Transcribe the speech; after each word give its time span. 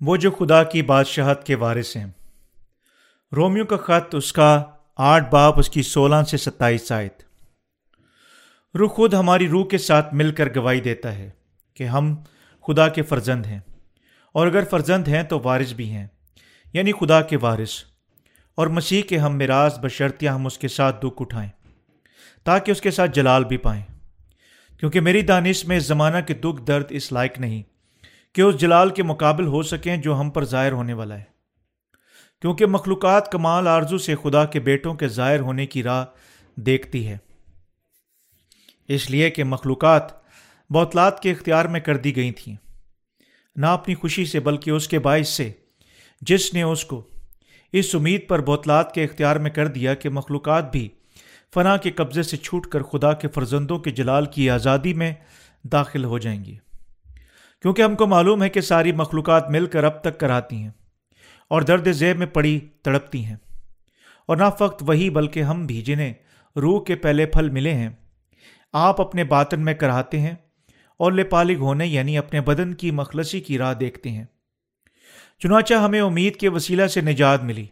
وہ 0.00 0.16
جو 0.16 0.30
خدا 0.30 0.64
کی 0.64 0.82
بادشاہت 0.82 1.46
کے 1.46 1.54
وارث 1.54 1.96
ہیں۔ 1.96 2.06
رومیو 3.36 3.64
کا 3.64 3.76
خط 3.76 4.14
اس 4.14 4.32
کا 4.32 4.64
آٹھ 4.96 5.30
باپ 5.30 5.58
اس 5.58 5.70
کی 5.70 5.82
سولہ 5.82 6.22
سے 6.30 6.36
ستائیس 6.36 6.92
آیت۔ 6.92 7.22
روح 8.74 8.88
خود 8.88 9.14
ہماری 9.14 9.48
روح 9.48 9.66
کے 9.66 9.78
ساتھ 9.78 10.14
مل 10.14 10.32
کر 10.32 10.48
گواہی 10.56 10.80
دیتا 10.80 11.14
ہے 11.14 11.30
کہ 11.74 11.84
ہم 11.84 12.16
خدا 12.66 12.88
کے 12.88 13.02
فرزند 13.02 13.46
ہیں۔ 13.46 13.60
اور 14.34 14.46
اگر 14.46 14.64
فرزند 14.70 15.08
ہیں 15.08 15.22
تو 15.22 15.40
وارث 15.40 15.72
بھی 15.72 15.90
ہیں 15.90 16.06
یعنی 16.72 16.92
خدا 16.92 17.22
کے 17.22 17.36
وارث۔ 17.36 17.70
اور 18.54 18.66
مسیح 18.66 19.02
کے 19.02 19.18
ہم 19.18 19.36
مراز 19.36 19.78
بشرطیاں 19.78 20.34
ہم 20.34 20.46
اس 20.46 20.58
کے 20.58 20.68
ساتھ 20.68 21.00
دکھ 21.00 21.22
اٹھائیں، 21.22 21.50
تاکہ 22.44 22.70
اس 22.70 22.80
کے 22.80 22.90
ساتھ 22.90 23.10
جلال 23.10 23.44
بھی 23.44 23.56
پائیں۔ 23.56 23.82
کیونکہ 24.80 25.00
میری 25.00 25.22
دانش 25.22 25.64
میں 25.64 25.76
اس 25.76 25.86
زمانہ 25.86 26.16
کے 26.26 26.34
دکھ 26.34 26.62
درد 26.62 26.84
اس 26.88 27.12
لائق 27.12 27.38
نہیں۔ 27.38 27.69
کہ 28.34 28.42
اس 28.42 28.56
جلال 28.56 28.90
کے 28.90 29.02
مقابل 29.02 29.46
ہو 29.46 29.62
سکیں 29.62 29.96
جو 29.96 30.20
ہم 30.20 30.30
پر 30.30 30.44
ظاہر 30.44 30.72
ہونے 30.72 30.92
والا 30.92 31.18
ہے۔ 31.18 31.24
کیونکہ 32.40 32.66
مخلوقات 32.66 33.32
کمال 33.32 33.68
آرزو 33.68 33.98
سے 33.98 34.14
خدا 34.22 34.44
کے 34.44 34.60
بیٹوں 34.60 34.94
کے 34.94 35.08
ظاہر 35.08 35.40
ہونے 35.40 35.66
کی 35.66 35.82
راہ 35.82 36.04
دیکھتی 36.56 37.08
ہے۔ 37.08 37.16
اس 38.88 39.10
لیے 39.10 39.30
کہ 39.30 39.44
مخلوقات 39.44 40.02
بوتلات 40.70 41.22
کے 41.22 41.30
اختیار 41.30 41.64
میں 41.64 41.80
کر 41.80 41.96
دی 41.96 42.16
گئی 42.16 42.32
تھیں۔ 42.32 42.56
نہ 43.56 43.66
اپنی 43.66 43.94
خوشی 43.94 44.24
سے 44.24 44.40
بلکہ 44.40 44.70
اس 44.70 44.88
کے 44.88 44.98
باعث 44.98 45.28
سے 45.28 45.52
جس 46.20 46.54
نے 46.54 46.62
اس 46.62 46.84
کو 46.84 47.08
اس 47.72 47.94
امید 47.94 48.28
پر 48.28 48.40
بوتلات 48.40 48.94
کے 48.94 49.04
اختیار 49.04 49.36
میں 49.36 49.50
کر 49.50 49.66
دیا 49.66 49.94
کہ 49.94 50.08
مخلوقات 50.08 50.72
بھی 50.72 50.88
فنا 51.54 51.76
کے 51.76 51.90
قبضے 51.90 52.22
سے 52.22 52.36
چھوٹ 52.36 52.66
کر 52.66 52.82
خدا 52.82 53.12
کے 53.12 53.28
فرزندوں 53.28 53.78
کے 53.78 53.90
جلال 53.90 54.26
کی 54.26 54.50
آزادی 54.50 54.94
میں 54.94 55.12
داخل 55.64 56.04
ہو 56.04 56.18
جائیں 56.18 56.44
گی۔ 56.44 56.58
کیونکہ 57.62 57.82
ہم 57.82 57.96
کو 57.96 58.06
معلوم 58.06 58.42
ہے 58.42 58.48
کہ 58.48 58.60
ساری 58.60 58.92
مخلوقات 58.92 59.50
مل 59.50 59.66
کر 59.66 59.84
اب 59.84 60.00
تک 60.00 60.20
کراتی 60.20 60.56
ہیں 60.56 60.70
اور 61.48 61.62
درد 61.62 61.92
ذیب 61.92 62.18
میں 62.18 62.26
پڑی، 62.26 62.60
تڑپتی 62.82 63.24
ہیں۔ 63.24 63.36
اور 64.26 64.36
نہ 64.36 64.44
فقط 64.58 64.82
وہی 64.86 65.10
بلکہ 65.10 65.42
ہم 65.42 65.66
بھی 65.66 65.82
جنہیں 65.82 66.12
روح 66.56 66.84
کے 66.84 66.94
پہلے 66.94 67.26
پھل 67.26 67.50
ملے 67.50 67.74
ہیں، 67.74 67.88
آپ 68.72 69.00
اپنے 69.00 69.24
باطن 69.24 69.64
میں 69.64 69.74
کراتے 69.74 70.20
ہیں 70.20 70.34
اور 70.96 71.12
لپالگ 71.12 71.52
ہونے 71.52 71.86
یعنی 71.86 72.18
اپنے 72.18 72.40
بدن 72.40 72.74
کی 72.74 72.90
مخلصی 72.90 73.40
کی 73.40 73.58
راہ 73.58 73.74
دیکھتے 73.74 74.10
ہیں۔ 74.10 74.24
چنانچہ 75.38 75.74
ہمیں 75.74 76.00
امید 76.00 76.36
کے 76.36 76.48
وسیلہ 76.48 76.86
سے 76.86 77.00
نجات 77.00 77.42
ملی، 77.42 77.66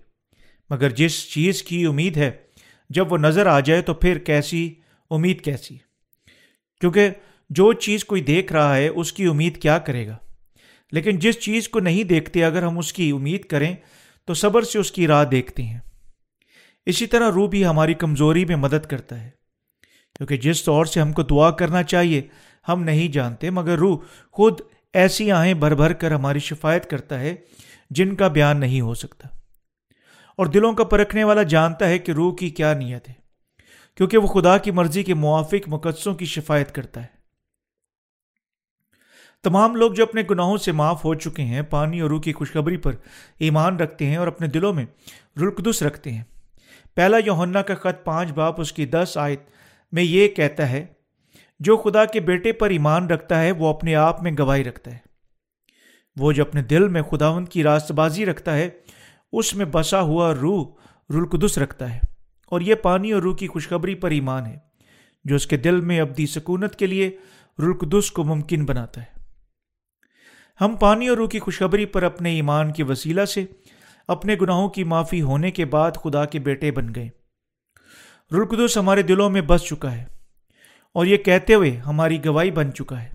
مگر 0.70 0.90
جس 0.90 1.30
چیز 1.30 1.62
کی 1.62 1.84
امید 1.84 2.16
ہے، 2.16 2.30
جب 2.90 3.12
وہ 3.12 3.18
نظر 3.18 3.46
آ 3.46 3.60
جائے 3.60 3.82
تو 3.82 3.94
پھر 3.94 4.18
کیسی، 4.18 4.74
امید 5.10 5.40
کیسی؟ 5.40 5.78
کیونکہ 6.80 7.10
جو 7.50 7.72
چیز 7.72 8.04
کوئی 8.04 8.22
دیکھ 8.22 8.52
رہا 8.52 8.76
ہے، 8.76 8.88
اس 8.88 9.12
کی 9.12 9.24
امید 9.24 9.62
کیا 9.62 9.78
کرے 9.78 10.06
گا؟ 10.06 10.16
لیکن 10.92 11.18
جس 11.18 11.38
چیز 11.38 11.68
کو 11.68 11.80
نہیں 11.80 12.04
دیکھتے، 12.04 12.44
اگر 12.44 12.62
ہم 12.62 12.78
اس 12.78 12.92
کی 12.92 13.10
امید 13.10 13.44
کریں، 13.44 13.76
تو 14.24 14.34
صبر 14.34 14.62
سے 14.62 14.78
اس 14.78 14.92
کی 14.92 15.06
راہ 15.06 15.24
دیکھتے 15.24 15.62
ہیں۔ 15.62 15.80
اسی 16.86 17.06
طرح 17.06 17.30
روح 17.30 17.48
بھی 17.48 17.66
ہماری 17.66 17.94
کمزوری 17.94 18.44
میں 18.44 18.56
مدد 18.56 18.86
کرتا 18.86 19.24
ہے۔ 19.24 19.30
کیونکہ 20.14 20.36
جس 20.36 20.64
طور 20.64 20.84
سے 20.84 21.00
ہم 21.00 21.12
کو 21.12 21.22
دعا 21.22 21.50
کرنا 21.50 21.82
چاہیے، 21.82 22.22
ہم 22.68 22.82
نہیں 22.82 23.08
جانتے، 23.08 23.50
مگر 23.50 23.78
روح 23.78 23.98
خود 24.32 24.60
ایسی 24.92 25.32
آہیں 25.32 25.54
بھر 25.54 25.74
بھر 25.74 25.92
کر 25.92 26.10
ہماری 26.10 26.38
شفایت 26.38 26.90
کرتا 26.90 27.20
ہے، 27.20 27.34
جن 27.90 28.16
کا 28.16 28.28
بیان 28.28 28.60
نہیں 28.60 28.80
ہو 28.80 28.94
سکتا۔ 28.94 29.28
اور 30.36 30.46
دلوں 30.46 30.72
کا 30.72 30.84
پرکھنے 30.84 31.24
والا 31.24 31.42
جانتا 31.42 31.88
ہے 31.88 31.98
کہ 31.98 32.12
روح 32.12 32.36
کی 32.36 32.50
کیا 32.50 32.74
نیت 32.74 33.08
ہے، 33.08 33.14
کیونکہ 33.96 34.18
وہ 34.18 34.26
خدا 34.26 34.58
کی 34.58 34.70
مرضی 34.70 35.02
کے 35.02 35.14
موافق 35.14 35.68
مقدسوں 35.68 36.14
کی 36.14 36.24
شفایت 36.24 36.74
کرتا 36.74 37.02
ہے۔ 37.02 37.17
تمام 39.42 39.76
لوگ 39.76 39.92
جو 39.92 40.02
اپنے 40.02 40.22
گناہوں 40.30 40.56
سے 40.56 40.72
معاف 40.72 41.04
ہو 41.04 41.14
چکے 41.14 41.42
ہیں، 41.42 41.62
پانی 41.62 42.00
اور 42.00 42.10
روح 42.10 42.20
کی 42.20 42.32
خوشخبری 42.32 42.76
پر 42.76 42.92
ایمان 43.38 43.76
رکھتے 43.76 44.06
ہیں 44.06 44.16
اور 44.16 44.26
اپنے 44.26 44.46
دلوں 44.46 44.72
میں 44.72 44.86
رلقدس 45.40 45.82
رکھتے 45.82 46.12
ہیں۔ 46.12 46.22
پہلا 46.94 47.16
یوہنا 47.26 47.62
کا 47.62 47.74
خط 47.74 48.04
پانچ 48.04 48.32
باپ، 48.32 48.60
اس 48.60 48.72
کی 48.72 48.86
دس 48.86 49.18
آیت 49.20 49.40
میں 49.92 50.02
یہ 50.02 50.28
کہتا 50.28 50.70
ہے، 50.70 50.86
جو 51.60 51.76
خدا 51.76 52.04
کے 52.04 52.20
بیٹے 52.20 52.52
پر 52.52 52.70
ایمان 52.70 53.06
رکھتا 53.06 53.42
ہے، 53.42 53.52
وہ 53.52 53.68
اپنے 53.68 53.94
آپ 53.94 54.22
میں 54.22 54.32
گواہی 54.38 54.64
رکھتا 54.64 54.90
ہے۔ 54.90 54.98
وہ 56.16 56.32
جو 56.32 56.42
اپنے 56.42 56.62
دل 56.62 56.88
میں 56.88 57.02
خداون 57.02 57.44
کی 57.44 57.62
راست 57.62 57.92
بازی 57.92 58.26
رکھتا 58.26 58.56
ہے، 58.56 58.68
اس 59.32 59.54
میں 59.54 59.66
بسا 59.72 60.00
ہوا 60.00 60.34
روح 60.34 60.66
رلقدس 61.10 61.58
رکھتا 61.58 61.94
ہے۔ 61.94 62.00
اور 62.46 62.60
یہ 62.60 62.74
پانی 62.74 63.12
اور 63.12 63.22
روح 63.22 63.36
کی 63.36 63.46
خوشخبری 63.46 63.94
پر 63.94 64.10
ایمان 64.10 64.46
ہے، 64.46 64.58
جو 65.24 65.36
اس 65.36 65.46
کے 65.46 65.56
دل 65.56 65.80
میں 65.80 66.00
ابدی 66.00 66.26
سکونت 66.26 66.76
کے 66.76 66.86
لیے 66.86 67.16
رلقدس 67.58 68.10
کو 68.10 68.24
ممکن 68.24 68.64
بناتا 68.64 69.02
ہے۔ 69.02 69.17
ہم 70.60 70.76
پانی 70.80 71.08
اور 71.08 71.16
روح 71.16 71.28
کی 71.28 71.38
خوشخبری 71.38 71.86
پر 71.86 72.02
اپنے 72.02 72.30
ایمان 72.30 72.72
کے 72.72 72.84
وسیلہ 72.84 73.24
سے 73.24 73.44
اپنے 74.08 74.36
گناہوں 74.40 74.68
کی 74.68 74.84
معافی 74.84 75.22
ہونے 75.22 75.50
کے 75.50 75.64
بعد 75.64 75.90
خدا 75.92 76.24
کے 76.24 76.38
بیٹے 76.38 76.70
بن 76.70 76.88
گئے۔ 76.94 77.08
رلقدس 78.32 78.78
ہمارے 78.78 79.02
دلوں 79.02 79.30
میں 79.30 79.40
بس 79.40 79.62
چکا 79.62 79.96
ہے 79.96 80.04
اور 80.94 81.06
یہ 81.06 81.16
کہتے 81.16 81.54
ہوئے 81.54 81.70
ہماری 81.70 82.24
گواہی 82.24 82.50
بن 82.50 82.72
چکا 82.72 83.02
ہے۔ 83.02 83.08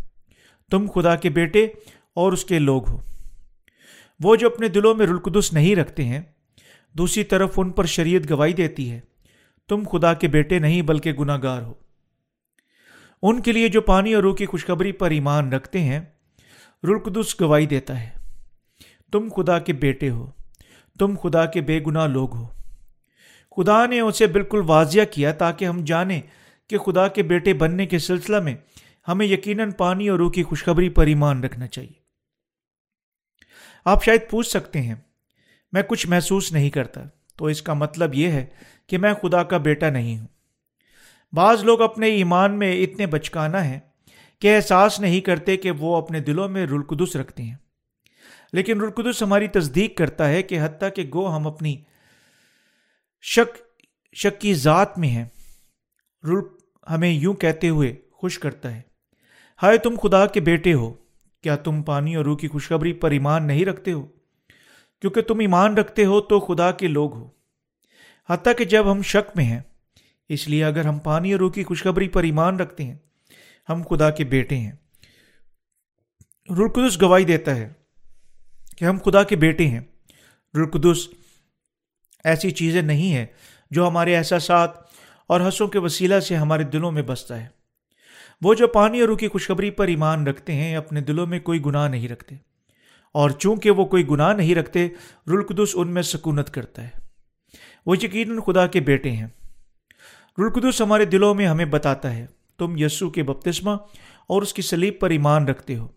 تم 0.71 0.87
خدا 0.95 1.15
کے 1.15 1.29
بیٹے 1.29 1.67
اور 2.15 2.33
اس 2.33 2.45
کے 2.45 2.59
لوگ 2.59 2.89
ہو۔ 2.89 3.01
وہ 4.23 4.35
جو 4.35 4.47
اپنے 4.47 4.67
دلوں 4.67 4.95
میں 4.95 5.07
رلقدس 5.07 5.53
نہیں 5.53 5.75
رکھتے 5.75 6.03
ہیں، 6.03 6.21
دوسری 6.93 7.23
طرف 7.23 7.53
ان 7.57 7.71
پر 7.71 7.85
شریعت 7.85 8.31
گواہی 8.31 8.53
دیتی 8.53 8.91
ہے، 8.91 8.99
تم 9.69 9.83
خدا 9.91 10.13
کے 10.13 10.27
بیٹے 10.27 10.59
نہیں 10.59 10.81
بلکہ 10.81 11.13
گناہ 11.13 11.39
گار 11.43 11.61
ہو۔ 11.61 11.73
ان 13.21 13.41
کے 13.41 13.51
لیے 13.51 13.67
جو 13.67 13.81
پانی 13.81 14.13
اور 14.13 14.23
روح 14.23 14.35
کی 14.35 14.45
خوشخبری 14.45 14.91
پر 14.91 15.11
ایمان 15.11 15.53
رکھتے 15.53 15.79
ہیں 15.79 16.01
رلقدس 16.83 17.41
گواہی 17.41 17.65
دیتا 17.65 18.01
ہے۔ 18.01 18.09
تم 19.11 19.29
خدا 19.35 19.59
کے 19.59 19.73
بیٹے 19.73 20.09
ہو۔ 20.09 20.31
تم 20.99 21.15
خدا 21.23 21.45
کے 21.45 21.61
بے 21.61 21.79
گناہ 21.87 22.07
لوگ 22.07 22.35
ہو۔ 22.35 22.47
خدا 23.57 23.85
نے 23.85 23.99
اسے 23.99 24.27
بالکل 24.27 24.61
واضح 24.65 25.01
کیا 25.11 25.31
تاکہ 25.31 25.65
ہم 25.65 25.83
جانیں 25.83 26.21
کہ 26.69 26.77
خدا 26.77 27.07
کے 27.07 27.23
بیٹے 27.23 27.53
بننے 27.53 27.85
کے 27.85 27.99
سلسلہ 27.99 28.39
میں 28.39 28.55
ہمیں 29.07 29.25
یقیناً 29.25 29.71
پانی 29.71 30.09
اور 30.09 30.19
روح 30.19 30.31
کی 30.31 30.43
خوشخبری 30.43 30.89
پر 30.89 31.05
ایمان 31.05 31.43
رکھنا 31.43 31.67
چاہیے۔ 31.67 32.03
آپ 33.85 34.03
شاید 34.03 34.21
پوچھ 34.29 34.47
سکتے 34.47 34.81
ہیں، 34.81 34.95
میں 35.71 35.81
کچھ 35.87 36.07
محسوس 36.07 36.51
نہیں 36.51 36.69
کرتا، 36.69 37.01
تو 37.35 37.45
اس 37.45 37.61
کا 37.61 37.73
مطلب 37.73 38.15
یہ 38.15 38.27
ہے 38.27 38.45
کہ 38.87 38.97
میں 38.97 39.13
خدا 39.13 39.43
کا 39.43 39.57
بیٹا 39.57 39.89
نہیں 39.89 40.19
ہوں۔ 40.19 40.27
بعض 41.33 41.63
لوگ 41.63 41.81
اپنے 41.81 42.07
ایمان 42.07 42.59
میں 42.59 42.83
اتنے 42.83 43.05
بچکانا 43.05 43.65
ہیں 43.65 43.79
کہ 44.43 44.55
احساس 44.55 44.99
نہیں 44.99 45.21
کرتے 45.21 45.57
کہ 45.57 45.71
وہ 45.71 45.97
اپنے 45.97 46.19
دلوں 46.19 46.49
میں 46.49 46.65
رلقدس 46.65 47.15
رکھتے 47.15 47.43
ہیں۔ 47.43 47.55
لیکن 48.53 48.81
رلقدس 48.81 49.23
ہماری 49.23 49.47
تصدیق 49.47 49.97
کرتا 49.97 50.29
ہے 50.29 50.43
کہ 50.43 50.59
حتیٰ 50.61 50.89
کہ 50.95 51.09
گو 51.13 51.35
ہم 51.35 51.47
اپنی 51.47 51.77
شک 53.21 53.57
شک 54.15 54.41
کی 54.41 54.53
ذات 54.53 54.99
میں 54.99 55.09
ہیں۔ 55.09 55.25
رلق 56.23 56.47
ہمیں 56.89 57.09
یوں 57.09 57.33
کہتے 57.33 57.69
ہوئے 57.69 57.95
خوش 58.11 58.39
کرتا 58.39 58.75
ہے۔ 58.75 58.81
ہائے 59.63 59.77
تم 59.77 59.95
خدا 60.03 60.25
کے 60.25 60.39
بیٹے 60.39 60.73
ہو، 60.73 60.93
کیا 61.41 61.55
تم 61.55 61.83
پانی 61.83 62.15
اور 62.15 62.25
روح 62.25 62.37
کی 62.37 62.47
خوشخبری 62.47 62.93
پر 62.93 63.11
ایمان 63.11 63.47
نہیں 63.47 63.65
رکھتے 63.65 63.91
ہو؟ 63.91 64.07
کیونکہ 65.01 65.21
تم 65.21 65.39
ایمان 65.39 65.77
رکھتے 65.77 66.05
ہو 66.05 66.21
تو 66.21 66.39
خدا 66.39 66.71
کے 66.71 66.87
لوگ 66.87 67.13
ہو۔ 67.13 67.29
حتیٰ 68.29 68.53
کہ 68.57 68.65
جب 68.65 68.91
ہم 68.91 69.01
شک 69.01 69.31
میں 69.35 69.45
ہیں، 69.45 69.61
اس 70.29 70.47
لیے 70.47 70.63
اگر 70.63 70.85
ہم 70.85 70.99
پانی 70.99 71.31
اور 71.31 71.39
روح 71.39 71.51
کی 71.51 71.63
خوشخبری 71.63 72.07
پر 72.07 72.23
ایمان 72.23 72.59
رکھتے 72.59 72.83
ہیں 72.83 72.97
ہم 73.69 73.81
خدا 73.89 74.09
کے 74.09 74.23
بیٹے 74.23 74.57
ہیں۔ 74.57 74.71
رلقدس 76.49 77.01
گواہی 77.01 77.23
دیتا 77.23 77.55
ہے 77.55 77.73
کہ 78.77 78.85
ہم 78.85 78.97
خدا 79.05 79.23
کے 79.23 79.35
بیٹے 79.35 79.67
ہیں۔ 79.67 79.79
رلقدس 80.55 81.07
ایسی 82.23 82.51
چیزیں 82.51 82.81
نہیں 82.81 83.13
ہیں 83.13 83.25
جو 83.71 83.87
ہمارے 83.87 84.17
احساسات 84.17 84.69
اور 85.27 85.47
حسوں 85.47 85.67
کے 85.67 85.79
وسیلہ 85.79 86.19
سے 86.19 86.35
ہمارے 86.35 86.63
دلوں 86.63 86.91
میں 86.91 87.01
بستا 87.01 87.41
ہے۔ 87.41 87.47
وہ 88.41 88.53
جو 88.53 88.67
پانی 88.67 88.99
اور 88.99 89.09
روح 89.09 89.17
کی 89.17 89.27
خوشخبری 89.27 89.71
پر 89.71 89.87
ایمان 89.87 90.27
رکھتے 90.27 90.53
ہیں، 90.53 90.75
اپنے 90.75 91.01
دلوں 91.01 91.27
میں 91.27 91.39
کوئی 91.39 91.65
گناہ 91.65 91.87
نہیں 91.87 92.07
رکھتے۔ 92.07 92.35
اور 93.11 93.29
چونکہ 93.29 93.71
وہ 93.71 93.85
کوئی 93.85 94.07
گناہ 94.07 94.33
نہیں 94.33 94.55
رکھتے 94.55 94.87
رلقدس 95.27 95.69
ان 95.73 95.93
میں 95.93 96.01
سکونت 96.01 96.49
کرتا 96.49 96.83
ہے۔ 96.83 96.89
وہ 97.85 97.95
یقیناً 97.97 98.39
خدا 98.39 98.67
کے 98.67 98.79
بیٹے 98.79 99.11
ہیں۔ 99.11 99.27
رلقدس 100.37 100.81
ہمارے 100.81 101.05
دلوں 101.05 101.35
میں 101.35 101.47
ہمیں 101.47 101.65
بتاتا 101.65 102.15
ہے 102.15 102.25
تم 102.65 102.77
یسو 102.77 103.09
کے 103.09 103.23
بپتسمہ 103.23 103.71
اور 104.27 104.41
اس 104.41 104.53
کی 104.53 104.61
سلیب 104.61 104.93
پر 104.99 105.09
ایمان 105.09 105.47
رکھتے 105.47 105.75
ہو 105.75 105.87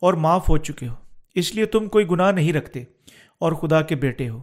اور 0.00 0.14
معاف 0.14 0.48
ہو 0.48 0.56
چکے 0.56 0.88
ہو۔ 0.88 0.94
اس 1.34 1.54
لیے 1.54 1.66
تم 1.66 1.88
کوئی 1.88 2.08
گناہ 2.10 2.32
نہیں 2.32 2.52
رکھتے 2.52 2.84
اور 3.40 3.52
خدا 3.52 3.82
کے 3.82 3.94
بیٹے 3.94 4.28
ہو۔ 4.28 4.42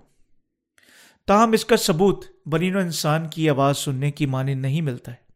تاہم 1.28 1.52
اس 1.52 1.66
کا 1.66 1.78
ثبوت 1.78 2.25
بنین 2.46 2.75
و 2.75 2.80
انسان 2.80 3.28
کی 3.28 3.50
آواز 3.50 3.78
سننے 3.78 4.12
کی 4.12 4.25
معنی 4.25 4.54
نہیں 4.54 4.81
ملتا 4.81 5.12
ہے۔ 5.12 5.31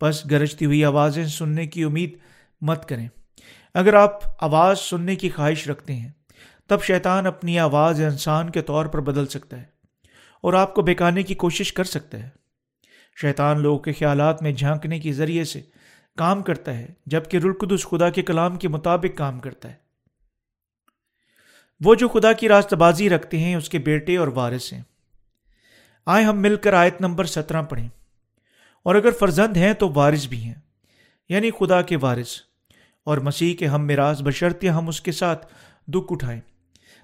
بس 0.00 0.30
گرجتی 0.30 0.64
ہوئی 0.64 0.84
آوازیں 0.84 1.26
سننے 1.26 1.66
کی 1.66 1.84
امید 1.84 2.18
مت 2.60 2.88
کریں۔ 2.88 3.08
اگر 3.74 3.94
آپ 3.94 4.44
آواز 4.44 4.80
سننے 4.80 5.16
کی 5.16 5.30
خواہش 5.30 5.68
رکھتے 5.68 5.92
ہیں، 5.92 6.08
تب 6.68 6.82
شیطان 6.82 7.26
اپنی 7.26 7.58
آواز 7.58 8.00
انسان 8.00 8.50
کے 8.50 8.62
طور 8.62 8.86
پر 8.86 9.00
بدل 9.00 9.26
سکتا 9.26 9.56
ہے 9.56 9.64
اور 10.42 10.52
آپ 10.52 10.74
کو 10.74 10.82
بیکانے 10.82 11.22
کی 11.22 11.34
کوشش 11.34 11.72
کر 11.72 11.84
سکتا 11.84 12.18
ہے۔ 12.18 12.28
شیطان 13.22 13.60
لوگوں 13.60 13.78
کے 13.78 13.92
خیالات 13.92 14.42
میں 14.42 14.52
جھانکنے 14.52 15.00
کے 15.00 15.12
ذریعے 15.12 15.44
سے 15.44 15.60
کام 16.16 16.42
کرتا 16.42 16.78
ہے، 16.78 16.88
جبکہ 17.06 17.36
رلقدس 17.36 17.86
خدا 17.86 18.10
کے 18.10 18.22
کلام 18.22 18.56
کے 18.56 18.68
مطابق 18.68 19.18
کام 19.18 19.40
کرتا 19.40 19.68
ہے۔ 19.68 19.74
وہ 21.80 21.94
جو 21.94 22.08
خدا 22.08 22.32
کی 22.32 22.48
راست 22.48 22.74
بازی 22.74 23.10
رکھتے 23.10 23.38
ہیں، 23.38 23.54
اس 23.54 23.68
کے 23.68 23.78
بیٹے 23.78 24.16
اور 24.16 24.28
وارث 24.28 24.72
ہیں۔ 24.72 24.82
آئے 26.06 26.24
ہم 26.24 26.38
مل 26.38 26.56
کر 26.56 26.72
آیت 26.72 27.00
نمبر 27.00 27.24
سترہ 27.24 27.62
پڑھیں۔ 27.62 27.88
اور 28.82 28.94
اگر 28.94 29.10
فرزند 29.10 29.56
ہیں 29.56 29.72
تو 29.72 29.92
وارث 29.94 30.26
بھی 30.26 30.44
ہیں 30.44 30.54
یعنی 31.28 31.50
خدا 31.50 31.82
کے 31.82 31.96
وارث۔ 31.96 32.28
اور 33.00 33.18
مسیح 33.18 33.56
کے 33.56 33.66
ہم 33.66 33.86
میراث 33.86 34.22
بشرتے 34.22 34.68
ہم 34.68 34.88
اس 34.88 35.00
کے 35.00 35.12
ساتھ 35.12 35.54
دکھ 35.86 36.06
اٹھائیں، 36.10 36.40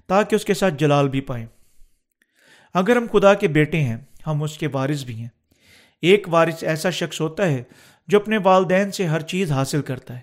تاکہ 0.06 0.34
اس 0.34 0.44
کے 0.44 0.54
ساتھ 0.54 0.74
جلال 0.74 1.08
بھی 1.08 1.20
پائیں۔ 1.20 1.46
اگر 2.74 2.96
ہم 2.96 3.06
خدا 3.12 3.34
کے 3.34 3.48
بیٹے 3.48 3.80
ہیں، 3.80 3.96
ہم 4.26 4.42
اس 4.42 4.58
کے 4.58 4.68
وارث 4.72 5.04
بھی 5.04 5.14
ہیں۔ 5.14 5.35
ایک 6.06 6.28
وارث 6.30 6.64
ایسا 6.64 6.90
شخص 6.90 7.20
ہوتا 7.20 7.46
ہے 7.46 7.62
جو 8.06 8.18
اپنے 8.18 8.38
والدین 8.44 8.90
سے 8.90 9.06
ہر 9.06 9.20
چیز 9.20 9.52
حاصل 9.52 9.82
کرتا 9.82 10.14
ہے۔ 10.14 10.20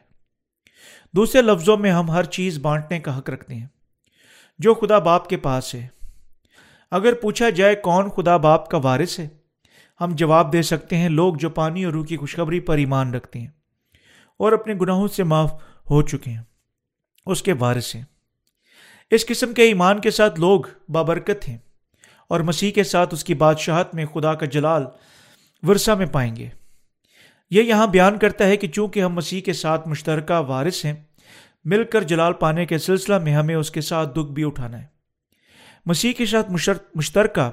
دوسرے 1.15 1.41
لفظوں 1.41 1.77
میں 1.77 1.91
ہم 1.91 2.11
ہر 2.11 2.23
چیز 2.23 2.59
بانٹنے 2.59 2.99
کا 2.99 3.19
حق 3.19 3.29
رکھتے 3.29 3.55
ہیں۔ 3.55 3.67
جو 4.59 4.73
خدا 4.73 4.99
باپ 4.99 5.29
کے 5.29 5.37
پاس 5.37 5.75
ہے۔ 5.75 5.87
اگر 6.91 7.13
پوچھا 7.13 7.49
جائے 7.49 7.75
کون 7.75 8.09
خدا 8.09 8.37
باپ 8.37 8.69
کا 8.69 8.77
وارث 8.77 9.19
ہے، 9.19 9.27
ہم 10.01 10.11
جواب 10.15 10.53
دے 10.53 10.61
سکتے 10.61 10.97
ہیں، 10.97 11.09
لوگ 11.09 11.35
جو 11.35 11.49
پانی 11.49 11.83
اور 11.83 11.93
روح 11.93 12.05
کی 12.05 12.17
خوشخبری 12.17 12.59
پر 12.59 12.77
ایمان 12.77 13.13
رکھتے 13.13 13.39
ہیں 13.39 13.47
اور 14.39 14.51
اپنے 14.51 14.73
گناہوں 14.81 15.07
سے 15.07 15.23
معاف 15.23 15.53
ہو 15.89 16.01
چکے 16.01 16.31
ہیں۔ 16.31 16.43
اس 17.25 17.43
کے 17.43 17.53
وارث 17.53 17.95
ہیں۔ 17.95 18.03
اس 19.11 19.25
قسم 19.25 19.53
کے 19.53 19.63
ایمان 19.63 20.01
کے 20.01 20.11
ساتھ 20.11 20.39
لوگ 20.39 20.61
بابرکت 20.89 21.47
ہیں 21.47 21.57
اور 22.29 22.39
مسیح 22.39 22.71
کے 22.71 22.83
ساتھ 22.83 23.13
اس 23.13 23.23
کی 23.23 23.33
بادشاہت 23.33 23.95
میں 23.95 24.05
خدا 24.05 24.33
کا 24.33 24.45
جلال 24.45 24.85
ورثہ 25.67 25.91
میں 25.91 26.05
پائیں 26.05 26.35
گے۔ 26.35 26.49
یہ 27.51 27.63
یہاں 27.63 27.87
بیان 27.87 28.17
کرتا 28.17 28.47
ہے 28.47 28.57
کہ 28.57 28.67
چونکہ 28.67 29.03
ہم 29.03 29.13
مسیح 29.13 29.41
کے 29.41 29.53
ساتھ 29.53 29.87
مشترکہ 29.87 30.39
وارث 30.39 30.85
ہیں، 30.85 30.93
مل 31.65 31.83
کر 31.83 32.01
جلال 32.01 32.33
پانے 32.33 32.65
کے 32.65 32.77
سلسلہ 32.77 33.19
میں 33.19 33.33
ہمیں 33.33 33.55
اس 33.55 33.71
کے 33.71 33.81
ساتھ 33.81 34.13
دکھ 34.13 34.31
بھی 34.31 34.43
اٹھانا 34.43 34.81
ہے۔ 34.81 34.85
مسیح 35.85 36.13
کے 36.13 36.25
ساتھ 36.25 36.51
مشترکہ 36.95 37.51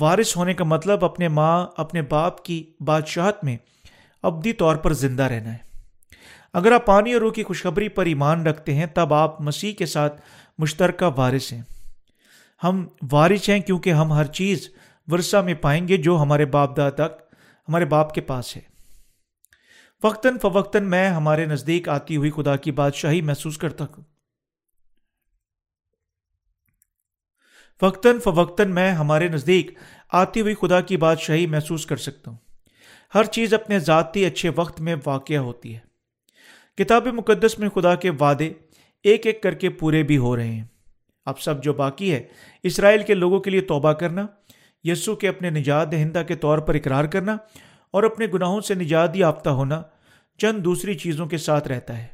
وارث 0.00 0.36
ہونے 0.36 0.54
کا 0.54 0.64
مطلب 0.64 1.04
اپنے 1.04 1.28
ماں، 1.28 1.66
اپنے 1.76 2.02
باپ 2.02 2.44
کی 2.44 2.72
بادشاہت 2.80 3.44
میں 3.44 3.56
ابدی 4.22 4.52
طور 4.52 4.76
پر 4.76 4.92
زندہ 4.92 5.22
رہنا 5.22 5.52
ہے۔ 5.52 5.58
اگر 6.52 6.72
آپ 6.72 6.86
پانی 6.86 7.12
اور 7.12 7.20
روح 7.20 7.32
کی 7.32 7.42
خوشخبری 7.42 7.88
پر 7.88 8.06
ایمان 8.06 8.46
رکھتے 8.46 8.74
ہیں، 8.74 8.86
تب 8.86 9.14
آپ 9.14 9.40
مسیح 9.40 9.72
کے 9.72 9.86
ساتھ 9.86 10.20
مشترکہ 10.58 11.06
وارث 11.16 11.52
ہیں۔ 11.52 11.62
ہم 12.64 12.86
وارث 13.12 13.48
ہیں 13.48 13.60
کیونکہ 13.60 13.92
ہم 13.92 14.12
ہر 14.12 14.24
چیز 14.24 14.68
ورثہ 15.12 15.36
میں 15.36 15.54
پائیں 15.54 15.88
گے 15.88 15.96
جو 15.96 16.18
ہمارے 16.18 16.44
باپ 16.44 16.76
دادا 16.76 17.06
ہمارے 17.68 17.84
باپ 17.84 18.14
کے 18.14 18.20
پاس 18.20 18.56
ہے۔ 18.56 18.62
وقتاً 20.04 20.38
فوقتاً 20.38 20.84
میں 20.88 21.08
ہمارے 21.08 21.46
نزدیک 21.46 21.88
آتی 21.88 22.16
ہوئی 22.16 22.30
خدا 22.30 22.56
کی 22.56 22.72
بادشاہی 22.72 23.20
محسوس 23.20 23.58
کرتا 23.58 23.84
ہوں۔ 23.84 24.04
وقتاً 27.82 28.18
فوقتاً 28.18 28.72
میں 28.74 28.92
ہمارے 28.92 29.28
نزدیک 29.28 29.78
آتی 30.12 30.40
ہوئی 30.40 30.54
خدا 30.54 30.80
کی 30.80 30.96
بادشاہی 30.96 31.46
محسوس 31.46 31.86
کر 31.86 31.96
سکتا 31.96 32.30
ہوں۔ 32.30 32.38
ہر 33.14 33.24
چیز 33.24 33.54
اپنے 33.54 33.78
ذاتی 33.78 34.24
اچھے 34.24 34.50
وقت 34.56 34.80
میں 34.80 34.96
واقع 35.06 35.34
ہوتی 35.34 35.76
ہے۔ 35.76 35.80
کتاب 36.76 37.06
مقدس 37.06 37.58
میں 37.58 37.68
خدا 37.68 37.94
کے 37.94 38.10
وعدے 38.10 38.52
ایک 39.02 39.26
ایک 39.26 39.42
کر 39.42 39.54
کے 39.54 39.70
پورے 39.70 40.02
بھی 40.02 40.16
ہو 40.16 40.36
رہے 40.36 40.52
ہیں۔ 40.52 40.64
اب 41.26 41.40
سب 41.40 41.62
جو 41.62 41.72
باقی 41.72 42.12
ہے، 42.12 42.22
اسرائیل 42.62 43.02
کے 43.02 43.14
لوگوں 43.14 43.40
کے 43.40 43.50
لیے 43.50 43.60
توبہ 43.60 43.92
کرنا 43.92 44.26
یسو 44.84 45.16
کے 45.16 45.28
اپنے 45.28 45.50
نجات 45.50 45.92
دہندہ 45.92 46.22
کے 46.28 46.34
طور 46.34 46.58
پر 46.58 46.74
اقرار 46.74 47.04
کرنا 47.04 47.36
اور 47.90 48.02
اپنے 48.02 48.26
گناہوں 48.34 48.60
سے 48.60 48.74
نجات 48.74 49.16
یافتہ 49.16 49.48
ہونا 49.48 49.82
چند 50.38 50.64
دوسری 50.64 50.94
چیزوں 50.94 51.26
کے 51.26 51.38
ساتھ 51.38 51.68
رہتا 51.68 51.98
ہے۔ 51.98 52.06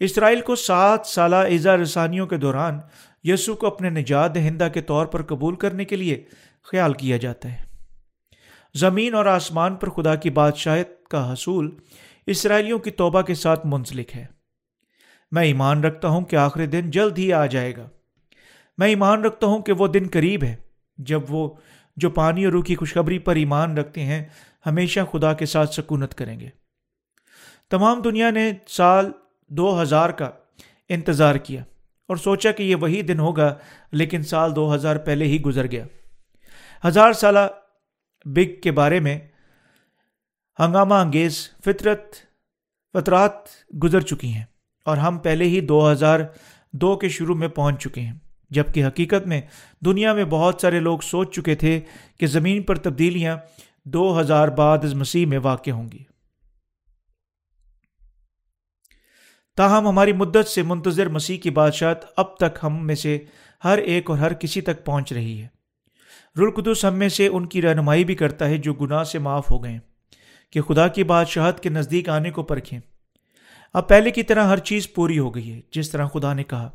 اسرائیل 0.00 0.40
کو 0.40 0.56
سات 0.56 1.06
سالہ 1.06 1.36
ایزا 1.36 1.76
رسانیوں 1.76 2.26
کے 2.26 2.36
دوران 2.36 2.78
یسو 3.24 3.54
کو 3.54 3.66
اپنے 3.66 3.90
نجات 3.90 4.34
دہندہ 4.34 4.68
کے 4.74 4.80
طور 4.80 5.06
پر 5.06 5.22
قبول 5.22 5.56
کرنے 5.56 5.84
کے 5.84 5.96
لیے 5.96 6.24
خیال 6.62 6.92
کیا 6.92 7.16
جاتا 7.16 7.52
ہے۔ 7.52 7.64
زمین 8.74 9.14
اور 9.14 9.26
آسمان 9.26 9.76
پر 9.76 9.90
خدا 9.90 10.14
کی 10.14 10.30
بادشاہت 10.30 11.08
کا 11.08 11.32
حصول 11.32 11.76
اسرائیلیوں 12.26 12.78
کی 12.78 12.90
توبہ 12.90 13.22
کے 13.22 13.34
ساتھ 13.34 13.60
منسلک 13.64 14.16
ہے۔ 14.16 14.26
میں 15.30 15.44
ایمان 15.44 15.84
رکھتا 15.84 16.08
ہوں 16.08 16.24
کہ 16.24 16.36
آخری 16.36 16.66
دن 16.66 16.90
جلد 16.90 17.18
ہی 17.18 17.32
آ 17.32 17.46
جائے 17.46 17.76
گا۔ 17.76 17.88
میں 18.78 18.88
ایمان 18.88 19.24
رکھتا 19.24 19.46
ہوں 19.46 19.62
کہ 19.62 19.72
وہ 19.72 19.88
دن 19.88 20.06
قریب 20.12 20.44
ہے۔ 20.44 20.56
جب 20.96 21.20
وہ 21.28 21.54
جو 21.96 22.10
پانی 22.10 22.44
اور 22.44 22.52
روح 22.52 22.64
کی 22.64 22.74
خوشخبری 22.74 23.18
پر 23.18 23.36
ایمان 23.36 23.78
رکھتے 23.78 24.02
ہیں، 24.02 24.24
ہمیشہ 24.66 25.00
خدا 25.12 25.32
کے 25.32 25.46
ساتھ 25.46 25.74
سکونت 25.74 26.14
کریں 26.14 26.40
گے۔ 26.40 26.48
تمام 27.70 28.02
دنیا 28.02 28.30
نے 28.30 28.52
سال 28.66 29.12
دو 29.48 29.82
ہزار 29.82 30.10
کا 30.10 30.30
انتظار 30.88 31.34
کیا 31.34 31.62
اور 32.08 32.16
سوچا 32.16 32.52
کہ 32.52 32.62
یہ 32.62 32.76
وہی 32.76 33.02
دن 33.02 33.18
ہوگا، 33.18 33.54
لیکن 33.92 34.22
سال 34.22 34.56
دو 34.56 34.74
ہزار 34.74 34.96
پہلے 34.96 35.24
ہی 35.24 35.40
گزر 35.40 35.70
گیا۔ 35.70 35.86
ہزار 36.86 37.12
سالہ 37.12 37.38
بگ 38.24 38.60
کے 38.60 38.70
بارے 38.70 39.00
میں 39.00 39.18
ہنگامہ 40.58 40.94
انگیز 40.94 41.50
فطرت 41.64 42.16
فطرات 42.92 43.32
گزر 43.82 44.00
چکی 44.00 44.32
ہیں 44.32 44.44
اور 44.84 44.96
ہم 44.96 45.18
پہلے 45.18 45.44
ہی 45.44 45.60
دو 45.60 45.92
ہزار 45.92 46.20
دو 46.72 46.96
کے 46.96 47.08
شروع 47.08 47.34
میں 47.34 47.48
پہنچ 47.48 47.82
چکے 47.82 48.00
ہیں۔ 48.00 48.18
جبکہ 48.52 48.86
حقیقت 48.86 49.26
میں 49.26 49.40
دنیا 49.84 50.12
میں 50.12 50.24
بہت 50.24 50.58
سارے 50.60 50.80
لوگ 50.80 50.98
سوچ 50.98 51.36
چکے 51.36 51.54
تھے 51.54 51.80
کہ 52.20 52.26
زمین 52.26 52.62
پر 52.62 52.74
تبدیلیاں 52.78 53.36
دو 53.84 54.20
ہزار 54.20 54.48
بعد 54.48 54.78
از 54.84 54.94
مسیح 54.94 55.26
میں 55.26 55.38
واقع 55.38 55.70
ہوں 55.70 55.88
گی۔ 55.92 55.98
تاہم، 59.56 59.88
ہماری 59.88 60.12
مدت 60.12 60.48
سے 60.48 60.62
منتظر 60.62 61.08
مسیح 61.08 61.38
کی 61.38 61.50
بادشاہت 61.50 62.04
اب 62.16 62.36
تک 62.36 62.58
ہم 62.62 62.86
میں 62.86 62.94
سے 62.94 63.18
ہر 63.64 63.78
ایک 63.78 64.10
اور 64.10 64.18
ہر 64.18 64.32
کسی 64.32 64.60
تک 64.60 64.84
پہنچ 64.84 65.12
رہی 65.12 65.42
ہے۔ 65.42 65.48
رلقدس 66.38 66.84
ہم 66.84 66.94
میں 66.94 67.08
سے 67.08 67.26
ان 67.26 67.46
کی 67.46 67.62
رہنمائی 67.62 68.04
بھی 68.04 68.14
کرتا 68.14 68.48
ہے 68.48 68.56
جو 68.56 68.74
گناہ 68.74 69.04
سے 69.04 69.18
معاف 69.18 69.50
ہو 69.50 69.64
گئے 69.64 69.78
کہ 70.50 70.60
خدا 70.60 70.88
کی 70.88 71.04
بادشاہت 71.04 71.60
کے 71.60 71.68
نزدیک 71.68 72.08
آنے 72.08 72.30
کو 72.30 72.42
پرکھیں۔ 72.42 72.80
اب 73.72 73.88
پہلے 73.88 74.10
کی 74.10 74.22
طرح 74.22 74.44
ہر 74.44 74.58
چیز 74.58 74.92
پوری 74.92 75.18
ہو 75.18 75.34
گئی 75.34 75.52
ہے، 75.52 75.60
جس 75.72 75.90
طرح 75.90 76.06
خدا 76.06 76.32
نے 76.34 76.44
کہا۔ 76.44 76.70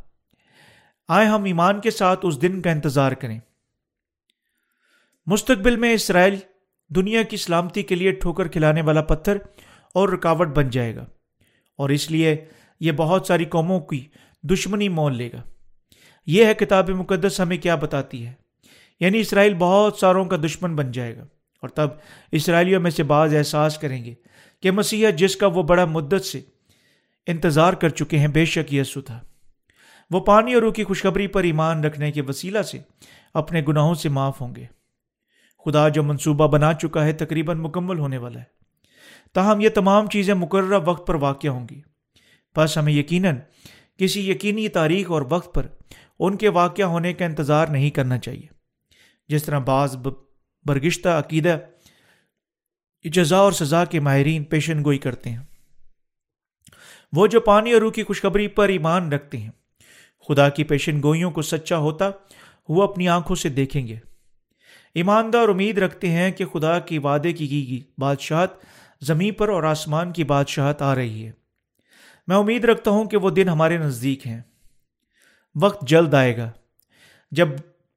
آئے 1.07 1.27
ہم 1.27 1.43
ایمان 1.43 1.81
کے 1.81 1.91
ساتھ 1.91 2.19
اس 2.23 2.41
دن 2.41 2.61
کا 2.61 2.71
انتظار 2.71 3.11
کریں۔ 3.11 3.39
مستقبل 5.25 5.75
میں 5.75 5.93
اسرائیل 5.93 6.35
دنیا 6.89 7.23
کی 7.23 7.37
سلامتی 7.37 7.83
کے 7.83 7.95
لیے 7.95 8.11
ٹھوکر 8.11 8.47
کھلانے 8.47 8.81
والا 8.81 9.01
پتھر 9.01 9.37
اور 9.93 10.09
رکاوٹ 10.09 10.47
بن 10.47 10.69
جائے 10.69 10.95
گا 10.95 11.05
اور 11.77 11.89
اس 11.89 12.11
لیے 12.11 12.45
یہ 12.79 12.91
بہت 12.91 13.25
ساری 13.25 13.45
قوموں 13.45 13.79
کی 13.79 14.05
دشمنی 14.43 14.89
مول 14.89 15.17
لے 15.17 15.29
گا۔ 15.33 15.43
یہ 16.25 16.45
ہے 16.45 16.53
کتاب 16.53 16.89
مقدس 16.89 17.39
ہمیں 17.39 17.57
کیا 17.57 17.75
بتاتی 17.75 18.25
ہے؟ 18.25 18.33
یعنی 18.99 19.19
اسرائیل 19.19 19.53
بہت 19.53 19.95
ساروں 19.95 20.25
کا 20.25 20.37
دشمن 20.37 20.75
بن 20.75 20.91
جائے 20.91 21.17
گا 21.17 21.23
اور 21.61 21.69
تب 21.69 21.87
اسرائیلیوں 22.31 22.81
میں 22.81 22.91
سے 22.91 23.03
بعض 23.03 23.35
احساس 23.35 23.77
کریں 23.77 24.05
گے 24.05 24.13
کہ 24.61 24.71
مسیح 24.71 25.09
جس 25.09 25.35
کا 25.35 25.47
وہ 25.47 25.63
بڑا 25.63 25.85
مدت 25.85 26.25
سے 26.25 26.41
انتظار 27.27 27.73
کر 27.73 27.89
چکے 27.89 28.19
ہیں، 28.19 28.27
بے 28.27 28.45
شک 28.45 28.73
یسو 28.73 29.01
تھا۔ 29.01 29.21
وہ 30.09 30.19
پانی 30.19 30.53
اور 30.53 30.61
روح 30.61 30.73
کی 30.73 30.83
خوشخبری 30.83 31.27
پر 31.27 31.43
ایمان 31.43 31.83
رکھنے 31.83 32.11
کے 32.11 32.21
وسیلہ 32.21 32.61
سے 32.61 32.79
اپنے 33.33 33.61
گناہوں 33.67 33.93
سے 33.93 34.09
معاف 34.09 34.41
ہوں 34.41 34.55
گے۔ 34.55 34.65
خدا 35.65 35.89
جو 35.89 36.03
منصوبہ 36.03 36.47
بنا 36.47 36.73
چکا 36.73 37.05
ہے 37.05 37.13
تقریباً 37.13 37.57
مکمل 37.57 37.99
ہونے 37.99 38.17
والا 38.17 38.39
ہے۔ 38.39 38.57
تاہم 39.33 39.59
یہ 39.59 39.69
تمام 39.69 40.07
چیزیں 40.07 40.33
مقررہ 40.33 40.79
وقت 40.85 41.07
پر 41.07 41.15
واقع 41.15 41.47
ہوں 41.47 41.67
گی۔ 41.71 41.81
بس 42.55 42.77
ہمیں 42.77 42.93
یقیناً 42.93 43.35
کسی 43.97 44.29
یقینی 44.29 44.69
تاریخ 44.69 45.11
اور 45.11 45.21
وقت 45.29 45.55
پر 45.55 45.67
ان 46.19 46.37
کے 46.37 46.49
واقع 46.49 46.81
ہونے 46.81 47.13
کا 47.13 47.25
انتظار 47.25 47.67
نہیں 47.67 47.89
کرنا 47.89 48.17
چاہیے۔ 48.17 48.47
جس 49.27 49.43
طرح 49.43 49.59
بعض 49.59 49.95
برگشتہ 50.65 51.09
عقیدہ 51.09 51.57
جزا 53.03 53.37
اور 53.37 53.51
سزا 53.51 53.85
کے 53.85 53.99
ماہرین 53.99 54.43
پیشن 54.43 54.83
گوئی 54.83 54.97
کرتے 54.97 55.29
ہیں۔ 55.29 55.43
وہ 57.13 57.27
جو 57.27 57.41
پانی 57.41 57.71
اور 57.71 57.81
روح 57.81 57.91
کی 57.91 58.03
خوشخبری 58.03 58.47
پر 58.47 58.69
ایمان 58.69 59.13
رکھتے 59.13 59.37
ہیں 59.37 59.51
خدا 60.27 60.49
کی 60.49 60.63
پیشن 60.63 61.03
گوئیوں 61.03 61.31
کو 61.31 61.41
سچا 61.41 61.77
ہوتا، 61.77 62.09
وہ 62.69 62.83
اپنی 62.83 63.09
آنکھوں 63.09 63.35
سے 63.35 63.49
دیکھیں 63.49 63.87
گے۔ 63.87 63.95
ایماندار 64.95 65.49
امید 65.49 65.77
رکھتے 65.77 66.09
ہیں 66.09 66.31
کہ 66.31 66.45
خدا 66.45 66.79
کی 66.79 66.97
وعدے 66.97 67.33
کی 67.33 67.51
گئی 67.51 67.83
بادشاہت 67.97 68.51
زمین 69.01 69.33
پر 69.33 69.49
اور 69.49 69.63
آسمان 69.63 70.11
کی 70.11 70.23
بادشاہت 70.23 70.81
آ 70.81 70.95
رہی 70.95 71.25
ہے۔ 71.25 71.31
میں 72.27 72.35
امید 72.35 72.65
رکھتا 72.65 72.91
ہوں 72.91 73.05
کہ 73.05 73.17
وہ 73.17 73.29
دن 73.29 73.49
ہمارے 73.49 73.77
نزدیک 73.77 74.27
ہیں۔ 74.27 74.41
وقت 75.61 75.87
جلد 75.87 76.13
آئے 76.13 76.37
گا۔ 76.37 76.51
جب 77.31 77.47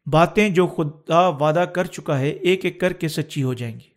باتیں 0.06 0.49
جو 0.49 0.66
خدا 0.66 1.28
وعدہ 1.28 1.58
کر 1.58 1.84
چکا 1.84 2.18
ہے 2.18 2.28
ایک 2.28 2.64
ایک 2.64 2.80
کر 2.80 2.92
کے 2.92 3.08
سچی 3.08 3.42
ہو 3.42 3.54
جائیں 3.54 3.75
گی۔ 3.75 3.90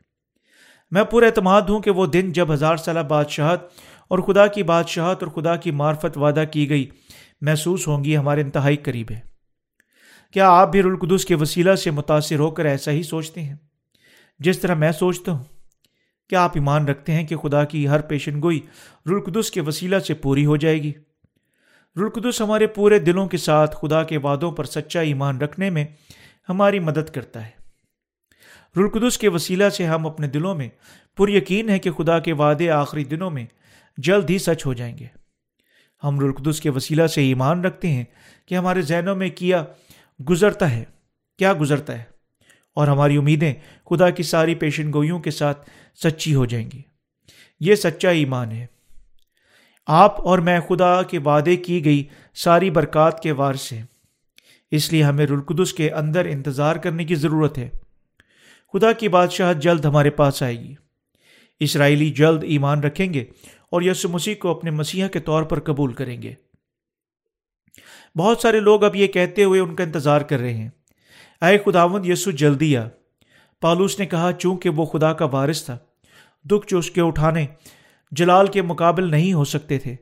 میں 0.92 1.04
پورا 1.04 1.26
اعتماد 1.26 1.62
ہوں 1.62 1.80
کہ 1.80 1.92
وہ 1.92 2.06
دن 2.06 2.32
جب 2.32 2.54
ہزار 2.54 2.78
سالہ 2.78 3.00
بادشاہت 3.00 3.60
اور 4.08 4.20
خدا 4.20 4.48
کی 4.48 4.64
بادشاہت 4.64 5.24
اور 5.24 5.32
خدا 5.32 5.56
کی 5.56 5.72
معرفت 5.72 6.18
وعدہ 6.18 6.44
کی 6.52 6.70
گئی 6.70 6.90
محسوس 7.44 7.88
ہوں 7.88 8.04
گی 8.04 8.18
ہمارے 8.18 8.42
انتہائی 8.42 8.78
قریب 8.78 9.12
ہے۔ 9.12 9.20
کیا 10.32 10.50
آپ 10.50 10.72
بھی 10.72 10.84
رلقدس 10.84 11.26
کے 11.26 11.36
وسیلہ 11.36 11.76
سے 11.76 11.92
متاثر 11.92 12.40
ہو 12.40 12.52
کر 12.52 12.66
ایسا 12.66 12.92
ہی 12.92 13.04
سوچتے 13.04 13.42
ہیں؟ 13.42 13.56
جس 14.40 14.60
طرح 14.60 14.74
میں 14.74 14.92
سوچتا 14.92 15.32
ہوں۔ 15.32 15.44
کیا 16.30 16.44
آپ 16.44 16.52
ایمان 16.54 16.88
رکھتے 16.88 17.12
ہیں 17.12 17.28
کہ 17.28 17.36
خدا 17.36 17.64
کی 17.64 17.88
ہر 17.88 18.02
پیشن 18.02 18.42
گوئی 18.42 18.60
رلقدس 19.06 19.52
کے 19.52 19.62
وسیلہ 19.62 20.00
سے 20.00 20.14
پوری 20.14 20.46
ہو 20.46 20.58
جائے 20.58 20.84
گی؟ 20.84 20.94
رلقدس 21.96 22.42
ہمارے 22.42 22.68
پورے 22.68 23.00
دلوں 23.00 23.28
کے 23.28 23.38
ساتھ 23.38 23.76
خدا 23.82 24.04
کے 24.04 24.18
وعدوں 24.18 24.52
پر 24.52 24.64
سچا 24.64 25.00
ایمان 25.00 25.38
رکھنے 25.38 25.70
میں 25.70 25.86
ہماری 26.50 26.80
مدد 26.80 27.10
کرتا 27.10 27.46
ہے۔ 27.46 27.52
رلقدس 28.78 29.18
کے 29.18 29.28
وسیلہ 29.28 29.70
سے 29.70 29.86
ہم 29.86 30.08
اپنے 30.08 30.28
دلوں 30.28 30.56
میں 30.56 30.70
پر 31.18 31.30
یقین 31.30 31.70
ہے 31.70 31.80
کہ 31.80 31.92
خدا 31.92 32.20
کے 32.20 32.34
وعدے 32.34 32.70
آخری 32.70 33.04
دنوں 33.04 33.32
میں 33.32 33.46
جلد 33.98 34.30
ہی 34.30 34.38
سچ 34.38 34.66
ہو 34.66 34.74
جائیں 34.74 34.98
گے۔ 34.98 35.23
ہم 36.04 36.20
رلقدس 36.20 36.62
کے 36.62 36.70
وسیلہ 36.70 37.08
سے 37.08 37.22
ایمان 37.22 37.66
رکھتے 37.66 37.88
ہیں 37.88 38.04
کہ 38.46 38.56
ہمارے 38.56 38.82
ذہنوں 38.82 39.16
میں 39.16 39.30
کیا 39.30 39.66
گزرتا 40.30 40.72
ہے، 40.72 40.84
کیا 41.38 41.54
گزرتا 41.62 41.98
ہے۔ 41.98 42.04
اور 42.76 42.88
ہماری 42.88 43.18
امیدیں 43.18 43.54
خدا 43.90 44.10
کی 44.10 44.24
ساری 44.24 44.56
پیشن 44.56 44.94
گوئیوں 44.94 45.20
کے 45.20 45.32
ساتھ 45.32 45.70
سچی 46.04 46.36
ہو 46.36 46.46
جائیں 46.46 46.70
گی۔ 46.74 46.82
یہ 47.60 47.76
سچا 47.76 48.10
ایمان 48.10 48.52
ہے۔ 48.52 48.66
آپ 49.88 50.28
اور 50.28 50.40
میں 50.40 50.60
خدا 50.60 51.02
کے 51.02 51.18
وعدے 51.18 51.56
کی 51.56 51.86
گئی 51.86 52.04
ساری 52.36 52.70
برکات 52.70 53.24
کے 53.24 53.32
وارث 53.32 53.74
ہیں۔ 53.74 53.84
اس 54.72 54.92
لیے 54.92 55.04
ہمیں 55.04 55.26
رلقدس 55.26 55.74
کے 55.74 55.92
اندر 55.92 56.26
انتظار 56.26 56.76
کرنے 56.76 57.06
کی 57.06 57.16
ضرورت 57.16 57.58
ہے۔ 57.58 57.70
خدا 58.74 58.92
کی 58.92 59.08
بادشاہت 59.08 59.58
جلد 59.58 59.86
ہمارے 59.86 60.10
پاس 60.10 60.44
آئے 60.44 60.60
گی۔ 60.60 60.76
اسرائیلی 61.60 62.10
جلد 62.10 62.44
ایمان 62.44 62.80
رکھیں 62.80 63.14
گے 63.14 63.26
اور 63.74 63.82
یسو 63.82 64.10
مسیح 64.10 64.36
کو 64.36 64.50
اپنے 64.50 64.72
مسیح 64.72 65.08
کے 65.08 65.20
طور 65.20 65.44
پر 65.44 65.60
قبول 65.60 65.94
کریں 65.94 66.22
گے۔ 66.22 66.34
بہت 68.18 68.40
سارے 68.40 68.60
لوگ 68.60 68.84
اب 68.84 68.96
یہ 68.96 69.08
کہتے 69.08 69.44
ہوئے 69.44 69.60
ان 69.60 69.76
کا 69.76 69.84
انتظار 69.84 70.22
کر 70.22 70.40
رہے 70.40 70.54
ہیں۔ 70.54 70.70
اے 71.42 71.58
خداوند 71.58 72.06
یسو 72.06 72.32
جلدی 72.32 72.78
آ۔ 72.78 72.84
پالوس 73.62 74.00
نے 74.00 74.06
کہا، 74.06 74.32
چونکہ 74.40 74.70
وہ 74.70 74.86
خدا 74.86 75.14
کا 75.14 75.26
وارث 75.26 75.66
تھا، 75.66 75.78
دکھ 76.44 76.68
جو 76.68 76.78
اس 76.78 76.92
کے 76.92 77.02
اٹھانے 77.02 77.46
جلال 78.12 78.48
کے 78.48 78.62
مقابل 78.62 79.12
نہیں 79.12 79.34
ہو 79.34 79.46
سکتے 79.46 79.78
تھے، 79.78 79.96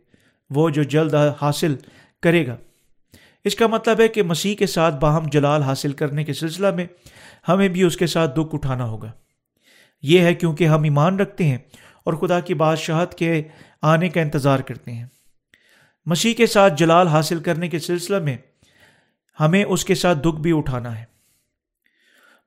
وہ 0.50 0.70
جو 0.70 0.84
جلد 0.84 1.14
حاصل 1.42 1.76
کرے 2.22 2.48
گا۔ 2.48 2.58
اس 3.44 3.56
کا 3.56 3.68
مطلب 3.68 4.00
ہے 4.00 4.08
کہ 4.08 4.24
مسیح 4.24 4.56
کے 4.56 4.68
ساتھ 4.68 4.96
باہم 4.96 5.24
جلال 5.32 5.62
حاصل 5.62 5.94
کرنے 5.94 6.24
کے 6.24 6.34
سلسلہ 6.34 6.72
میں 6.72 6.88
ہمیں 7.48 7.68
بھی 7.68 7.84
اس 7.84 7.98
کے 7.98 8.08
ساتھ 8.08 8.32
دکھ 8.36 8.56
اٹھانا 8.56 8.86
ہوگا۔ 8.86 9.12
یہ 10.02 10.20
ہے 10.20 10.36
کیونکہ 10.36 10.68
ہم 10.68 10.84
ایمان 10.84 11.20
رکھتے 11.20 11.44
ہیں 11.44 11.58
اور 12.06 12.14
خدا 12.14 12.40
کی 12.40 12.54
بادشاہت 12.54 13.16
کے 13.16 13.44
آنے 13.82 14.10
کا 14.10 14.22
انتظار 14.22 14.60
کرتے 14.60 14.92
ہیں۔ 14.92 15.06
مسیح 16.06 16.34
کے 16.34 16.48
ساتھ 16.48 16.74
جلال 16.78 17.08
حاصل 17.08 17.40
کرنے 17.40 17.70
کے 17.70 17.80
سلسلہ 17.80 18.20
میں 18.20 18.38
ہمیں 19.40 19.64
اس 19.64 19.86
کے 19.86 19.96
ساتھ 19.96 20.18
دکھ 20.20 20.42
بھی 20.42 20.58
اٹھانا 20.58 21.00
ہے۔ 21.00 21.04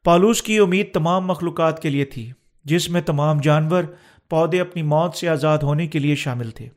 پالوس 0.04 0.42
کی 0.42 0.58
امید 0.58 0.92
تمام 0.92 1.26
مخلوقات 1.26 1.82
کے 1.82 1.90
لیے 1.90 2.04
تھی، 2.04 2.32
جس 2.64 2.90
میں 2.90 3.00
تمام 3.00 3.40
جانور 3.40 3.84
پودے 4.30 4.60
اپنی 4.60 4.82
موت 4.82 5.14
سے 5.14 5.28
آزاد 5.28 5.58
ہونے 5.58 5.86
کے 5.86 5.98
لیے 5.98 6.14
شامل 6.14 6.50
تھے۔ 6.50 6.68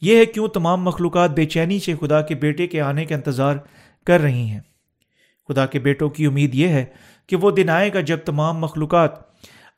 یہ 0.00 0.16
ہے 0.16 0.26
کیوں 0.26 0.48
تمام 0.48 0.82
مخلوقات 0.82 1.30
بے 1.30 1.44
چینی 1.44 1.78
سے 1.78 1.94
خدا 2.00 2.20
کے 2.20 2.34
بیٹے 2.34 2.66
کے 2.66 2.80
آنے 2.80 3.04
کا 3.04 3.14
انتظار 3.14 3.56
کر 4.06 4.20
رہی 4.20 4.46
ہیں۔ 4.46 4.60
خدا 5.48 5.66
کے 5.66 5.78
بیٹوں 5.78 6.10
کی 6.10 6.26
امید 6.26 6.54
یہ 6.54 6.68
ہے 6.68 6.84
کہ 7.26 7.36
وہ 7.36 7.50
دن 7.50 7.68
آئے 7.68 7.94
گا 7.94 8.00
جب 8.00 8.18
تمام 8.24 8.58
مخلوقات 8.58 9.25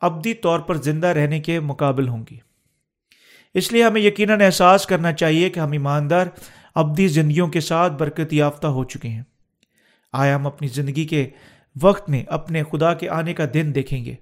ابدی 0.00 0.34
طور 0.34 0.60
پر 0.60 0.76
زندہ 0.76 1.06
رہنے 1.06 1.40
کے 1.40 1.60
مقابل 1.60 2.08
ہوں 2.08 2.24
گی۔ 2.30 2.38
اس 3.54 3.72
لیے 3.72 3.84
ہمیں 3.84 4.00
یقیناً 4.00 4.40
احساس 4.40 4.86
کرنا 4.86 5.12
چاہیے 5.12 5.50
کہ 5.50 5.60
ہم 5.60 5.72
ایماندار 5.72 6.26
ابدی 6.74 7.08
زندگیوں 7.08 7.48
کے 7.48 7.60
ساتھ 7.60 7.92
برکت 7.92 8.32
یافتہ 8.32 8.66
ہو 8.66 8.84
چکے 8.84 9.08
ہیں۔ 9.08 9.22
آیا 10.12 10.36
ہم 10.36 10.46
اپنی 10.46 10.68
زندگی 10.68 11.04
کے 11.04 11.30
وقت 11.82 12.10
میں 12.10 12.24
اپنے 12.28 12.62
خدا 12.72 12.94
کے 12.94 13.08
آنے 13.08 13.34
کا 13.34 13.44
دن 13.54 13.72
دیکھیں 13.74 14.04
گے؟ 14.04 14.14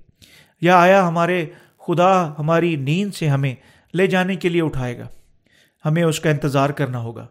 یا 0.60 0.78
آیا 0.80 1.08
ہمارے 1.08 1.46
خدا 1.86 2.34
ہماری 2.38 2.76
نیند 2.76 3.14
سے 3.14 3.28
ہمیں 3.28 3.54
لے 3.94 4.06
جانے 4.06 4.36
کے 4.36 4.48
لیے 4.48 4.62
اٹھائے 4.62 4.98
گا؟ 4.98 5.08
ہمیں 5.84 6.02
اس 6.02 6.20
کا 6.20 6.30
انتظار 6.30 6.70
کرنا 6.70 6.98
ہوگا۔ 6.98 7.26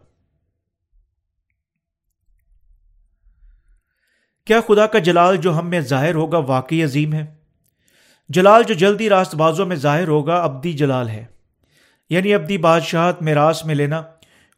کیا 4.46 4.60
خدا 4.60 4.86
کا 4.86 4.98
جلال 4.98 5.36
جو 5.36 5.58
ہم 5.58 5.70
میں 5.70 5.80
ظاہر 5.80 6.14
ہوگا 6.14 6.38
واقعی 6.38 6.82
عظیم 6.82 7.12
ہے؟ 7.12 7.45
جلال 8.28 8.62
جو 8.62 8.74
جلدی 8.74 9.08
راست 9.08 9.34
بازوں 9.34 9.66
میں 9.66 9.76
ظاہر 9.76 10.08
ہوگا، 10.08 10.36
ابدی 10.36 10.72
جلال 10.72 11.08
ہے۔ 11.08 11.24
یعنی 12.10 12.34
ابدی 12.34 12.58
بادشاہت 12.58 13.22
میں 13.22 13.34
راس 13.34 13.66
میں 13.66 13.74
لینا، 13.74 14.02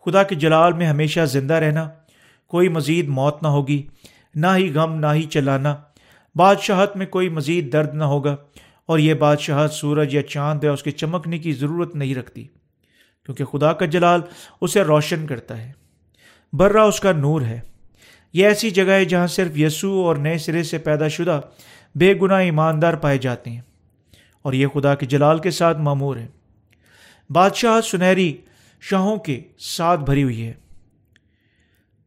خدا 0.04 0.22
کے 0.22 0.34
جلال 0.34 0.72
میں 0.72 0.86
ہمیشہ 0.86 1.20
زندہ 1.24 1.54
رہنا، 1.54 1.88
کوئی 2.46 2.68
مزید 2.68 3.08
موت 3.08 3.42
نہ 3.42 3.48
ہوگی، 3.48 3.86
نہ 4.34 4.46
ہی 4.56 4.72
غم، 4.74 4.94
نہ 4.94 5.06
ہی 5.14 5.22
چلانا۔ 5.22 5.76
بادشاہت 6.34 6.96
میں 6.96 7.06
کوئی 7.06 7.28
مزید 7.28 7.72
درد 7.72 7.94
نہ 7.94 8.04
ہوگا، 8.04 8.36
اور 8.86 8.98
یہ 8.98 9.14
بادشاہت 9.14 9.72
سورج 9.72 10.14
یا 10.14 10.22
چاند 10.22 10.64
یا 10.64 10.72
اس 10.72 10.82
کے 10.82 10.90
چمکنے 10.90 11.38
کی 11.38 11.52
ضرورت 11.52 11.94
نہیں 11.94 12.14
رکھتی، 12.14 12.44
کیونکہ 13.26 13.44
خدا 13.44 13.72
کا 13.72 13.86
جلال 13.86 14.20
اسے 14.60 14.82
روشن 14.82 15.26
کرتا 15.26 15.58
ہے۔ 15.58 15.72
برا 16.52 16.82
اس 16.82 17.00
کا 17.00 17.12
نور 17.12 17.40
ہے۔ 17.40 17.60
یہ 18.32 18.46
ایسی 18.46 18.70
جگہ 18.70 18.90
ہے 18.90 19.04
جہاں 19.04 19.26
صرف 19.26 19.58
یسوع 19.58 20.06
اور 20.06 20.16
نئے 20.16 20.38
سرے 20.38 20.62
سے 20.62 20.78
پیدا 20.78 21.08
شدہ 21.08 21.40
بے 21.94 22.14
گناہ 22.22 22.38
ایماندار 22.38 22.94
پائے 22.94 23.18
جاتے 23.18 23.50
ہیں۔ 23.50 23.60
اور 24.42 24.52
یہ 24.52 24.66
خدا 24.66 24.94
کے 24.94 25.06
جلال 25.06 25.38
کے 25.38 25.50
ساتھ 25.50 25.78
معمور 25.78 26.16
ہے۔ 26.16 26.26
بادشاہت 27.30 27.84
سنہری 27.84 28.36
شاہوں 28.80 29.16
کے 29.16 29.40
ساتھ 29.58 30.00
بھری 30.00 30.22
ہوئی 30.22 30.46
ہے۔ 30.46 30.52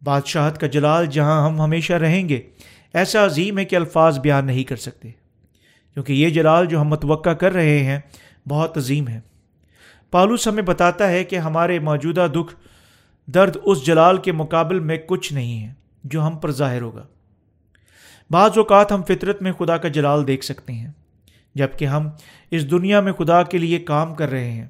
بادشاہت 0.03 0.57
کا 0.57 0.67
جلال 0.67 1.05
جہاں 1.05 1.45
ہم 1.45 1.61
ہمیشہ 1.61 1.93
رہیں 1.93 2.29
گے، 2.29 2.41
ایسا 2.93 3.25
عظیم 3.25 3.57
ہے 3.57 3.65
کہ 3.65 3.75
الفاظ 3.75 4.19
بیان 4.19 4.45
نہیں 4.45 4.63
کر 4.63 4.75
سکتے۔ 4.75 5.09
کیونکہ 5.93 6.13
یہ 6.13 6.29
جلال 6.29 6.65
جو 6.65 6.81
ہم 6.81 6.87
متوقع 6.87 7.29
کر 7.29 7.53
رہے 7.53 7.83
ہیں، 7.83 7.99
بہت 8.47 8.77
عظیم 8.77 9.07
ہے۔ 9.07 9.19
پالوس 10.11 10.47
ہمیں 10.47 10.63
بتاتا 10.63 11.09
ہے 11.09 11.23
کہ 11.23 11.35
ہمارے 11.35 11.79
موجودہ 11.79 12.27
دکھ، 12.33 12.55
درد 13.27 13.57
اس 13.63 13.85
جلال 13.85 14.17
کے 14.17 14.31
مقابل 14.31 14.79
میں 14.79 14.97
کچھ 15.07 15.33
نہیں 15.33 15.67
ہے 15.67 15.73
جو 16.03 16.27
ہم 16.27 16.37
پر 16.37 16.51
ظاہر 16.51 16.81
ہوگا۔ 16.81 17.07
بعض 18.31 18.57
اوقات 18.57 18.91
ہم 18.91 19.01
فطرت 19.03 19.41
میں 19.41 19.51
خدا 19.51 19.77
کا 19.77 19.87
جلال 19.87 20.27
دیکھ 20.27 20.45
سکتے 20.45 20.73
ہیں 20.73 20.91
جبکہ 21.55 21.85
ہم 21.85 22.09
اس 22.51 22.71
دنیا 22.71 22.99
میں 23.01 23.13
خدا 23.13 23.43
کے 23.43 23.57
لیے 23.57 23.79
کام 23.79 24.15
کر 24.15 24.29
رہے 24.29 24.51
ہیں۔ 24.51 24.67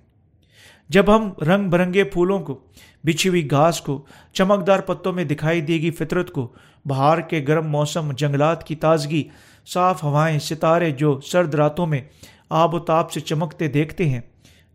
جب 0.89 1.15
ہم 1.15 1.43
رنگ 1.43 1.69
برنگے 1.69 2.03
پھولوں 2.03 2.39
کو، 2.39 2.59
بچھی 3.03 3.29
ہوئی 3.29 3.51
گھاس 3.51 3.81
کو، 3.81 4.05
چمکدار 4.33 4.79
پتوں 4.79 5.13
میں 5.13 5.23
دکھائی 5.23 5.61
دے 5.61 5.73
گی 5.73 5.91
فطرت 5.91 6.31
کو، 6.31 6.53
بہار 6.85 7.17
کے 7.17 7.45
گرم 7.47 7.67
موسم، 7.67 8.11
جنگلات 8.11 8.63
کی 8.63 8.75
تازگی، 8.75 9.23
صاف 9.65 10.03
ہوائیں، 10.03 10.39
ستارے 10.39 10.91
جو 10.91 11.19
سرد 11.21 11.55
راتوں 11.55 11.85
میں 11.85 12.01
آب 12.49 12.73
و 12.73 12.79
تاب 12.79 13.11
سے 13.11 13.19
چمکتے 13.19 13.67
دیکھتے 13.67 14.09
ہیں، 14.09 14.21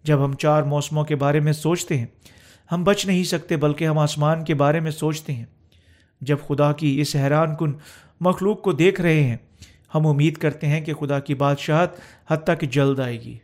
جب 0.03 0.25
ہم 0.25 0.33
چار 0.33 0.63
موسموں 0.63 1.05
کے 1.05 1.17
بارے 1.17 1.41
میں 1.41 1.53
سوچتے 1.53 1.99
ہیں، 1.99 2.07
ہم 2.73 2.85
بچ 2.85 3.07
نہیں 3.07 3.25
سکتے 3.25 3.57
بلکہ 3.57 3.87
ہم 3.87 3.99
آسمان 3.99 4.45
کے 4.45 4.55
بارے 4.55 4.81
میں 4.81 4.91
سوچتے 4.91 5.33
ہیں۔ 5.33 5.45
جب 6.21 6.37
خدا 6.49 6.73
کی 6.73 7.01
اس 7.01 7.17
حیران 7.17 7.55
کن 7.57 7.73
مخلوق 8.21 8.63
کو 8.63 8.73
دیکھ 8.73 9.01
رہے 9.01 9.25
ہیں۔ 9.25 9.37
ہم 9.95 10.07
امید 10.07 10.37
کرتے 10.37 10.67
ہیں 10.67 10.81
کہ 10.81 10.95
خدا 10.95 11.19
کی 11.19 11.35
بادشاہت 11.35 11.91
حتیٰ 12.29 12.55
کہ 12.59 12.67
جلد 12.67 13.01
آئے 13.01 13.21
گی۔ 13.21 13.39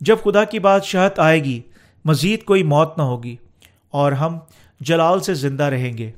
جب 0.00 0.16
خدا 0.24 0.44
کی 0.44 0.58
بادشاہت 0.58 1.18
آئے 1.18 1.44
گی، 1.44 1.60
مزید 2.04 2.44
کوئی 2.44 2.62
موت 2.62 2.98
نہ 2.98 3.02
ہوگی 3.02 3.36
اور 3.90 4.12
ہم 4.12 4.38
جلال 4.80 5.20
سے 5.20 5.34
زندہ 5.34 5.62
رہیں 5.62 5.98
گے۔ 5.98 6.12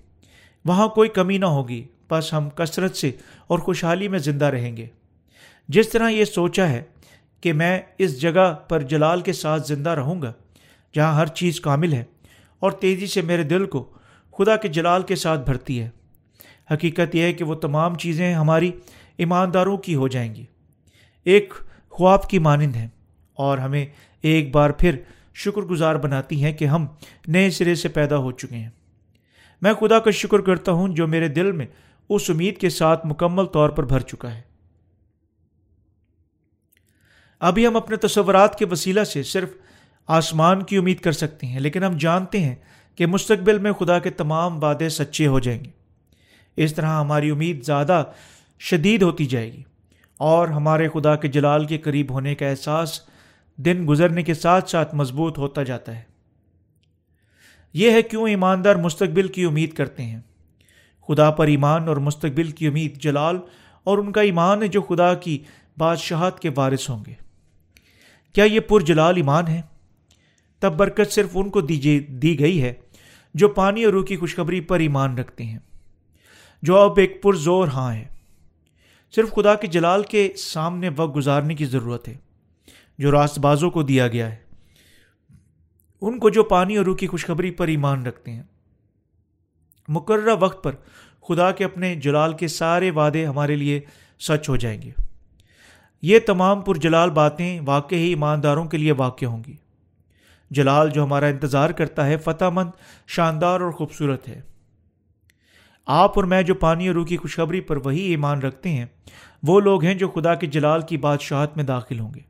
وہاں 0.64 0.88
کوئی 0.88 1.08
کمی 1.08 1.38
نہ 1.38 1.46
ہوگی، 1.46 1.84
بس 2.10 2.32
ہم 2.32 2.50
کثرت 2.50 2.96
سے 2.96 3.10
اور 3.46 3.58
خوشحالی 3.58 4.08
میں 4.08 4.18
زندہ 4.18 4.44
رہیں 4.44 4.76
گے۔ 4.76 4.86
جس 5.68 5.88
طرح 5.88 6.08
یہ 6.08 6.24
سوچا 6.24 6.68
ہے 6.68 6.82
کہ 7.40 7.52
میں 7.52 7.80
اس 7.98 8.20
جگہ 8.20 8.54
پر 8.54 8.80
جلال 8.80 9.20
کے 9.20 9.32
ساتھ 9.32 9.66
زندہ 9.66 9.90
رہوں 9.90 10.22
گا، 10.22 10.32
جہاں 10.94 11.14
ہر 11.14 11.26
چیز 11.26 11.60
کامل 11.60 11.92
ہے 11.92 12.04
اور 12.58 12.72
تیزی 12.72 13.06
سے 13.06 13.22
میرے 13.22 13.42
دل 13.42 13.66
کو 13.66 13.92
خدا 14.38 14.56
کے 14.56 14.68
جلال 14.68 15.02
کے 15.02 15.16
ساتھ 15.16 15.40
بھرتی 15.40 15.82
ہے۔ 15.82 15.90
حقیقت 16.70 17.14
یہ 17.14 17.22
ہے 17.22 17.32
کہ 17.32 17.44
وہ 17.44 17.54
تمام 17.54 17.94
چیزیں 17.94 18.34
ہماری 18.34 18.70
ایمانداروں 19.16 19.76
کی 19.76 19.94
ہو 19.94 20.08
جائیں 20.08 20.34
گی۔ 20.34 20.44
ایک 21.24 21.54
خواب 21.88 22.28
کی 22.28 22.38
مانند 22.38 22.76
ہیں 22.76 22.88
اور 23.34 23.58
ہمیں 23.58 23.86
ایک 24.22 24.54
بار 24.54 24.70
پھر 24.70 24.96
شکر 25.34 25.60
گزار 25.60 25.94
بناتی 25.94 26.44
ہیں 26.44 26.52
کہ 26.52 26.64
ہم 26.64 26.86
نئے 27.26 27.50
سرے 27.50 27.74
سے 27.74 27.88
پیدا 27.88 28.16
ہو 28.16 28.32
چکے 28.32 28.56
ہیں۔ 28.56 28.70
میں 29.62 29.72
خدا 29.72 29.98
کا 29.98 30.10
شکر 30.10 30.38
کرتا 30.38 30.72
ہوں 30.72 30.88
جو 30.88 31.06
میرے 31.06 31.28
دل 31.28 31.52
میں 31.52 31.66
اس 32.08 32.30
امید 32.30 32.58
کے 32.58 32.68
ساتھ 32.68 33.06
مکمل 33.06 33.46
طور 33.46 33.70
پر 33.70 33.84
بھر 33.84 34.00
چکا 34.00 34.34
ہے۔ 34.34 34.42
ابھی 37.40 37.66
ہم 37.66 37.76
اپنے 37.76 37.96
تصورات 37.96 38.58
کے 38.58 38.64
وسیلہ 38.70 39.04
سے 39.04 39.22
صرف 39.22 39.48
آسمان 40.06 40.62
کی 40.62 40.76
امید 40.76 41.00
کر 41.00 41.12
سکتے 41.12 41.46
ہیں، 41.46 41.60
لیکن 41.60 41.84
ہم 41.84 41.96
جانتے 41.96 42.40
ہیں 42.40 42.54
کہ 42.96 43.06
مستقبل 43.06 43.58
میں 43.58 43.72
خدا 43.72 43.98
کے 43.98 44.10
تمام 44.10 44.62
وعدے 44.62 44.88
سچے 44.88 45.26
ہو 45.26 45.40
جائیں 45.40 45.64
گے۔ 45.64 45.81
اس 46.56 46.74
طرح 46.74 47.00
ہماری 47.00 47.30
امید 47.30 47.64
زیادہ 47.64 48.04
شدید 48.58 49.02
ہوتی 49.02 49.26
جائے 49.26 49.52
گی۔ 49.52 49.62
اور 50.18 50.48
ہمارے 50.48 50.88
خدا 50.88 51.16
کے 51.16 51.28
جلال 51.28 51.66
کے 51.66 51.78
قریب 51.78 52.10
ہونے 52.10 52.34
کا 52.34 52.46
احساس 52.46 53.00
دن 53.56 53.84
گزرنے 53.88 54.22
کے 54.22 54.34
ساتھ 54.34 54.70
ساتھ 54.70 54.94
مضبوط 54.94 55.38
ہوتا 55.38 55.62
جاتا 55.62 55.96
ہے۔ 55.96 56.02
یہ 57.72 57.90
ہے 57.90 58.02
کیوں 58.02 58.28
ایماندار 58.28 58.76
مستقبل 58.76 59.28
کی 59.28 59.44
امید 59.44 59.72
کرتے 59.72 60.02
ہیں۔ 60.02 60.20
خدا 61.08 61.30
پر 61.30 61.46
ایمان 61.46 61.88
اور 61.88 61.96
مستقبل 61.96 62.50
کی 62.50 62.66
امید 62.66 62.96
جلال 62.96 63.36
اور 63.84 63.98
ان 63.98 64.12
کا 64.12 64.20
ایمان 64.20 64.62
ہے 64.62 64.68
جو 64.68 64.82
خدا 64.82 65.14
کی 65.14 65.38
بادشاہت 65.78 66.40
کے 66.40 66.50
وارث 66.56 66.90
ہوں 66.90 67.04
گے۔ 67.06 67.14
کیا 68.32 68.44
یہ 68.44 68.60
پر 68.60 68.80
جلال 68.80 69.16
ایمان 69.16 69.48
ہے؟ 69.48 69.62
تب 70.58 70.72
برکت 70.76 71.12
صرف 71.12 71.30
ان 71.34 71.50
کو 71.50 71.60
دی 71.60 72.40
گئی 72.40 72.62
ہے 72.62 72.72
جو 73.34 73.48
پانی 73.48 73.84
اور 73.84 73.92
روح 73.92 74.04
کی 74.04 74.16
خوشخبری 74.16 74.60
پر 74.60 74.80
ایمان 74.80 75.18
رکھتے 75.18 75.44
ہیں۔ 75.44 75.58
جو 76.62 76.78
اب 76.78 76.98
ایک 76.98 77.22
پرزور 77.22 77.68
ہاں 77.68 77.94
ہے۔ 77.94 78.04
صرف 79.14 79.32
خدا 79.32 79.54
کے 79.54 79.66
جلال 79.66 80.02
کے 80.02 80.32
سامنے 80.36 80.90
وقت 80.96 81.16
گزارنے 81.16 81.54
کی 81.54 81.64
ضرورت 81.64 82.08
ہے، 82.08 82.16
جو 82.98 83.10
راست 83.10 83.38
بازوں 83.38 83.70
کو 83.70 83.82
دیا 83.82 84.08
گیا 84.08 84.30
ہے۔ 84.30 84.36
ان 86.00 86.18
کو 86.18 86.30
جو 86.30 86.44
پانی 86.44 86.76
اور 86.76 86.84
روح 86.84 86.96
کی 86.96 87.06
خوشخبری 87.06 87.50
پر 87.50 87.68
ایمان 87.68 88.06
رکھتے 88.06 88.30
ہیں۔ 88.30 88.42
مقررہ 89.88 90.34
وقت 90.40 90.64
پر 90.64 90.74
خدا 91.28 91.50
کے 91.50 91.64
اپنے 91.64 91.94
جلال 91.94 92.32
کے 92.32 92.48
سارے 92.48 92.90
وعدے 92.90 93.26
ہمارے 93.26 93.56
لیے 93.56 93.80
سچ 94.20 94.48
ہو 94.48 94.56
جائیں 94.56 94.82
گے۔ 94.82 94.90
یہ 96.02 96.18
تمام 96.18 96.60
پرجلال 96.60 97.10
باتیں 97.10 97.60
واقع 97.64 97.94
ہی 97.94 98.08
ایمانداروں 98.08 98.64
کے 98.64 98.78
لیے 98.78 98.92
واقع 98.92 99.24
ہوں 99.24 99.42
گی۔ 99.46 99.56
جلال 100.50 100.90
جو 100.90 101.04
ہمارا 101.04 101.26
انتظار 101.26 101.70
کرتا 101.70 102.06
ہے، 102.06 102.16
فتح 102.16 102.44
مند، 102.52 102.70
شاندار 103.06 103.60
اور 103.60 103.70
خوبصورت 103.70 104.28
ہے۔ 104.28 104.40
آپ 105.86 106.12
اور 106.18 106.24
میں 106.24 106.42
جو 106.42 106.54
پانی 106.54 106.86
اور 106.86 106.94
روح 106.94 107.06
کی 107.06 107.16
خوشخبری 107.16 107.60
پر 107.60 107.76
وہی 107.76 108.00
ایمان 108.00 108.38
رکھتے 108.38 108.68
ہیں، 108.68 108.86
وہ 109.42 109.60
لوگ 109.60 109.84
ہیں 109.84 109.94
جو 109.94 110.08
خدا 110.08 110.34
کے 110.34 110.46
جلال 110.46 110.82
کی 110.82 110.96
بادشاہت 110.96 111.56
میں 111.56 111.64
داخل 111.64 112.00
ہوں 112.00 112.14
گے۔ 112.14 112.20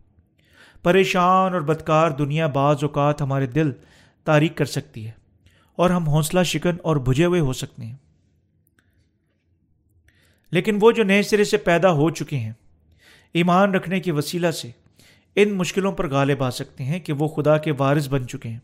پریشان 0.83 1.53
اور 1.53 1.61
بدکار 1.61 2.11
دنیا 2.11 2.47
بعض 2.47 2.77
اوقات 2.83 3.23
ہمارے 3.23 3.47
دل 3.47 3.73
تاریخ 4.25 4.53
کر 4.55 4.65
سکتی 4.65 5.07
ہے 5.07 5.11
اور 5.77 5.91
ہم 5.91 6.09
حوصلہ، 6.09 6.43
شکن 6.43 6.77
اور 6.83 6.97
بجھے 6.97 7.25
ہوئے 7.25 7.41
ہو 7.41 7.53
سکتے 7.53 7.85
ہیں۔ 7.85 7.97
لیکن 10.51 10.79
وہ 10.81 10.93
جو 10.93 11.05
نئے 11.05 11.23
سرے 11.23 11.45
سے 11.45 11.57
پیدا 11.57 11.93
ہو 11.93 12.11
چکے 12.11 12.37
ہیں، 12.37 12.53
ایمان 13.35 13.75
رکھنے 13.75 14.01
کے 14.01 14.13
وسیلہ 14.13 14.51
سے 14.51 14.71
ان 15.37 15.53
مشکلوں 15.53 15.93
پر 15.93 16.11
غالب 16.11 16.43
آ 16.43 16.51
سکتے 16.51 16.85
ہیں 16.85 17.01
کہ 17.01 17.13
وہ 17.13 17.29
خدا 17.29 17.59
کے 17.59 17.73
وارث 17.79 18.09
بن 18.09 18.29
چکے 18.29 18.49
ہیں۔ 18.49 18.59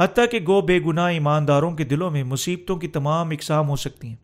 حتیٰ 0.00 0.24
کہ 0.30 0.38
گو 0.46 0.60
بے 0.60 0.80
گناہ 0.86 1.10
ایمانداروں 1.10 1.70
کے 1.70 1.84
دلوں 1.84 2.10
میں 2.10 2.24
مصیبتوں 2.24 2.76
کی 2.76 2.88
تمام 2.88 3.30
اقسام 3.30 3.68
ہو 3.68 3.76
سکتی 3.76 4.08
ہیں۔ 4.08 4.16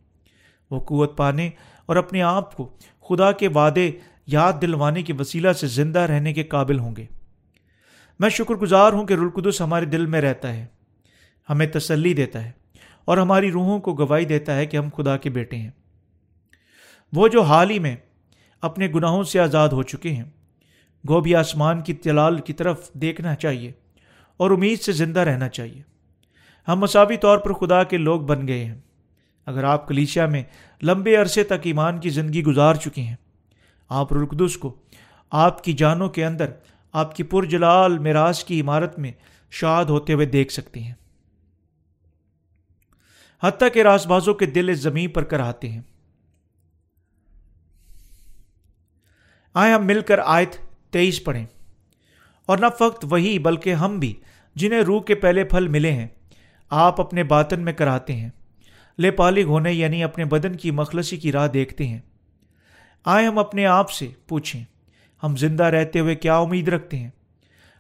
وہ 0.71 0.80
قوت 0.80 1.16
پانے 1.16 1.50
اور 1.87 1.97
اپنے 1.97 2.23
آپ 2.23 2.56
کو 2.56 2.76
خدا 3.09 3.33
کے 3.33 3.49
وعدے 3.49 3.90
یاد 4.26 4.52
دلوانے 4.62 5.02
کے 5.02 5.12
وسیلہ 5.18 5.52
سے 5.52 5.66
زندہ 5.66 5.99
رہنے 5.99 6.33
کے 6.33 6.42
قابل 6.42 6.78
ہوں 6.78 6.97
گے۔ 6.97 7.06
میں 8.18 8.28
شکر 8.28 8.54
گزار 8.54 8.92
ہوں 8.92 9.06
کہ 9.06 9.14
رلقدس 9.14 9.61
ہمارے 9.61 9.85
دل 9.85 10.06
میں 10.06 10.21
رہتا 10.21 10.56
ہے، 10.56 10.66
ہمیں 11.50 11.66
تسلی 11.66 12.14
دیتا 12.14 12.45
ہے 12.45 12.50
اور 13.04 13.18
ہماری 13.18 13.52
روحوں 13.52 13.80
کو 13.80 13.95
گواہی 13.95 14.25
دیتا 14.25 14.56
ہے 14.56 14.66
کہ 14.66 14.76
ہم 14.76 14.88
خدا 14.97 15.16
کے 15.16 15.30
بیٹے 15.30 15.56
ہیں۔ 15.56 15.71
وہ 17.12 17.28
جو 17.28 17.42
حال 17.42 17.71
ہی 17.71 17.78
میں 17.78 17.97
اپنے 18.62 18.88
گناہوں 18.95 19.23
سے 19.23 19.40
آزاد 19.40 19.68
ہو 19.68 19.83
چکے 19.83 20.12
ہیں 20.12 20.25
گوبھی 21.09 21.35
آسمان 21.35 21.80
کی 21.80 21.95
تلال 21.95 22.38
کی 22.38 22.52
طرف 22.52 22.92
دیکھنا 22.92 23.35
چاہیے۔ 23.35 23.73
اور 24.37 24.50
امید 24.50 24.81
سے 24.81 24.93
زندہ 24.93 25.21
رہنا 25.21 25.49
چاہیے۔ 25.49 25.83
ہم 26.69 26.81
مساوی 26.81 27.16
طور 27.16 27.38
پر 27.38 27.52
خدا 27.52 27.83
کے 27.83 27.97
لوگ 27.97 28.21
بن 28.21 28.49
گئے 28.49 28.64
ہیں۔ 28.64 28.81
اگر 29.47 29.64
آپ 29.64 29.88
کلیشیا 29.88 30.26
میں 30.26 30.43
لمبے 30.83 31.16
عرصے 31.16 31.45
تک 31.45 31.61
ایمان 31.62 32.00
کی 32.00 32.11
زندگی 32.11 32.43
گزار 32.43 32.75
چکے 32.75 33.02
ہیں، 33.02 33.16
آپ 33.88 34.12
رقدس 34.12 34.57
کو، 34.57 34.75
آپ 35.31 35.64
کی 35.64 35.73
جانوں 35.73 36.09
کے 36.09 36.26
اندر، 36.26 36.50
آپ 36.93 37.16
کی 37.16 37.23
پرجلال 37.23 37.99
میراث 37.99 38.45
کی 38.45 38.61
عمارت 38.61 38.99
میں 38.99 39.12
شاد 39.50 39.85
ہوتے 39.85 40.12
ہوئے 40.12 40.26
دیکھ 40.26 40.52
سکتے 40.52 40.81
ہیں۔ 40.81 40.95
حتیٰ 43.43 43.69
کہ 43.75 43.83
راس 43.83 44.07
بازوں 44.07 44.35
کے 44.35 44.47
دل 44.47 44.69
اس 44.69 44.78
زمین 44.78 45.11
پر 45.11 45.25
کراتے 45.25 45.69
ہیں۔ 45.69 45.83
آئے 49.55 49.72
ہم 49.72 49.87
مل 49.87 50.01
کر 50.01 50.18
آیت 50.18 50.57
تیئیس 50.90 51.25
پڑھیں۔ 51.25 51.46
اور 52.46 52.59
نہ 52.59 52.66
فقط 52.78 53.06
وہی 53.11 53.38
بلکہ 53.38 53.74
ہم 53.74 53.98
بھی، 53.98 54.14
جنہیں 54.54 54.80
روح 54.80 55.02
کے 55.02 55.14
پہلے 55.14 55.44
پھل 55.44 55.68
ملے 55.68 55.92
ہیں، 55.92 56.06
آپ 56.70 57.00
اپنے 57.00 57.24
باطن 57.24 57.61
میں 57.61 57.72
کراتے 57.72 58.12
ہیں۔ 58.12 58.30
لے 58.98 59.11
پالگ 59.11 59.40
ہونے 59.40 59.72
یعنی 59.72 60.04
اپنے 60.04 60.24
بدن 60.24 60.56
کی 60.56 60.70
مخلصی 60.70 61.16
کی 61.16 61.32
راہ 61.32 61.48
دیکھتے 61.48 61.87
ہیں۔ 61.87 62.00
آئے 63.04 63.26
ہم 63.26 63.38
اپنے 63.38 63.66
آپ 63.66 63.90
سے 63.90 64.09
پوچھیں، 64.28 64.64
ہم 65.22 65.37
زندہ 65.37 65.64
رہتے 65.64 66.00
ہوئے 66.00 66.14
کیا 66.14 66.37
امید 66.37 66.68
رکھتے 66.68 66.96
ہیں؟ 66.96 67.11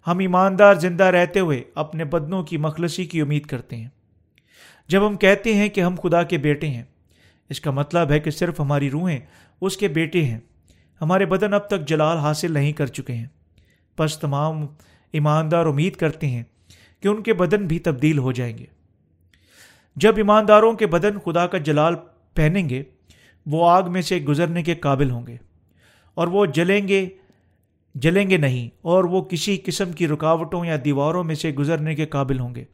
ہم 0.06 0.18
ایماندار 0.18 0.74
زندہ 0.74 1.04
رہتے 1.04 1.40
ہوئے 1.40 1.62
اپنے 1.74 2.04
بدنوں 2.04 2.42
کی 2.42 2.56
مخلصی 2.56 3.04
کی 3.04 3.20
امید 3.20 3.46
کرتے 3.46 3.76
ہیں۔ 3.76 3.88
جب 4.88 5.06
ہم 5.06 5.16
کہتے 5.16 5.54
ہیں 5.54 5.68
کہ 5.68 5.80
ہم 5.80 5.94
خدا 6.02 6.22
کے 6.22 6.38
بیٹے 6.38 6.68
ہیں، 6.68 6.84
اس 7.48 7.60
کا 7.60 7.70
مطلب 7.70 8.10
ہے 8.10 8.20
کہ 8.20 8.30
صرف 8.30 8.60
ہماری 8.60 8.90
روحیں 8.90 9.18
اس 9.60 9.76
کے 9.76 9.88
بیٹے 9.88 10.24
ہیں۔ 10.24 10.38
ہمارے 11.00 11.26
بدن 11.26 11.54
اب 11.54 11.68
تک 11.68 11.88
جلال 11.88 12.18
حاصل 12.18 12.52
نہیں 12.52 12.72
کر 12.72 12.86
چکے 12.86 13.12
ہیں۔ 13.12 13.26
بس 13.98 14.18
تمام 14.18 14.66
ایماندار 15.12 15.66
امید 15.66 15.96
کرتے 15.96 16.26
ہیں 16.26 16.42
کہ 17.00 17.08
ان 17.08 17.22
کے 17.22 17.34
بدن 17.34 17.66
بھی 17.66 17.78
تبدیل 17.78 18.18
ہو 18.18 18.32
جائیں 18.32 18.56
گے۔ 18.58 18.66
جب 19.96 20.16
ایمانداروں 20.16 20.72
کے 20.72 20.86
بدن 20.86 21.18
خدا 21.18 21.46
کا 21.46 21.58
جلال 21.58 21.94
پہنیں 22.34 22.68
گے، 22.68 22.82
وہ 23.46 23.68
آگ 23.70 23.90
میں 23.92 24.02
سے 24.02 24.18
گزرنے 24.18 24.62
کے 24.62 24.74
قابل 24.74 25.10
ہوں 25.10 25.26
گے 25.26 25.36
اور 26.14 26.28
وہ 26.28 26.46
جلیں 26.46 26.88
گے 26.88 27.06
جلیں 27.94 28.30
گے 28.30 28.36
نہیں 28.36 28.68
اور 28.82 29.04
وہ 29.04 29.22
کسی 29.22 29.56
قسم 29.56 29.92
کی 29.92 30.08
رکاوٹوں 30.08 30.64
یا 30.64 30.76
دیواروں 30.84 31.24
میں 31.24 31.34
سے 31.34 31.50
گزرنے 31.50 31.94
کے 31.94 32.06
قابل 32.06 32.40
ہوں 32.40 32.54
گے۔ 32.54 32.64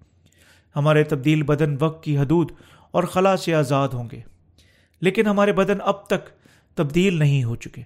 ہمارے 0.76 1.04
تبدیل 1.04 1.42
بدن 1.42 1.76
وقت 1.80 2.04
کی 2.04 2.16
حدود 2.18 2.52
اور 2.90 3.04
خلا 3.04 3.36
سے 3.36 3.54
آزاد 3.54 3.88
ہوں 3.88 4.08
گے، 4.12 4.20
لیکن 5.02 5.26
ہمارے 5.26 5.52
بدن 5.52 5.78
اب 5.80 6.06
تک 6.06 6.28
تبدیل 6.76 7.18
نہیں 7.18 7.44
ہو 7.44 7.56
چکے۔ 7.56 7.82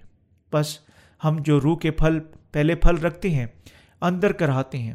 بس 0.53 0.77
ہم 1.23 1.37
جو 1.39 1.59
روح 1.61 1.77
کے 1.77 1.91
پھل 1.91 2.19
پہلے 2.51 2.75
پھل 2.75 2.97
رکھتے 2.97 3.29
ہیں، 3.29 3.45
اندر 4.01 4.31
کراتے 4.31 4.77
ہیں۔ 4.77 4.93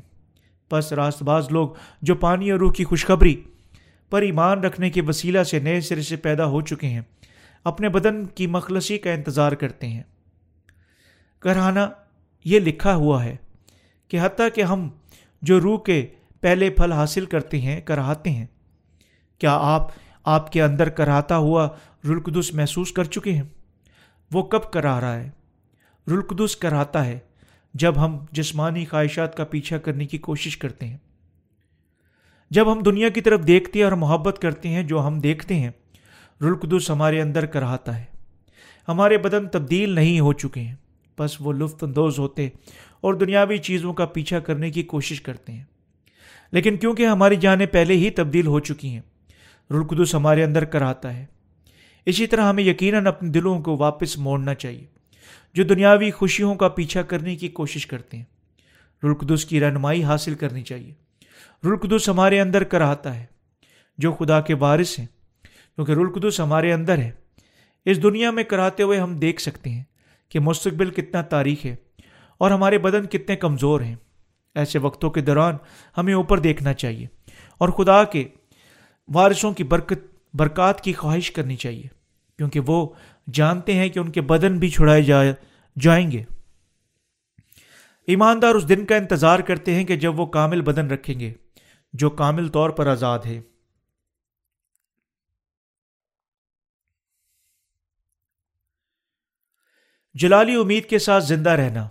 بس 0.70 0.92
راست 0.92 1.22
باز 1.22 1.50
لوگ 1.50 1.68
جو 2.02 2.14
پانی 2.14 2.50
اور 2.50 2.58
روح 2.58 2.72
کی 2.72 2.84
خوشخبری 2.84 3.42
پر 4.10 4.22
ایمان 4.22 4.60
رکھنے 4.60 4.90
کے 4.90 5.02
وسیلہ 5.02 5.42
سے 5.42 5.58
نئے 5.58 5.80
سرے 5.80 6.02
سے 6.02 6.16
پیدا 6.16 6.46
ہو 6.46 6.60
چکے 6.60 6.86
ہیں، 6.86 7.00
اپنے 7.64 7.88
بدن 7.88 8.26
کی 8.26 8.46
مخلصی 8.46 8.98
کا 8.98 9.12
انتظار 9.12 9.52
کرتے 9.52 9.88
ہیں۔ 9.88 10.02
کرہانا 11.40 11.90
یہ 12.44 12.60
لکھا 12.60 12.94
ہوا 12.94 13.24
ہے 13.24 13.36
کہ 14.08 14.18
حتیٰ 14.22 14.48
کہ 14.54 14.62
ہم 14.62 14.88
جو 15.42 15.60
روح 15.60 15.82
کے 15.82 16.06
پہلے 16.40 16.70
پھل 16.70 16.92
حاصل 16.92 17.26
کرتے 17.26 17.60
ہیں 17.60 17.80
کراتے 17.80 18.30
ہیں۔ 18.30 18.46
کیا 19.38 19.58
آپ 19.60 19.90
آپ 20.24 20.52
کے 20.52 20.62
اندر 20.62 20.88
کراتا 20.88 21.36
ہوا 21.36 21.68
رلقدس 22.04 22.54
محسوس 22.54 22.92
کر 22.92 23.04
چکے 23.04 23.32
ہیں؟ 23.32 23.42
وہ 24.32 24.42
کب 24.42 24.72
کرا 24.72 25.00
رہا 25.00 25.16
ہے؟ 25.16 25.30
رلقدس 26.06 26.56
کراتا 26.56 27.06
ہے۔ 27.06 27.18
جب 27.74 28.04
ہم 28.04 28.18
جسمانی 28.32 28.84
خواہشات 28.84 29.36
کا 29.36 29.44
پیچھا 29.44 29.78
کرنے 29.78 30.06
کی 30.06 30.18
کوشش 30.18 30.56
کرتے 30.56 30.86
ہیں۔ 30.86 30.96
جب 32.50 32.72
ہم 32.72 32.82
دنیا 32.82 33.08
کی 33.08 33.20
طرف 33.20 33.46
دیکھتے 33.46 33.78
ہیں 33.78 33.84
اور 33.84 33.92
محبت 33.92 34.38
کرتے 34.38 34.68
ہیں 34.68 34.82
جو 34.82 35.06
ہم 35.06 35.20
دیکھتے 35.20 35.54
ہیں 35.54 35.70
رلقدس 36.40 36.90
ہمارے 36.90 37.22
اندر 37.22 37.46
کراتا 37.46 37.98
ہے۔ 37.98 38.04
ہمارے 38.88 39.18
بدن 39.18 39.48
تبدیل 39.48 39.90
نہیں 39.90 40.20
ہو 40.20 40.32
چکے 40.32 40.60
ہیں، 40.60 40.74
بس 41.18 41.36
وہ 41.40 41.52
لطف 41.52 41.84
اندوز 41.84 42.18
ہوتے 42.18 42.48
اور 43.00 43.14
دنیاوی 43.14 43.58
چیزوں 43.58 43.92
کا 43.92 44.06
پیچھا 44.06 44.40
کرنے 44.40 44.70
کی 44.70 44.82
کوشش 44.82 45.20
کرتے 45.20 45.52
ہیں۔ 45.52 45.64
لیکن 46.52 46.76
کیونکہ 46.76 47.06
ہماری 47.06 47.36
جانیں 47.36 47.66
پہلے 47.66 47.94
ہی 47.94 48.10
تبدیل 48.10 48.46
ہو 48.46 48.60
چکی 48.60 48.88
ہیں 48.88 49.00
رلقدس 49.70 50.14
ہمارے 50.14 50.44
اندر 50.44 50.64
کراتا 50.64 51.16
ہے۔ 51.16 51.26
اسی 52.06 52.26
طرح 52.26 52.42
ہمیں 52.42 52.64
یقیناً 52.64 53.06
اپنے 53.06 53.28
دلوں 53.28 53.60
کو 53.60 53.76
واپس 53.76 54.18
موڑنا 54.18 54.54
چاہیے۔ 54.54 54.91
جو 55.54 55.64
دنیاوی 55.64 56.10
خوشیوں 56.10 56.54
کا 56.54 56.68
پیچھا 56.68 57.02
کرنے 57.02 57.36
کی 57.36 57.48
کوشش 57.48 57.86
کرتے 57.86 58.16
ہیں۔ 58.16 58.24
رلقدس 59.04 59.44
کی 59.44 59.60
رہنمائی 59.60 60.04
حاصل 60.04 60.34
کرنی 60.34 60.62
چاہیے۔ 60.62 60.94
رلقدس 61.64 62.08
ہمارے 62.08 62.40
اندر 62.40 62.64
کراتا 62.64 63.20
ہے۔ 63.20 63.26
جو 63.98 64.12
خدا 64.12 64.40
کے 64.40 64.54
وارث 64.54 64.98
ہیں، 64.98 65.06
کیونکہ 65.74 65.92
رلقدس 65.92 66.40
ہمارے 66.40 66.72
اندر 66.72 66.98
ہے۔ 66.98 67.10
اس 67.84 68.02
دنیا 68.02 68.30
میں 68.30 68.44
کراتے 68.44 68.82
ہوئے 68.82 68.98
ہم 69.00 69.16
دیکھ 69.16 69.42
سکتے 69.42 69.70
ہیں 69.70 69.82
کہ 70.28 70.40
مستقبل 70.40 70.90
کتنا 70.90 71.22
تاریخ 71.22 71.66
ہے 71.66 71.76
اور 72.38 72.50
ہمارے 72.50 72.78
بدن 72.78 73.06
کتنے 73.06 73.36
کمزور 73.36 73.80
ہیں۔ 73.80 73.96
ایسے 74.54 74.78
وقتوں 74.78 75.10
کے 75.10 75.20
دوران 75.20 75.56
ہمیں 75.98 76.14
اوپر 76.14 76.38
دیکھنا 76.38 76.72
چاہیے 76.72 77.06
اور 77.58 77.68
خدا 77.68 78.04
کے 78.04 78.28
وارثوں 79.14 79.52
کی 79.52 79.64
برکت، 79.64 79.98
برکات 80.34 80.80
کی 80.80 80.92
خواہش 80.92 81.30
کرنی 81.30 81.56
چاہیے، 81.56 81.88
کیونکہ 82.38 82.60
وہ 82.66 82.88
جانتے 83.32 83.74
ہیں 83.74 83.88
کہ 83.88 83.98
ان 83.98 84.12
کے 84.12 84.20
بدن 84.20 84.58
بھی 84.58 84.70
چھڑائے 84.70 85.02
جائے 85.02 85.34
جائیں 85.80 86.10
گے۔ 86.10 86.24
ایماندار 88.06 88.54
اس 88.54 88.68
دن 88.68 88.86
کا 88.86 88.96
انتظار 88.96 89.38
کرتے 89.38 89.74
ہیں 89.74 89.84
کہ 89.84 89.96
جب 89.96 90.20
وہ 90.20 90.26
کامل 90.26 90.60
بدن 90.60 90.90
رکھیں 90.90 91.20
گے، 91.20 91.32
جو 91.92 92.10
کامل 92.10 92.48
طور 92.48 92.70
پر 92.70 92.86
آزاد 92.86 93.18
ہے۔ 93.24 93.40
جلالی 100.14 100.54
امید 100.54 100.86
کے 100.86 100.98
ساتھ 100.98 101.24
زندہ 101.24 101.50
رہنا۔ 101.50 101.88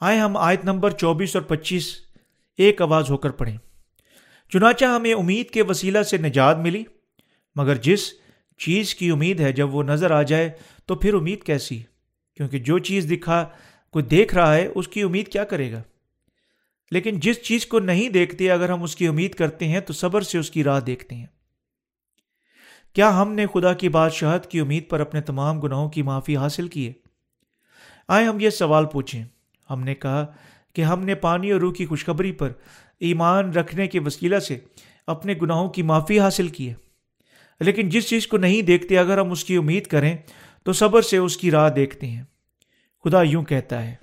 آئے 0.00 0.18
ہم 0.18 0.36
آیت 0.36 0.64
نمبر 0.64 0.90
چوبیس 0.90 1.36
اور 1.36 1.44
پچیس 1.44 1.96
ایک 2.56 2.82
آواز 2.82 3.10
ہو 3.10 3.16
کر 3.16 3.30
پڑھیں۔ 3.30 3.58
چنانچہ 4.48 4.84
ہمیں 4.84 5.14
امید 5.14 5.50
کے 5.50 5.62
وسیلہ 5.62 6.02
سے 6.02 6.16
نجات 6.16 6.56
ملی، 6.56 6.84
مگر 7.54 7.74
جس 7.74 8.19
چیز 8.60 8.94
کی 8.94 9.10
امید 9.10 9.40
ہے 9.40 9.52
جب 9.52 9.74
وہ 9.74 9.82
نظر 9.82 10.10
آ 10.10 10.22
جائے 10.22 10.50
تو 10.86 10.94
پھر 10.94 11.14
امید 11.14 11.42
کیسی؟ 11.42 11.82
کیونکہ 12.36 12.58
جو 12.58 12.78
چیز 12.78 13.10
دکھا، 13.10 13.48
کوئی 13.90 14.04
دیکھ 14.04 14.34
رہا 14.34 14.54
ہے، 14.54 14.68
اس 14.74 14.88
کی 14.88 15.02
امید 15.02 15.28
کیا 15.28 15.44
کرے 15.44 15.72
گا؟ 15.72 15.82
لیکن 16.90 17.20
جس 17.20 17.42
چیز 17.42 17.66
کو 17.66 17.78
نہیں 17.78 18.08
دیکھتے، 18.08 18.50
اگر 18.50 18.68
ہم 18.68 18.82
اس 18.82 18.96
کی 18.96 19.06
امید 19.06 19.34
کرتے 19.34 19.68
ہیں 19.68 19.80
تو 19.80 19.92
صبر 19.92 20.20
سے 20.20 20.38
اس 20.38 20.50
کی 20.50 20.64
راہ 20.64 20.80
دیکھتے 20.80 21.14
ہیں۔ 21.14 21.26
کیا 22.92 23.22
ہم 23.22 23.32
نے 23.32 23.46
خدا 23.46 23.72
کی 23.72 23.88
بادشاہت 23.88 24.50
کی 24.50 24.60
امید 24.60 24.88
پر 24.88 25.00
اپنے 25.00 25.20
تمام 25.20 25.60
گناہوں 25.60 25.88
کی 25.88 26.02
معافی 26.02 26.36
حاصل 26.36 26.68
کی 26.68 26.86
ہے؟ 26.88 26.92
آئے 28.08 28.24
ہم 28.24 28.40
یہ 28.40 28.50
سوال 28.50 28.86
پوچھیں۔ 28.86 29.24
ہم 29.70 29.80
نے 29.80 29.94
کہا 29.94 30.26
کہ 30.74 30.82
ہم 30.82 31.04
نے 31.04 31.14
پانی 31.14 31.50
اور 31.50 31.60
روح 31.60 31.72
کی 31.72 31.86
خوشخبری 31.86 32.32
پر 32.32 32.52
ایمان 33.00 33.52
رکھنے 33.52 33.86
کے 33.86 34.00
وسیلہ 34.00 34.38
سے 34.38 34.58
اپنے 35.06 35.34
گناہوں 35.42 35.68
کی 35.68 35.82
معافی 35.82 36.20
حاصل 36.20 36.48
کی 36.48 36.68
ہے۔ 36.68 36.89
لیکن 37.60 37.88
جس 37.88 38.08
چیز 38.08 38.26
کو 38.26 38.36
نہیں 38.36 38.62
دیکھتے، 38.62 38.98
اگر 38.98 39.18
ہم 39.18 39.30
اس 39.30 39.44
کی 39.44 39.56
امید 39.56 39.86
کریں، 39.86 40.16
تو 40.64 40.72
صبر 40.72 41.02
سے 41.02 41.16
اس 41.16 41.36
کی 41.36 41.50
راہ 41.50 41.68
دیکھتے 41.68 42.06
ہیں۔ 42.06 42.22
خدا 43.04 43.22
یوں 43.22 43.42
کہتا 43.42 43.86
ہے۔ 43.86 43.94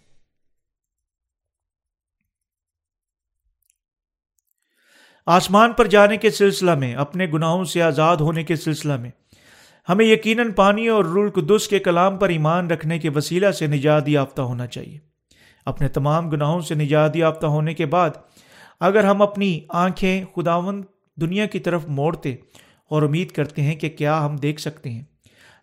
آسمان 5.26 5.74
پر 5.74 5.88
جانے 5.88 6.17
کے 6.17 6.30
سلسلہ 6.30 6.76
میں، 6.76 6.93
اپنے 6.93 7.28
گناہوں 7.34 7.63
سے 7.63 7.82
آزاد 7.82 8.17
ہونے 8.17 8.43
کے 8.43 8.56
سلسلہ 8.56 8.98
میں، 8.98 9.12
ہمیں 9.89 10.06
یقیناً 10.06 10.52
پانی 10.52 10.88
اور 10.88 11.06
رول 11.06 11.30
قدس 11.30 11.67
کے 11.67 11.80
کلام 11.80 12.17
پر 12.17 12.30
ایمان 12.30 12.72
رکھنے 12.72 13.00
کے 13.00 13.10
وسیلہ 13.10 13.52
سے 13.52 13.67
نجات 13.67 14.08
یافتہ 14.08 14.41
ہونا 14.41 14.67
چاہیے۔ 14.67 15.00
اپنے 15.65 15.88
تمام 15.88 16.30
گناہوں 16.30 16.62
سے 16.62 16.76
نجات 16.76 17.15
یافتہ 17.15 17.46
ہونے 17.46 17.74
کے 17.74 17.86
بعد، 17.86 18.10
اگر 18.80 19.04
ہم 19.04 19.22
اپنی 19.22 19.62
آنکھیں 19.70 20.26
خداون 20.36 20.84
دنیا 21.22 21.46
کی 21.46 21.60
طرف 21.60 21.86
موڑتے 21.88 22.36
اور 22.89 23.02
امید 23.02 23.32
کرتے 23.32 23.62
ہیں 23.62 23.76
کہ 23.76 23.89
کیا 23.89 24.26
ہم 24.26 24.36
دیکھ 24.36 24.62
سکتے 24.62 24.89
ہیں۔ 24.89 25.04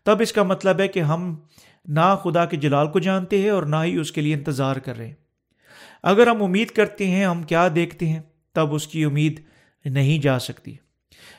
تب 0.05 0.17
اس 0.21 0.33
کا 0.33 0.43
مطلب 0.43 0.81
ہے 0.81 0.89
کہ 0.89 1.01
ہم 1.01 1.37
نہ 1.89 2.17
خدا 2.25 2.45
کے 2.45 2.57
جلال 2.57 2.89
کو 2.89 2.99
جانتے 2.99 3.43
ہیں 3.43 3.51
اور 3.51 3.63
نہ 3.63 3.77
ہی 3.85 3.97
اس 3.97 4.13
کے 4.13 4.21
لیے 4.21 4.35
انتظار 4.35 4.77
کر 4.77 4.97
رہے 4.97 5.07
ہیں۔ 5.07 5.15
اگر 6.03 6.27
ہم 6.27 6.43
امید 6.43 6.69
کرتے 6.69 7.07
ہیں 7.07 7.25
ہم 7.25 7.43
کیا 7.43 7.69
دیکھتے 7.75 8.09
ہیں، 8.09 8.21
تب 8.53 8.75
اس 8.75 8.87
کی 8.87 9.05
امید 9.05 9.41
نہیں 9.85 10.23
جا 10.23 10.39
سکتی۔ 10.39 10.75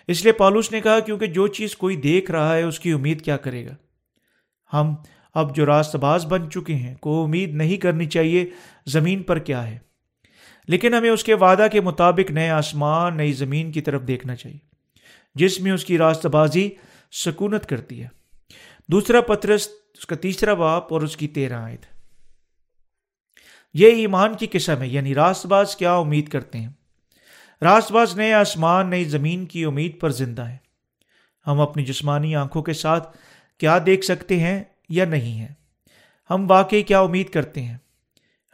اس 0.07 0.23
لیے 0.23 0.31
پالوس 0.31 0.71
نے 0.71 0.81
کہا، 0.81 0.99
کیونکہ 0.99 1.25
جو 1.25 1.47
چیز 1.47 1.75
کوئی 1.75 1.95
دیکھ 1.95 2.31
رہا 2.31 2.55
ہے، 2.55 2.63
اس 2.63 2.79
کی 2.79 2.91
امید 2.91 3.21
کیا 3.21 3.37
کرے 3.37 3.65
گا؟ 3.65 3.75
ہم 4.73 4.95
اب 5.33 5.55
جو 5.55 5.65
راست 5.65 5.95
باز 5.95 6.25
بن 6.25 6.49
چکے 6.49 6.75
ہیں، 6.75 6.95
کو 6.95 7.23
امید 7.23 7.53
نہیں 7.53 7.77
کرنی 7.77 8.05
چاہیے، 8.05 8.45
زمین 8.85 9.23
پر 9.23 9.39
کیا 9.39 9.67
ہے؟ 9.67 9.77
لیکن 10.67 10.93
ہمیں 10.93 11.09
اس 11.09 11.23
کے 11.23 11.33
وعدہ 11.33 11.67
کے 11.71 11.81
مطابق 11.81 12.31
نئے 12.31 12.49
آسمان، 12.49 13.17
نئی 13.17 13.31
زمین 13.31 13.71
کی 13.71 13.81
طرف 13.81 14.01
دیکھنا 14.01 14.35
چاہیے۔ 14.35 14.74
جس 15.35 15.59
میں 15.59 15.71
اس 15.71 15.85
کی 15.85 15.97
راست 15.97 16.25
بازی 16.25 16.69
سکونت 17.11 17.65
کرتی 17.65 18.03
ہے۔ 18.03 18.07
دوسرا 18.87 19.21
پترس، 19.21 19.67
اس 19.93 20.05
کا 20.05 20.15
تیسرا 20.15 20.53
باپ 20.53 20.93
اور 20.93 21.01
اس 21.01 21.17
کی 21.17 21.27
تیرہ 21.27 21.53
آیت 21.53 21.85
یہ 23.73 23.87
ایمان 23.87 24.33
کی 24.33 24.47
قسم 24.51 24.81
ہے 24.81 24.87
یعنی 24.87 25.15
راست 25.15 25.45
باز 25.45 25.75
کیا 25.75 25.95
امید 25.95 26.27
کرتے 26.27 26.57
ہیں؟ 26.57 26.69
راست 27.61 27.91
باز 27.91 28.17
نئے 28.17 28.33
آسمان، 28.33 28.89
نئی 28.89 29.03
زمین 29.03 29.45
کی 29.45 29.65
امید 29.65 29.99
پر 29.99 30.09
زندہ 30.09 30.41
ہے 30.41 30.57
ہم 31.47 31.59
اپنی 31.59 31.85
جسمانی 31.85 32.35
آنکھوں 32.35 32.63
کے 32.63 32.73
ساتھ 32.73 33.17
کیا 33.57 33.77
دیکھ 33.85 34.05
سکتے 34.05 34.39
ہیں 34.39 34.63
یا 34.89 35.05
نہیں 35.05 35.39
ہیں؟ 35.39 35.53
ہم 36.29 36.45
واقعی 36.49 36.83
کیا 36.83 36.99
امید 36.99 37.29
کرتے 37.29 37.63
ہیں؟ 37.63 37.77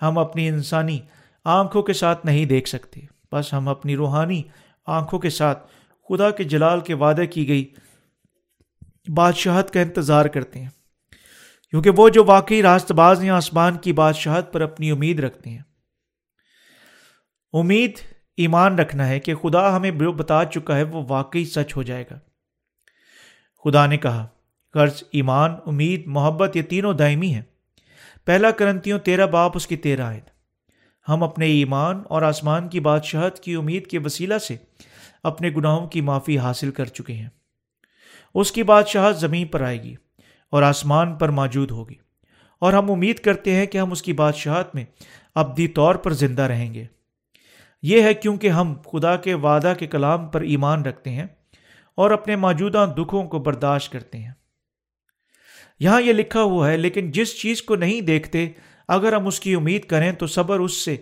ہم 0.02 0.18
اپنی 0.18 0.48
انسانی 0.48 1.00
آنکھوں 1.44 1.84
کے 1.84 1.94
ساتھ 1.94 2.26
نہیں 2.26 2.46
دیکھ 2.46 2.70
سکتے، 2.70 3.02
بس 3.32 3.54
ہم 3.54 3.68
اپنی 3.68 3.96
روحانی 3.96 4.44
آنکھوں 4.86 5.20
کے 5.20 5.30
ساتھ 5.30 5.68
خدا 6.12 6.30
کے 6.30 6.44
جلال 6.44 6.80
کے 6.80 6.94
وعدہ 6.94 7.22
کی 7.32 7.48
گئی، 7.48 7.74
بادشاہت 9.08 9.74
کا 9.74 9.82
انتظار 9.82 10.26
کرتے 10.26 10.60
ہیں۔ 10.60 10.70
کیونکہ 11.70 11.90
وہ 11.98 12.10
جو 12.10 12.26
واقعی 12.26 12.62
راست 12.62 12.92
باز 12.92 13.24
یا 13.24 13.36
آسمان 13.36 13.78
کی 13.78 13.94
بادشاہت 13.94 14.54
پر 14.54 14.62
اپنی 14.62 14.92
امید 14.92 15.20
رکھتے 15.20 15.50
ہیں۔ 15.50 15.62
امید، 17.54 17.92
ایمان 18.38 18.80
رکھنا 18.80 19.08
ہے 19.08 19.20
کہ 19.20 19.36
خدا 19.36 19.76
ہمیں 19.76 19.92
بتا 19.92 20.46
چکا 20.46 20.78
ہے، 20.78 20.84
وہ 20.84 21.06
واقعی 21.10 21.46
سچ 21.46 21.76
ہو 21.76 21.84
جائے 21.84 22.04
گا۔ 22.12 22.20
خدا 23.64 23.86
نے 23.86 23.98
کہا 23.98 24.28
قرض 24.74 25.04
ایمان، 25.12 25.52
امید، 25.66 26.04
محبت، 26.06 26.56
یہ 26.56 26.62
تینوں 26.62 26.94
دائمی 26.94 27.34
ہیں۔ 27.34 27.42
پہلا 28.26 28.52
کرنتیوں 28.52 29.00
تیرہ 29.00 29.26
باپ، 29.26 29.52
اس 29.56 29.68
کی 29.68 29.78
تیرہ 29.78 30.02
آئے 30.02 30.22
ہم 31.10 31.24
اپنے 31.24 31.46
ایمان 31.46 32.04
اور 32.10 32.22
آسمان 32.22 32.70
کی 32.70 32.80
بادشاہت 32.80 33.40
کی 33.40 33.56
امید 33.56 33.88
کے 33.88 34.00
وسیلہ 34.00 34.38
سے 34.38 34.58
اپنے 35.24 35.50
گناہوں 35.50 35.88
کی 35.88 36.02
معافی 36.02 36.38
حاصل 36.38 36.72
کر 36.72 36.86
چکے 36.86 37.14
ہیں۔ 37.14 37.30
اس 38.36 38.52
کی 38.52 38.64
بادشاہت 38.64 39.20
زمین 39.20 39.48
پر 39.48 39.62
آئے 39.62 39.84
گی 39.84 39.96
اور 40.52 40.64
آسمان 40.64 41.16
پر 41.16 41.30
موجود 41.30 41.72
ہوگی۔ 41.72 41.96
اور 42.60 42.74
ہم 42.74 42.92
امید 42.92 43.20
کرتے 43.20 43.56
ہیں 43.56 43.66
کہ 43.66 43.78
ہم 43.78 43.92
اس 43.92 44.02
کی 44.02 44.14
بادشاہت 44.14 44.76
میں 44.76 44.86
ابدی 45.36 45.68
طور 45.68 45.96
پر 45.96 46.14
زندہ 46.14 46.42
رہیں 46.42 46.74
گے۔ 46.74 46.86
یہ 47.82 48.02
ہے 48.02 48.14
کیونکہ 48.14 48.50
ہم 48.50 48.76
خدا 48.92 49.16
کے 49.16 49.34
وعدہ 49.34 49.74
کے 49.80 49.88
کلام 49.88 50.28
پر 50.28 50.42
ایمان 50.42 50.86
رکھتے 50.86 51.10
ہیں 51.10 51.26
اور 51.96 52.12
اپنے 52.12 52.36
موجودہ 52.36 52.94
دکھوں 52.98 53.28
کو 53.28 53.40
برداشت 53.40 53.92
کرتے 53.92 54.18
ہیں۔ 54.18 54.32
یہاں 55.80 56.02
یہ 56.02 56.14
لکھا 56.14 56.42
ہوا 56.42 56.72
ہے، 56.72 56.78
لیکن 56.78 57.12
جس 57.12 57.42
چیز 57.42 57.62
کو 57.62 57.76
نہیں 57.76 58.02
دیکھتے، 58.02 58.50
اگر 58.88 59.14
ہم 59.14 59.28
اس 59.28 59.40
کی 59.40 59.54
امید 59.54 59.86
کریں 59.86 60.12
تو 60.12 60.28
صبر 60.28 60.60
اس 60.60 60.74
سے، 60.74 60.98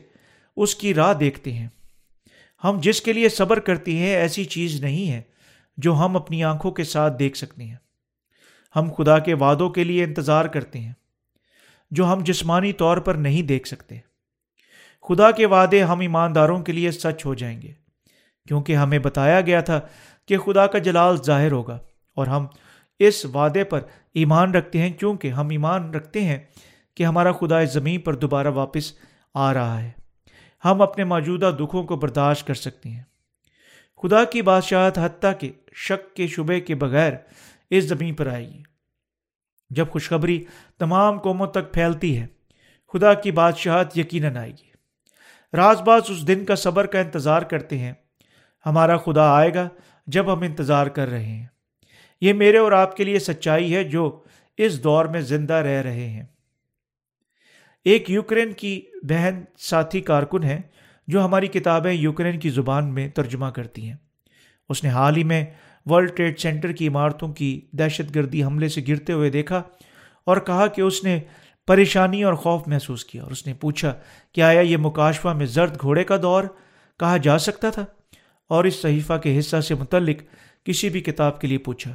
اس 0.58 0.76
کی 0.76 0.94
راہ 0.94 1.14
دیکھتے 1.14 1.54
ہیں۔ 1.54 1.68
ہم 2.64 2.80
جس 2.82 3.02
کے 3.02 3.14
لیے 3.14 3.30
صبر 3.30 3.60
کرتی 3.60 3.98
ہیں، 3.98 4.16
ایسی 4.16 4.46
چیز 4.46 4.82
نہیں 4.82 5.12
ہے 5.12 5.22
جو 5.78 5.96
ہم 5.96 6.16
اپنی 6.16 6.44
آنکھوں 6.44 6.72
کے 6.72 6.84
ساتھ 6.84 7.14
دیکھ 7.20 7.38
سکتے 7.38 7.64
ہیں۔ 7.64 7.76
ہم 8.76 8.90
خدا 8.98 9.20
کے 9.20 9.34
وعدوں 9.34 9.70
کے 9.70 9.84
لیے 9.84 10.04
انتظار 10.04 10.46
کرتے 10.46 10.80
ہیں، 10.80 10.94
جو 11.92 12.06
ہم 12.06 12.20
جسمانی 12.24 12.74
طور 12.74 12.98
پر 12.98 13.16
نہیں 13.16 13.42
دیکھ 13.42 13.68
سکتے۔ 13.68 13.98
خدا 15.10 15.32
کے 15.32 15.46
وعدے 15.46 15.84
ہم 15.84 16.00
ایمانداروں 16.00 16.62
کے 16.62 16.72
لیے 16.72 16.92
سچ 16.92 17.26
ہو 17.26 17.34
جائیں 17.34 17.62
گے، 17.62 17.72
کیونکہ 18.48 18.76
ہمیں 18.76 19.00
بتایا 19.00 19.42
گیا 19.42 19.62
تھا 19.62 19.80
کہ 20.28 20.38
خدا 20.38 20.68
کا 20.68 20.78
جلال 20.78 21.18
ظاہر 21.24 21.52
ہوگا۔ 21.52 21.80
اور 22.16 22.28
ہم 22.28 22.46
اس 23.00 23.26
وعدے 23.26 23.64
پر 23.64 23.82
ایمان 24.14 24.52
رکھتے 24.52 24.82
ہیں 24.82 24.94
کیونکہ 24.94 25.28
ہم 25.28 25.50
ایمان 25.50 25.94
رکھتے 25.94 26.24
ہیں 26.24 26.40
کہ 26.96 27.04
ہمارا 27.04 27.32
خدا 27.32 27.60
اس 27.60 27.74
زمین 27.74 28.02
پر 28.02 28.16
دوبارہ 28.16 28.48
واپس 28.48 28.94
آ 29.34 29.54
رہا 29.54 29.82
ہے۔ 29.82 29.99
ہم 30.66 30.82
اپنے 30.82 31.04
موجودہ 31.04 31.52
دکھوں 31.60 31.84
کو 31.84 31.96
برداشت 31.96 32.48
کر 32.48 32.54
سکتے 32.54 32.90
ہیں۔ 32.90 33.04
خدا 34.02 34.24
کی 34.24 34.42
بادشاہت 34.42 34.98
حتیٰ 34.98 35.32
کے 35.40 35.52
شک 35.74 36.16
کے 36.16 36.28
شبے 36.28 36.60
کے 36.60 36.76
بغیر 36.76 37.14
اس 37.70 37.84
زمین 37.84 38.16
پر 38.16 38.28
آئے 38.28 38.48
گی۔ 38.48 38.64
جب 39.70 39.90
خوشخبری 39.90 40.46
تمام 40.78 41.20
قوموں 41.20 41.48
تک 41.48 41.74
پھیلتی 41.74 42.20
ہے، 42.20 42.28
خدا 42.94 43.14
کی 43.14 43.32
بادشاہت 43.32 43.98
یقیناً 43.98 44.38
آئے 44.38 44.52
گی۔ 44.52 44.70
راز 45.58 45.82
باز 45.82 46.02
اس 46.10 46.28
دن 46.28 46.46
کا 46.46 46.56
صبر 46.56 46.86
کا 46.86 47.00
انتظار 47.00 47.42
کرتے 47.42 47.78
ہیں۔ 47.78 47.94
ہمارا 48.66 48.98
خدا 48.98 49.38
آئے 49.38 49.54
گا 49.54 49.70
جب 50.08 50.34
ہم 50.34 50.42
انتظار 50.42 50.88
کر 50.88 51.08
رہے 51.08 51.26
ہیں۔ 51.26 51.48
یہ 52.22 52.34
میرے 52.34 52.58
اور 52.58 52.72
آپ 52.72 52.96
کے 52.96 53.04
لیے 53.04 53.20
سچائی 53.20 53.76
ہے 53.76 53.84
جو 53.84 54.24
اس 54.58 54.84
دور 54.84 55.06
میں 55.06 55.22
زندہ 55.22 55.54
رہ 55.54 55.82
رہے 55.82 56.10
ہیں۔ 56.10 56.24
ایک 57.86 58.10
یوکرین 58.10 58.54
کی 58.54 58.82
بہن 59.04 59.44
ساتھی 59.58 60.02
کارکن 60.02 60.44
ہے 60.44 60.62
جو 61.08 61.26
ہماری 61.26 61.48
کتابیں 61.48 61.94
یوکرین 61.94 62.40
کی 62.40 62.50
زبان 62.50 62.94
میں 62.94 63.08
ترجمہ 63.08 63.46
کرتی 63.46 63.90
ہیں۔ 63.90 63.96
اس 64.70 64.84
نے 64.84 64.90
حال 64.90 65.18
ہی 65.18 65.24
میں 65.24 65.46
ورلڈ 65.86 66.16
ٹریڈ 66.16 66.40
سینٹر 66.40 66.72
کی 66.72 66.88
عمارتوں 66.88 67.34
کی 67.34 67.62
دہشت 67.72 68.16
گردی 68.16 68.44
حملے 68.44 68.68
سے 68.68 68.82
گرتے 68.88 69.14
ہوئے 69.14 69.30
دیکھا 69.30 69.64
اور 70.26 70.38
کہا 70.38 70.68
کہ 70.68 70.82
اس 70.82 71.04
نے 71.04 71.20
پریشانی 71.68 72.24
اور 72.24 72.34
خوف 72.34 72.68
محسوس 72.68 73.06
کیا 73.06 73.24
اور 73.24 73.32
اس 73.32 73.48
نے 73.48 73.54
پوچھا 73.54 73.94
کہ 74.32 74.42
آیا 74.42 74.62
یہ 74.62 74.78
مکاشفہ 74.78 75.28
میں 75.28 75.46
زرد 75.46 75.82
گھوڑے 75.82 76.04
کا 76.04 76.18
دور 76.22 76.44
کہا 77.00 77.18
جا 77.18 77.38
سکتا 77.38 77.70
تھا؟ 77.70 77.86
اور 78.48 78.64
اس 78.64 78.82
صحیفہ 78.82 79.14
کے 79.14 79.40
حصہ 79.40 79.62
سے 79.62 79.76
متعلق 79.76 80.18
کسی 80.66 80.90
بھی 80.90 81.02
کتاب 81.02 81.42
کے 81.42 81.48
لیے 81.48 81.58
پوچھا۔ 81.58 81.94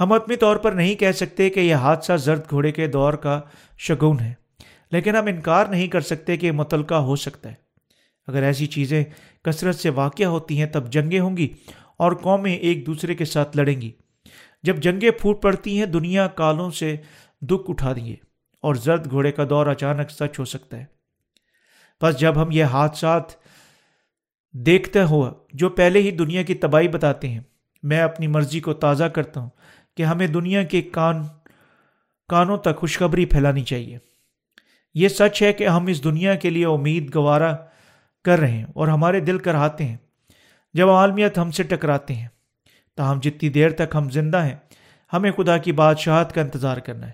ہم 0.00 0.12
اپنی 0.12 0.36
طور 0.36 0.56
پر 0.56 0.72
نہیں 0.72 0.94
کہہ 0.94 1.12
سکتے 1.12 1.50
کہ 1.50 1.60
یہ 1.60 1.74
حادثہ 1.74 2.16
زرد 2.16 2.40
گھوڑے 2.50 2.72
کے 2.72 2.86
دور 2.86 3.14
کا 3.14 3.40
شگون 3.78 4.20
ہے۔ 4.20 4.43
لیکن 4.94 5.16
ہم 5.16 5.26
انکار 5.26 5.66
نہیں 5.66 5.86
کر 5.86 6.00
سکتے 6.00 6.36
کہ 6.36 6.52
متعلقہ 6.52 6.94
ہو 6.94 7.16
سکتا 7.16 7.48
ہے۔ 7.48 7.54
اگر 8.26 8.42
ایسی 8.42 8.66
چیزیں 8.66 9.04
کثرت 9.42 9.74
سے 9.74 9.90
واقع 9.90 10.22
ہوتی 10.22 10.58
ہیں 10.58 10.66
تب 10.66 10.92
جنگیں 10.92 11.20
ہوں 11.20 11.36
گی 11.36 11.48
اور 11.96 12.12
قومیں 12.12 12.54
ایک 12.54 12.86
دوسرے 12.86 13.14
کے 13.14 13.24
ساتھ 13.24 13.56
لڑیں 13.56 13.80
گی۔ 13.80 13.92
جب 14.62 14.76
جنگیں 14.76 15.10
پھوٹ 15.10 15.42
پڑتی 15.42 15.78
ہیں، 15.78 15.86
دنیا 15.86 16.26
کالوں 16.26 16.70
سے 16.70 16.96
دکھ 17.40 17.70
اٹھا 17.70 17.92
دیے 17.92 18.16
اور 18.60 18.74
زرد 18.74 19.10
گھوڑے 19.10 19.32
کا 19.32 19.44
دور 19.50 19.66
اچانک 19.66 20.10
سچ 20.10 20.38
ہو 20.38 20.44
سکتا 20.44 20.76
ہے۔ 20.76 20.84
بس 22.02 22.18
جب 22.18 22.42
ہم 22.42 22.48
یہ 22.50 22.64
حادثات 22.64 23.22
دیکھتے 24.52 25.02
ہوا 25.02 25.32
جو 25.52 25.68
پہلے 25.68 26.00
ہی 26.00 26.10
دنیا 26.10 26.42
کی 26.42 26.54
تباہی 26.54 26.88
بتاتے 26.88 27.28
ہیں، 27.28 27.40
میں 27.82 28.00
اپنی 28.00 28.26
مرضی 28.26 28.60
کو 28.60 28.74
تازہ 28.74 29.04
کرتا 29.04 29.40
ہوں 29.40 29.50
کہ 29.96 30.02
ہمیں 30.02 30.26
دنیا 30.26 30.62
کے 30.62 30.82
کان، 30.82 31.22
کانوں 32.28 32.56
تک 32.56 32.76
خوشخبری 32.76 33.24
پھیلانی 33.24 33.62
چاہیے۔ 33.62 33.98
یہ 34.94 35.08
سچ 35.08 35.42
ہے 35.42 35.52
کہ 35.52 35.68
ہم 35.68 35.86
اس 35.86 36.04
دنیا 36.04 36.34
کے 36.34 36.50
لیے 36.50 36.66
امید 36.66 37.14
گوارا 37.14 37.56
کر 38.24 38.38
رہے 38.38 38.50
ہیں 38.50 38.64
اور 38.74 38.88
ہمارے 38.88 39.20
دل 39.20 39.38
کراتے 39.38 39.84
ہیں۔ 39.84 39.96
جب 40.74 40.90
عالمیت 40.90 41.38
ہم 41.38 41.50
سے 41.50 41.62
ٹکراتے 41.62 42.14
ہیں، 42.14 42.28
تو 42.94 43.12
ہم 43.12 43.20
جتنی 43.22 43.48
دیر 43.48 43.70
تک 43.70 43.94
ہم 43.94 44.10
زندہ 44.10 44.44
ہیں، 44.44 44.56
ہمیں 45.12 45.32
خدا 45.32 45.58
کی 45.58 45.72
بادشاہت 45.72 46.32
کا 46.32 46.40
انتظار 46.40 46.76
کرنا 46.76 47.06
ہے۔ 47.06 47.12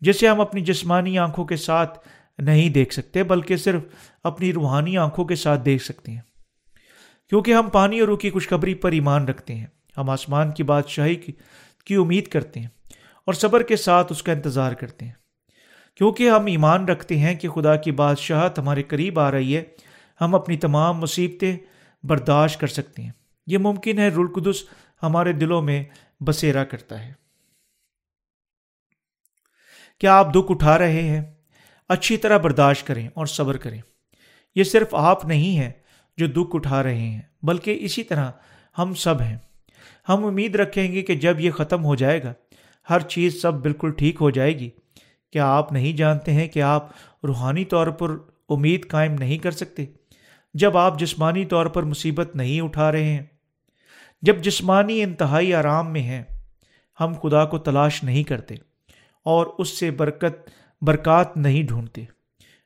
جسے 0.00 0.28
ہم 0.28 0.40
اپنی 0.40 0.60
جسمانی 0.60 1.18
آنکھوں 1.18 1.44
کے 1.44 1.56
ساتھ 1.56 1.98
نہیں 2.38 2.68
دیکھ 2.68 2.94
سکتے، 2.94 3.22
بلکہ 3.22 3.56
صرف 3.56 3.82
اپنی 4.24 4.52
روحانی 4.52 4.98
آنکھوں 4.98 5.24
کے 5.24 5.34
ساتھ 5.34 5.60
دیکھ 5.60 5.84
سکتے 5.84 6.12
ہیں۔ 6.12 6.20
کیونکہ 7.30 7.54
ہم 7.54 7.68
پانی 7.70 8.00
اور 8.00 8.08
روح 8.08 8.18
کی 8.18 8.30
خوشخبری 8.30 8.74
پر 8.74 8.92
ایمان 8.92 9.24
رکھتے 9.24 9.54
ہیں، 9.54 9.66
ہم 9.96 10.10
آسمان 10.10 10.52
کی 10.52 10.62
بادشاہی 10.62 11.14
کی 11.84 11.94
امید 11.94 12.28
کرتے 12.28 12.60
ہیں 12.60 12.68
اور 13.24 13.34
صبر 13.34 13.62
کے 13.62 13.76
ساتھ 13.76 14.12
اس 14.12 14.22
کا 14.22 14.32
انتظار 14.32 14.72
کرتے 14.72 15.04
ہیں۔ 15.04 15.12
کیونکہ 15.98 16.30
ہم 16.30 16.46
ایمان 16.46 16.84
رکھتے 16.84 17.18
ہیں 17.18 17.34
کہ 17.34 17.48
خدا 17.48 17.76
کی 17.76 17.92
بادشاہت 17.92 18.58
ہمارے 18.58 18.82
قریب 18.82 19.20
آ 19.20 19.30
رہی 19.30 19.56
ہے، 19.56 19.64
ہم 20.20 20.34
اپنی 20.34 20.56
تمام 20.56 20.98
مصیبتیں 20.98 21.56
برداشت 22.02 22.60
کر 22.60 22.66
سکتے 22.66 23.02
ہیں۔ 23.02 23.10
یہ 23.46 23.58
ممکن 23.58 23.98
ہے 23.98 24.08
رلقدس 24.08 24.56
ہمارے 25.02 25.32
دلوں 25.32 25.62
میں 25.62 25.84
بسیرا 26.20 26.64
کرتا 26.64 27.06
ہے۔ 27.06 27.12
کیا 30.00 30.14
آپ 30.14 30.30
دکھ 30.34 30.52
اٹھا 30.52 30.78
رہے 30.78 31.02
ہیں؟ 31.02 31.34
اچھی 31.88 32.16
طرح 32.16 32.38
برداشت 32.38 32.86
کریں 32.86 33.08
اور 33.14 33.26
صبر 33.26 33.56
کریں۔ 33.56 33.80
یہ 34.54 34.64
صرف 34.64 34.94
آپ 34.94 35.24
نہیں 35.24 35.58
ہیں 35.58 35.72
جو 36.16 36.26
دکھ 36.26 36.56
اٹھا 36.56 36.82
رہے 36.82 36.98
ہیں، 36.98 37.22
بلکہ 37.42 37.78
اسی 37.80 38.02
طرح 38.02 38.30
ہم 38.78 38.94
سب 38.94 39.20
ہیں۔ 39.20 39.36
ہم 40.08 40.24
امید 40.24 40.56
رکھیں 40.56 40.92
گے 40.92 41.02
کہ 41.02 41.14
جب 41.14 41.40
یہ 41.40 41.50
ختم 41.50 41.84
ہو 41.84 41.94
جائے 41.94 42.22
گا، 42.22 42.32
ہر 42.90 43.00
چیز 43.00 43.42
سب 43.42 43.54
بالکل 43.54 43.92
ٹھیک 43.92 44.16
ہو 44.20 44.30
جائے 44.30 44.58
گی۔ 44.58 44.70
کیا 45.32 45.46
آپ 45.46 45.72
نہیں 45.72 45.92
جانتے 45.92 46.32
ہیں 46.32 46.48
کہ 46.48 46.62
آپ 46.62 46.88
روحانی 47.24 47.64
طور 47.64 47.86
پر 47.86 48.10
امید 48.48 48.88
قائم 48.88 49.14
نہیں 49.18 49.38
کر 49.38 49.50
سکتے؟ 49.50 49.84
جب 50.54 50.76
آپ 50.76 50.98
جسمانی 50.98 51.44
طور 51.44 51.66
پر 51.66 51.82
مصیبت 51.82 52.36
نہیں 52.36 52.60
اٹھا 52.60 52.92
رہے 52.92 53.04
ہیں، 53.04 53.22
جب 54.22 54.38
جسمانی 54.38 55.02
انتہائی 55.02 55.54
آرام 55.54 55.92
میں 55.92 56.02
ہیں، 56.02 56.22
ہم 57.00 57.12
خدا 57.22 57.44
کو 57.44 57.58
تلاش 57.58 58.04
نہیں 58.04 58.22
کرتے 58.22 58.54
اور 59.24 59.46
اس 59.58 59.78
سے 59.78 59.90
برکت، 59.90 60.50
برکات 60.82 61.36
نہیں 61.36 61.62
ڈھونڈتے۔ 61.62 62.04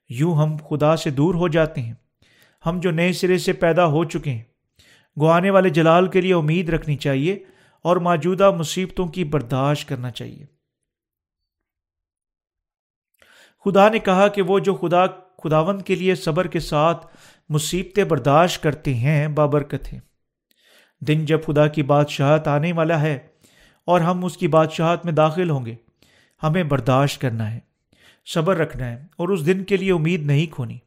یوں 0.08 0.34
ہم 0.34 0.56
خدا 0.68 0.96
سے 0.96 1.10
دور 1.10 1.34
ہو 1.34 1.48
جاتے 1.48 1.80
ہیں۔ 1.80 1.94
ہم 2.66 2.80
جو 2.80 2.90
نئے 2.90 3.12
سرے 3.12 3.38
سے 3.38 3.52
پیدا 3.52 3.86
ہو 3.86 4.04
چکے 4.04 4.30
ہیں۔ 4.30 4.42
گوانے 5.20 5.50
والے 5.50 5.68
جلال 5.68 6.06
کے 6.06 6.20
لیے 6.20 6.34
امید 6.34 6.68
رکھنی 6.68 6.96
چاہیے 6.96 7.38
اور 7.82 7.96
موجودہ 7.96 8.50
مصیبتوں 8.50 9.06
کی 9.06 9.24
برداشت 9.24 9.88
کرنا 9.88 10.10
چاہیے۔ 10.10 10.51
خدا 13.64 13.88
نے 13.88 13.98
کہا 13.98 14.28
کہ 14.28 14.42
وہ 14.42 14.58
جو 14.58 14.74
خدا 14.74 15.06
خداوند 15.44 15.82
کے 15.82 15.94
لیے 15.94 16.14
صبر 16.14 16.46
کے 16.46 16.60
ساتھ 16.60 17.06
مصیبتیں 17.48 18.04
برداشت 18.04 18.62
کرتے 18.62 18.94
ہیں، 18.94 19.28
بابرکت 19.28 19.92
ہیں 19.92 20.00
دن 21.00 21.24
جب 21.24 21.38
خدا 21.46 21.66
کی 21.66 21.82
بادشاہت 21.82 22.48
آنے 22.48 22.72
والا 22.72 23.02
ہے 23.02 23.18
اور 23.84 24.00
ہم 24.00 24.24
اس 24.24 24.36
کی 24.36 24.48
بادشاہت 24.48 25.04
میں 25.04 25.12
داخل 25.12 25.50
ہوں 25.50 25.66
گے، 25.66 25.74
ہمیں 26.42 26.64
برداشت 26.64 27.20
کرنا 27.20 27.54
ہے، 27.54 27.60
صبر 28.26 28.56
رکھنا 28.56 28.90
ہے 28.90 29.06
اور 29.16 29.28
اس 29.28 29.46
دن 29.46 29.64
کے 29.64 29.76
لیے 29.76 29.92
امید 29.92 30.22
نہیں 30.22 30.46
کھونی۔ 30.46 30.78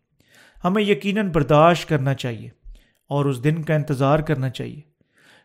ہمیں 0.63 0.83
یقیناً 0.83 1.31
برداشت 1.31 1.89
کرنا 1.89 2.13
چاہیے 2.13 2.49
اور 3.09 3.25
اس 3.25 3.43
دن 3.43 3.63
کا 3.63 3.75
انتظار 3.75 4.19
کرنا 4.19 4.49
چاہیے۔ 4.49 4.81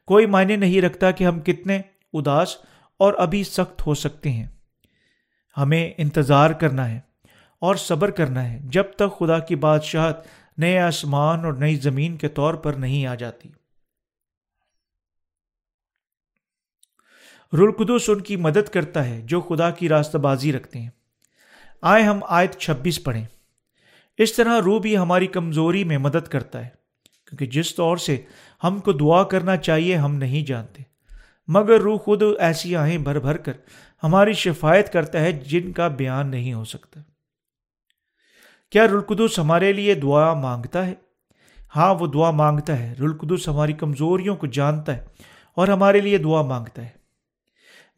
کوئی 0.07 0.27
معنی 0.27 0.57
نہیں 0.57 0.83
رکھتا 0.83 1.11
کہ 1.11 1.25
ہم 1.25 1.41
کتنے 1.41 1.81
اداس 2.13 2.57
اور 2.99 3.15
ابھی 3.19 3.45
سخت 3.45 3.87
ہو 3.87 3.95
سکتے 3.95 4.31
ہیں۔ 4.31 4.47
ہمیں 5.57 5.91
انتظار 5.99 6.51
کرنا 6.51 6.91
ہے۔ 6.91 7.10
اور 7.61 7.75
صبر 7.75 8.11
کرنا 8.11 8.53
ہے 8.53 8.61
جب 8.65 8.85
تک 8.97 9.19
خدا 9.19 9.39
کی 9.39 9.57
بادشاہت 9.57 10.27
نئے 10.59 10.79
آسمان 10.79 11.45
اور 11.45 11.53
نئی 11.53 11.77
زمین 11.77 12.17
کے 12.17 12.29
طور 12.29 12.55
پر 12.55 12.73
نہیں 12.73 13.07
آ 13.07 13.15
جاتی۔ 13.15 13.49
رلقدس 17.53 18.11
ان 18.11 18.21
کی 18.21 18.37
مدد 18.37 18.69
کرتا 18.69 19.05
ہے 19.05 19.21
جو 19.21 19.41
خدا 19.41 19.71
کی 19.71 19.89
راستہ 19.89 20.19
بازی 20.19 20.53
رکھتے 20.53 20.79
ہیں۔ 20.79 20.91
آئے 21.83 22.03
ہم 22.03 22.21
آیت 22.29 22.57
چھبیس 22.57 23.05
پڑھیں۔ 23.05 23.25
اس 24.19 24.33
طرح 24.33 24.61
روح 24.65 24.81
بھی 24.81 24.99
ہماری 24.99 25.27
کمزوری 25.27 25.85
میں 25.85 25.99
مدد 25.99 26.29
کرتا 26.29 26.65
ہے، 26.65 26.69
کیونکہ 27.29 27.47
جس 27.47 27.75
طور 27.75 27.97
سے 27.97 28.23
ہم 28.65 28.79
کو 28.79 28.93
دعا 28.93 29.23
کرنا 29.23 29.57
چاہیے 29.57 29.97
ہم 29.97 30.15
نہیں 30.15 30.47
جانتے۔ 30.47 30.83
مگر 31.49 31.81
روح 31.81 31.99
خود 31.99 32.23
ایسی 32.39 32.77
آہیں 32.77 32.99
بھر 32.99 33.19
بھر 33.19 33.37
کر 33.37 33.53
ہماری 34.03 34.33
شفایت 34.33 34.93
کرتا 34.93 35.21
ہے 35.21 35.33
جن 35.33 35.73
کا 35.73 35.89
بیان 35.89 36.31
نہیں 36.31 36.53
ہو 36.53 36.65
سکتا۔ 36.65 37.01
کیا 38.71 38.87
رلقدس 38.87 39.39
ہمارے 39.39 39.73
لیے 39.73 39.95
دعا 39.95 40.35
مانگتا 40.35 40.87
ہے؟ 40.87 40.95
ہاں 41.77 41.95
وہ 41.95 42.07
دعا 42.07 42.31
مانگتا 42.31 42.79
ہے۔ 42.79 42.95
رلقدس 43.01 43.49
ہماری 43.49 43.73
کمزوریوں 43.73 44.37
کو 44.37 44.47
جانتا 44.47 44.97
ہے 44.97 45.05
اور 45.55 45.69
ہمارے 45.69 46.01
لیے 46.01 46.19
دعا 46.19 46.43
مانگتا 46.43 46.83
ہے۔ 46.83 46.89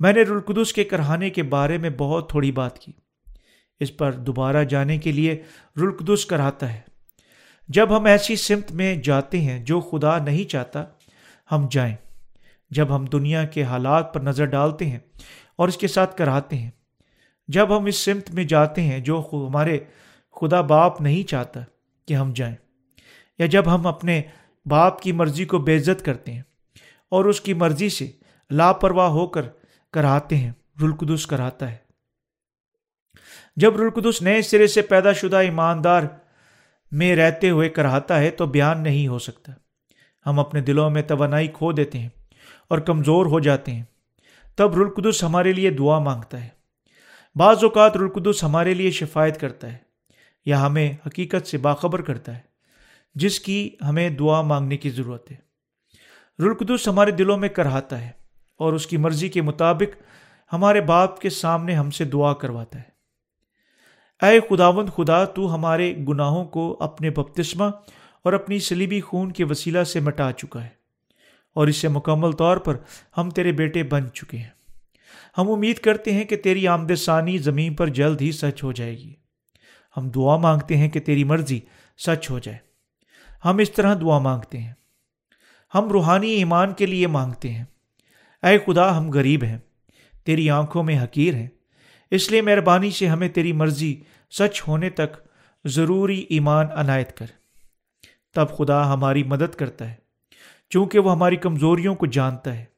میں 0.00 0.12
نے 0.12 0.22
رلقدس 0.22 0.72
کے 0.72 0.84
کرہانے 0.84 1.30
کے 1.30 1.42
بارے 1.42 1.78
میں 1.78 1.90
بہت 1.98 2.30
تھوڑی 2.30 2.52
بات 2.52 2.78
کی۔ 2.78 2.92
اس 3.80 3.96
پر 3.96 4.12
دوبارہ 4.12 4.64
جانے 4.64 4.98
کے 4.98 5.12
لیے 5.12 5.42
رلقدس 5.76 6.26
کراتا 6.26 6.72
ہے۔ 6.72 6.80
جب 7.68 7.96
ہم 7.96 8.04
ایسی 8.04 8.36
سمت 8.36 8.72
میں 8.72 8.94
جاتے 8.94 9.40
ہیں 9.40 9.64
جو 9.64 9.80
خدا 9.80 10.18
نہیں 10.18 10.50
چاہتا، 10.50 10.84
ہم 11.52 11.66
جائیں۔ 11.70 11.96
جب 12.70 12.96
ہم 12.96 13.04
دنیا 13.04 13.44
کے 13.44 13.62
حالات 13.62 14.14
پر 14.14 14.20
نظر 14.20 14.44
ڈالتے 14.44 14.86
ہیں 14.86 14.98
اور 15.56 15.68
اس 15.68 15.76
کے 15.76 15.88
ساتھ 15.88 16.16
کراتے 16.16 16.56
ہیں۔ 16.56 16.70
جب 17.48 17.78
ہم 17.78 17.84
اس 17.84 17.96
سمت 17.96 18.30
میں 18.30 18.44
جاتے 18.44 18.82
ہیں 18.82 18.98
جو 18.98 19.22
ہمارے 19.32 19.78
خدا 20.32 20.60
باپ 20.60 21.00
نہیں 21.00 21.28
چاہتا 21.28 21.60
کہ 22.06 22.14
ہم 22.14 22.32
جائیں 22.34 22.56
یا 23.38 23.46
جب 23.46 23.74
ہم 23.74 23.86
اپنے 23.86 24.22
باپ 24.66 25.02
کی 25.02 25.12
مرضی 25.12 25.44
کو 25.44 25.58
بے 25.58 25.76
عزت 25.76 26.04
کرتے 26.04 26.32
ہیں 26.32 26.42
اور 27.08 27.24
اس 27.24 27.40
کی 27.40 27.54
مرضی 27.54 27.88
سے 27.88 28.10
لاپرواہ 28.50 29.08
ہو 29.08 29.26
کر 29.26 29.42
کراتے 29.92 30.36
ہیں 30.36 30.52
رلقدس 30.82 31.26
کراتا 31.26 31.72
ہے۔ 31.72 31.76
جب 33.56 33.76
رلقدس 33.76 34.22
نئے 34.22 34.42
سرے 34.42 34.66
سے 34.66 34.82
پیدا 34.82 35.12
شدہ 35.12 35.36
ایماندار 35.36 36.02
میں 36.92 37.16
رہتے 37.16 37.50
ہوئے 37.50 37.68
کراتا 37.68 38.20
ہے 38.20 38.30
تو 38.30 38.46
بیان 38.46 38.82
نہیں 38.82 39.08
ہو 39.08 39.18
سکتا۔ 39.18 39.52
ہم 40.26 40.38
اپنے 40.38 40.60
دلوں 40.60 40.90
میں 40.90 41.02
توانائی 41.02 41.48
کھو 41.48 41.72
دیتے 41.72 41.98
ہیں 41.98 42.08
اور 42.68 42.78
کمزور 42.78 43.26
ہو 43.26 43.40
جاتے 43.40 43.72
ہیں۔ 43.72 43.82
تب 44.56 44.76
رلقدس 44.76 45.24
ہمارے 45.24 45.52
لیے 45.52 45.70
دعا 45.70 45.98
مانگتا 45.98 46.44
ہے۔ 46.44 46.48
بعض 47.34 47.64
اوقات 47.64 47.96
رلقدس 47.96 48.44
ہمارے 48.44 48.74
لیے 48.74 48.90
شفایت 48.90 49.40
کرتا 49.40 49.72
ہے۔ 49.72 49.91
یا 50.44 50.66
ہمیں 50.66 50.92
حقیقت 51.06 51.46
سے 51.46 51.58
باخبر 51.58 52.02
کرتا 52.02 52.36
ہے، 52.36 52.40
جس 53.14 53.40
کی 53.40 53.70
ہمیں 53.88 54.10
دعا 54.10 54.42
مانگنے 54.42 54.76
کی 54.76 54.90
ضرورت 54.90 55.30
ہے۔ 55.30 55.36
رلقدس 56.38 56.88
ہمارے 56.88 57.10
دلوں 57.10 57.38
میں 57.38 57.48
کرہاتا 57.48 58.00
ہے 58.00 58.10
اور 58.58 58.72
اس 58.72 58.86
کی 58.86 58.96
مرضی 58.96 59.28
کے 59.28 59.42
مطابق 59.42 60.02
ہمارے 60.52 60.80
باپ 60.80 61.20
کے 61.20 61.30
سامنے 61.30 61.74
ہم 61.74 61.90
سے 61.90 62.04
دعا 62.04 62.32
کرواتا 62.32 62.78
ہے۔ 62.78 62.92
اے 64.26 64.40
خداوند 64.40 64.88
خدا، 64.96 65.24
تو 65.24 65.54
ہمارے 65.54 65.94
گناہوں 66.08 66.44
کو 66.44 66.76
اپنے 66.80 67.10
بپتسمہ 67.10 67.64
اور 68.22 68.32
اپنی 68.32 68.58
سلیبی 68.58 69.00
خون 69.00 69.32
کے 69.32 69.44
وسیلہ 69.44 69.84
سے 69.84 70.00
مٹا 70.00 70.32
چکا 70.32 70.64
ہے 70.64 70.68
اور 71.54 71.66
اس 71.66 71.76
سے 71.76 71.88
مکمل 71.88 72.32
طور 72.32 72.56
پر 72.56 72.76
ہم 73.18 73.30
تیرے 73.30 73.52
بیٹے 73.52 73.82
بن 73.82 74.10
چکے 74.10 74.36
ہیں۔ 74.36 74.50
ہم 75.38 75.50
امید 75.50 75.78
کرتے 75.78 76.12
ہیں 76.12 76.24
کہ 76.24 76.36
تیری 76.36 76.68
آمد 76.68 76.92
ثانی 76.96 77.38
زمین 77.38 77.74
پر 77.74 77.86
جلد 77.86 78.22
ہی 78.22 78.32
سچ 78.32 78.62
ہو 78.62 78.72
جائے 78.72 78.98
گی۔ 78.98 79.21
ہم 79.96 80.08
دعا 80.08 80.36
مانگتے 80.36 80.76
ہیں 80.76 80.88
کہ 80.88 81.00
تیری 81.00 81.24
مرضی 81.24 81.60
سچ 81.98 82.30
ہو 82.30 82.38
جائے۔ 82.38 82.58
ہم 83.44 83.58
اس 83.58 83.72
طرح 83.72 83.94
دعا 84.00 84.18
مانگتے 84.18 84.58
ہیں۔ 84.58 84.72
ہم 85.74 85.88
روحانی 85.88 86.30
ایمان 86.30 86.72
کے 86.72 86.86
لیے 86.86 87.06
مانگتے 87.06 87.52
ہیں۔ 87.52 87.64
اے 88.42 88.58
خدا، 88.58 88.98
ہم 88.98 89.10
غریب 89.10 89.44
ہیں۔ 89.44 89.58
تیری 90.24 90.50
آنکھوں 90.50 90.82
میں 90.82 91.04
حقیر 91.04 91.34
ہیں۔ 91.34 91.48
اس 92.10 92.30
لیے 92.30 92.42
مہربانی 92.42 92.90
سے 92.90 93.06
ہمیں 93.06 93.28
تیری 93.28 93.52
مرضی 93.52 94.00
سچ 94.30 94.62
ہونے 94.68 94.90
تک 94.90 95.16
ضروری 95.64 96.26
ایمان 96.28 96.66
عنایت 96.76 97.16
کر۔ 97.16 97.26
تب 98.34 98.46
خدا 98.56 98.94
ہماری 98.94 99.22
مدد 99.22 99.54
کرتا 99.54 99.90
ہے، 99.90 99.94
چونکہ 100.70 100.98
وہ 100.98 101.12
ہماری 101.12 101.36
کمزوریوں 101.36 101.94
کو 101.94 102.06
جانتا 102.06 102.56
ہے۔ 102.56 102.71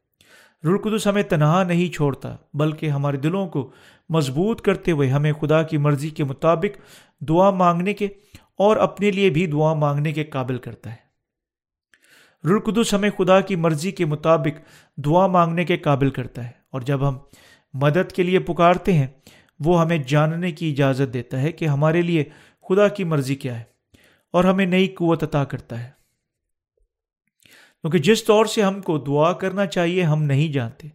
رلقدس 0.65 1.07
ہمیں 1.07 1.23
تنہا 1.23 1.63
نہیں 1.63 1.93
چھوڑتا، 1.93 2.35
بلکہ 2.55 2.91
ہمارے 2.91 3.17
دلوں 3.17 3.49
کو 3.49 3.71
مضبوط 4.11 4.61
کرتے 4.61 4.91
ہوئے 4.91 5.09
ہمیں 5.09 5.33
خدا 5.33 5.63
کی 5.63 5.77
مرضی 5.77 6.11
کے 6.11 6.25
مطابق 6.25 6.79
دعا 7.21 7.51
مانگنے 7.53 7.95
کے 7.95 8.09
اور 8.59 8.77
اپنے 8.77 9.11
لیے 9.11 9.31
بھی 9.31 9.47
دعا 9.47 9.73
مانگنے 9.75 10.13
کے 10.13 10.25
قابل 10.25 10.59
کرتا 10.59 10.93
ہے۔ 10.93 11.03
رلقدس 12.45 12.93
ہمیں 12.95 13.11
خدا 13.11 13.41
کی 13.41 13.57
مرضی 13.57 13.91
کے 13.91 14.05
مطابق 14.05 14.59
دعا 14.99 15.27
مانگنے 15.27 15.65
کے 15.65 15.77
قابل 15.77 16.11
کرتا 16.11 16.45
ہے، 16.45 16.51
اور 16.71 16.81
جب 16.81 17.09
ہم 17.09 17.19
مدد 17.75 18.13
کے 18.13 18.23
لیے 18.23 18.39
پکارتے 18.39 18.93
ہیں، 18.93 19.07
وہ 19.61 19.81
ہمیں 19.81 19.99
جاننے 19.99 20.51
کی 20.53 20.71
اجازت 20.71 21.13
دیتا 21.15 21.41
ہے 21.43 21.53
کہ 21.53 21.65
ہمارے 21.65 22.03
لیے 22.03 22.25
خدا 22.65 22.89
کی 22.89 23.05
مرضی 23.05 23.35
کیا 23.35 23.59
ہے 23.59 23.65
اور 24.35 24.45
ہمیں 24.45 24.67
نئی 24.67 24.87
قوت 24.89 25.23
عطا 25.23 25.45
کرتا 25.45 25.83
ہے۔ 25.85 25.91
کیونکہ 27.85 27.99
جس 27.99 28.25
طور 28.25 28.47
سے 28.47 28.63
ہم 28.63 28.81
کو 28.81 28.99
دعا 28.99 29.33
کرنا 29.33 29.67
چاہیے، 29.67 30.03
ہم 30.03 30.23
نہیں 30.23 30.53
جانتے۔ 30.53 30.89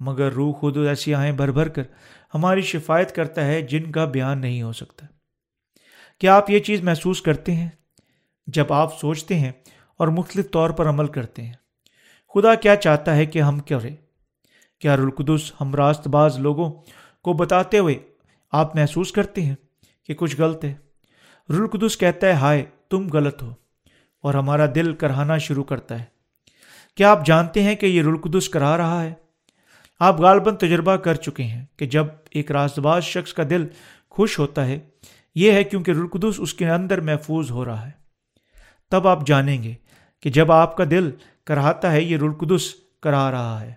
مگر 0.00 0.32
روح 0.32 0.52
خود 0.52 0.76
ایسی 0.76 1.14
آہیں 1.14 1.32
بھر 1.32 1.50
بھر 1.50 1.68
کر 1.68 1.82
ہماری 2.34 2.62
شفایت 2.62 3.14
کرتا 3.14 3.46
ہے 3.46 3.62
جن 3.62 3.92
کا 3.92 4.04
بیان 4.04 4.38
نہیں 4.38 4.62
ہو 4.62 4.72
سکتا۔ 4.72 5.06
کیا 6.18 6.36
آپ 6.36 6.50
یہ 6.50 6.58
چیز 6.58 6.82
محسوس 6.82 7.22
کرتے 7.22 7.52
ہیں؟ 7.52 7.68
جب 8.46 8.72
آپ 8.72 9.00
سوچتے 9.00 9.38
ہیں 9.38 9.52
اور 9.96 10.08
مختلف 10.08 10.50
طور 10.50 10.70
پر 10.70 10.88
عمل 10.88 11.06
کرتے 11.06 11.42
ہیں۔ 11.42 11.52
خدا 12.34 12.54
کیا 12.54 12.76
چاہتا 12.76 13.16
ہے 13.16 13.26
کہ 13.26 13.42
ہم 13.42 13.58
کریں؟ 13.58 13.96
کیا 14.78 14.96
رلقدس 14.96 15.52
ہم 15.60 15.74
راست 15.74 16.08
باز 16.08 16.38
لوگوں 16.38 16.72
کو 17.22 17.32
بتاتے 17.32 17.78
ہوئے 17.78 17.94
آپ 18.52 18.76
محسوس 18.76 19.12
کرتے 19.12 19.42
ہیں 19.42 19.54
کہ 20.06 20.14
کچھ 20.14 20.40
غلط 20.40 20.64
ہے؟ 20.64 20.74
رلقدس 21.50 21.96
کہتا 21.96 22.26
ہے، 22.26 22.32
ہائے، 22.32 22.64
تم 22.90 23.08
غلط 23.12 23.42
ہو 23.42 23.54
اور 24.22 24.34
ہمارا 24.34 24.66
دل 24.74 24.94
کرہانا 24.94 25.38
شروع 25.38 25.64
کرتا 25.64 26.00
ہے۔ 26.00 26.13
کیا 26.96 27.10
آپ 27.10 27.26
جانتے 27.26 27.62
ہیں 27.62 27.74
کہ 27.74 27.86
یہ 27.86 28.02
رلقدس 28.02 28.48
کرا 28.48 28.76
رہا 28.76 29.02
ہے؟ 29.02 29.14
آپ 30.00 30.20
غالباً 30.20 30.56
تجربہ 30.56 30.96
کر 30.96 31.14
چکے 31.14 31.42
ہیں 31.42 31.64
کہ 31.76 31.86
جب 31.86 32.06
ایک 32.30 32.50
راست 32.50 32.78
باز 32.78 33.04
شخص 33.04 33.34
کا 33.34 33.42
دل 33.50 33.66
خوش 34.10 34.38
ہوتا 34.38 34.66
ہے، 34.66 34.78
یہ 35.34 35.52
ہے 35.52 35.64
کیونکہ 35.64 35.90
رلقدس 35.90 36.34
اس 36.38 36.54
کے 36.54 36.68
اندر 36.68 37.00
محفوظ 37.00 37.50
ہو 37.50 37.64
رہا 37.64 37.86
ہے۔ 37.86 37.90
تب 38.90 39.08
آپ 39.08 39.26
جانیں 39.26 39.62
گے 39.62 39.74
کہ 40.20 40.30
جب 40.30 40.52
آپ 40.52 40.76
کا 40.76 40.84
دل 40.90 41.10
کراتا 41.44 41.92
ہے، 41.92 42.02
یہ 42.02 42.16
رلقدس 42.16 42.74
کرا 43.02 43.30
رہا 43.30 43.60
ہے۔ 43.60 43.74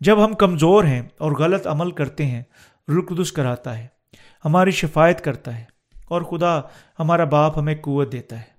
جب 0.00 0.24
ہم 0.24 0.34
کمزور 0.34 0.84
ہیں 0.84 1.02
اور 1.18 1.32
غلط 1.32 1.66
عمل 1.66 1.90
کرتے 1.90 2.26
ہیں 2.26 2.42
رلقدس 2.88 3.32
کراتا 3.32 3.78
ہے، 3.78 3.86
ہماری 4.44 4.70
شفایت 4.70 5.24
کرتا 5.24 5.58
ہے 5.58 5.64
اور 6.04 6.22
خدا 6.22 6.60
ہمارا 6.98 7.24
باپ 7.24 7.58
ہمیں 7.58 7.74
قوت 7.74 8.12
دیتا 8.12 8.40
ہے۔ 8.40 8.49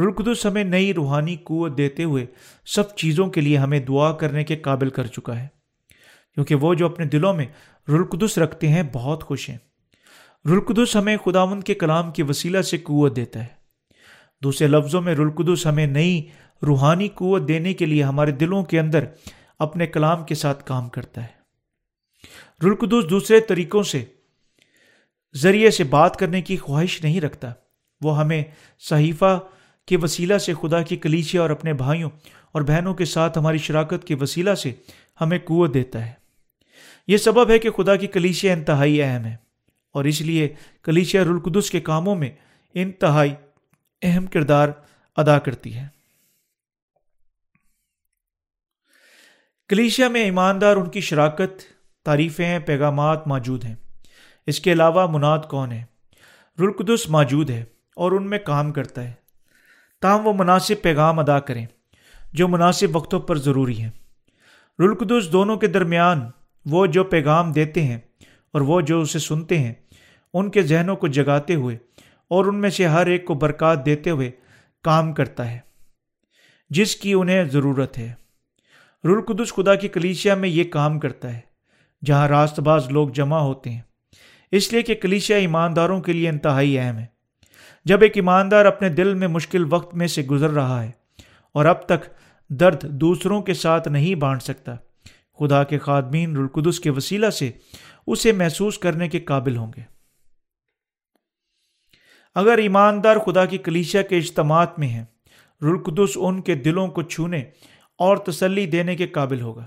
رلقدس 0.00 0.46
ہمیں 0.46 0.64
نئی 0.64 0.94
روحانی 0.94 1.36
قوت 1.44 1.78
دیتے 1.78 2.04
ہوئے 2.04 2.26
سب 2.66 2.96
چیزوں 2.96 3.26
کے 3.26 3.40
لیے 3.40 3.58
ہمیں 3.58 3.80
دعا 3.80 4.12
کرنے 4.12 4.44
کے 4.44 4.56
قابل 4.56 4.90
کر 4.90 5.06
چکا 5.06 5.42
ہے۔ 5.42 5.46
کیونکہ 6.34 6.54
وہ 6.54 6.74
جو 6.74 6.86
اپنے 6.86 7.06
دلوں 7.06 7.34
میں 7.34 7.46
رلقدس 7.88 8.38
رکھتے 8.38 8.68
ہیں، 8.68 8.82
بہت 8.92 9.24
خوش 9.24 9.48
ہیں۔ 9.48 9.58
رلقدس 10.46 10.96
ہمیں 10.96 11.16
خداون 11.16 11.60
کے 11.60 11.74
کلام 11.74 12.10
کی 12.10 12.22
وسیلہ 12.22 12.62
سے 12.62 12.78
قوت 12.78 13.16
دیتا 13.16 13.40
ہے۔ 13.40 13.60
دوسرے 14.42 14.66
لفظوں 14.66 15.02
میں 15.02 15.14
رلقدس 15.14 15.66
ہمیں 15.66 15.86
نئی 15.86 16.28
روحانی 16.66 17.08
قوت 17.08 17.48
دینے 17.48 17.74
کے 17.74 17.86
لیے 17.86 18.02
ہمارے 18.02 18.30
دلوں 18.30 18.62
کے 18.62 18.80
اندر 18.80 19.04
اپنے 19.58 19.86
کلام 19.86 20.24
کے 20.24 20.34
ساتھ 20.34 20.64
کام 20.64 20.88
کرتا 20.88 21.24
ہے۔ 21.24 21.40
رلقدس 22.64 23.10
دوسرے 23.10 23.40
طریقوں 23.40 23.82
سے، 23.82 24.04
ذریعے 25.36 25.70
سے 25.70 25.84
بات 25.84 26.16
کرنے 26.16 26.42
کی 26.42 26.56
خواہش 26.56 27.04
نہیں 27.04 27.20
رکھتا۔ 27.20 27.52
وہ 28.00 28.18
ہمیں 28.18 28.44
صحیفہ 28.78 29.40
کے 29.90 29.96
وسیلہ 29.96 30.38
سے 30.38 30.54
خدا 30.54 30.82
کی 30.82 30.96
کلیچے 30.96 31.38
اور 31.38 31.50
اپنے 31.50 31.72
بھائیوں 31.72 32.10
اور 32.52 32.62
بہنوں 32.62 32.94
کے 32.94 33.04
ساتھ 33.04 33.38
ہماری 33.38 33.58
شراکت 33.58 34.04
کے 34.04 34.14
وسیلہ 34.14 34.54
سے 34.54 34.72
ہمیں 35.20 35.38
قوت 35.38 35.74
دیتا 35.74 36.06
ہے۔ 36.06 36.12
یہ 37.06 37.16
سبب 37.16 37.50
ہے 37.50 37.58
کہ 37.58 37.70
خدا 37.70 37.96
کی 37.96 38.06
کلیچے 38.06 38.52
انتہائی 38.52 39.02
اہم 39.02 39.24
ہے 39.24 39.36
اور 39.92 40.04
اس 40.04 40.20
لیے 40.20 40.54
کلیچیا 40.82 41.24
رلقدس 41.24 41.70
کے 41.70 41.80
کاموں 41.80 42.16
میں 42.16 42.30
انتہائی 42.74 43.34
اہم 44.02 44.26
کردار 44.26 44.68
ادا 45.16 45.38
کرتی 45.38 45.74
ہے۔ 45.74 45.86
کلیشیا 49.68 50.08
میں 50.08 50.24
ایماندار 50.24 50.76
ان 50.76 50.90
کی 50.90 51.00
شراکت، 51.00 51.62
تعریفیں، 52.04 52.58
پیغامات 52.58 53.26
موجود 53.26 53.64
ہیں۔ 53.64 53.74
اس 54.46 54.60
کے 54.60 54.72
علاوہ 54.72 55.06
مناد 55.06 55.38
کون 55.50 55.72
ہے؟ 55.72 55.84
رلقدس 56.58 57.08
موجود 57.08 57.50
ہے 57.50 57.64
اور 57.96 58.12
ان 58.12 58.30
میں 58.30 58.38
کام 58.38 58.72
کرتا 58.72 59.04
ہے۔ 59.04 59.19
تاہم 60.00 60.26
وہ 60.26 60.32
مناسب 60.32 60.82
پیغام 60.82 61.18
ادا 61.18 61.40
کریں، 61.40 61.66
جو 62.32 62.48
مناسب 62.48 62.96
وقتوں 62.96 63.20
پر 63.20 63.38
ضروری 63.38 63.82
ہیں۔ 63.82 63.90
رلقدس 64.78 65.32
دونوں 65.32 65.56
کے 65.56 65.66
درمیان 65.66 66.20
وہ 66.66 66.86
جو 66.86 67.04
پیغام 67.04 67.52
دیتے 67.52 67.82
ہیں 67.82 67.98
اور 68.52 68.60
وہ 68.60 68.80
جو 68.80 69.00
اسے 69.00 69.18
سنتے 69.18 69.58
ہیں، 69.58 69.72
ان 70.34 70.50
کے 70.50 70.62
ذہنوں 70.62 70.96
کو 70.96 71.08
جگاتے 71.08 71.54
ہوئے 71.54 71.76
اور 72.30 72.44
ان 72.44 72.60
میں 72.60 72.70
سے 72.70 72.86
ہر 72.86 73.06
ایک 73.06 73.24
کو 73.24 73.34
برکات 73.34 73.86
دیتے 73.86 74.10
ہوئے 74.10 74.30
کام 74.84 75.12
کرتا 75.12 75.50
ہے، 75.50 75.58
جس 76.70 76.96
کی 76.96 77.12
انہیں 77.12 77.44
ضرورت 77.44 77.98
ہے۔ 77.98 78.12
رلقدس 79.04 79.52
خدا 79.52 79.74
کی 79.74 79.88
کلیشیا 79.88 80.34
میں 80.34 80.48
یہ 80.48 80.64
کام 80.64 80.98
کرتا 80.98 81.32
ہے، 81.32 81.40
جہاں 82.04 82.28
راست 82.28 82.60
باز 82.60 82.90
لوگ 82.90 83.08
جمع 83.08 83.38
ہوتے 83.38 83.70
ہیں۔ 83.70 83.80
اس 84.50 84.72
لیے 84.72 84.82
کہ 84.82 84.94
کلیشیا 84.94 85.36
ایمانداروں 85.36 86.00
کے 86.00 86.12
لیے 86.12 86.28
انتہائی 86.28 86.78
اہم 86.78 86.98
ہے۔ 86.98 87.06
جب 87.84 88.02
ایک 88.02 88.12
ایماندار 88.14 88.64
اپنے 88.64 88.88
دل 88.88 89.14
میں 89.14 89.28
مشکل 89.28 89.64
وقت 89.70 89.94
میں 89.94 90.06
سے 90.06 90.22
گزر 90.22 90.50
رہا 90.50 90.82
ہے 90.82 90.90
اور 91.54 91.64
اب 91.64 91.86
تک 91.86 92.08
درد 92.48 92.82
دوسروں 92.82 93.42
کے 93.42 93.54
ساتھ 93.54 93.88
نہیں 93.88 94.14
بانٹ 94.14 94.42
سکتا، 94.42 94.74
خدا 95.38 95.64
کے 95.64 95.78
خادمین 95.78 96.36
رلقدس 96.36 96.80
کے 96.80 96.90
وسیلہ 96.90 97.30
سے 97.30 97.50
اسے 98.06 98.32
محسوس 98.32 98.78
کرنے 98.78 99.08
کے 99.08 99.20
قابل 99.20 99.56
ہوں 99.56 99.72
گے۔ 99.76 99.82
اگر 102.34 102.58
ایماندار 102.58 103.16
خدا 103.16 103.44
کی 103.44 103.58
کلیشیا 103.58 104.02
کے 104.02 104.16
اجتماعات 104.16 104.78
میں 104.78 104.88
ہیں 104.88 105.04
رلقدس 105.62 106.10
ان 106.16 106.42
کے 106.42 106.54
دلوں 106.54 106.88
کو 106.88 107.02
چھونے 107.02 107.44
اور 107.98 108.16
تسلی 108.16 108.66
دینے 108.66 108.96
کے 108.96 109.06
قابل 109.06 109.40
ہوگا۔ 109.40 109.66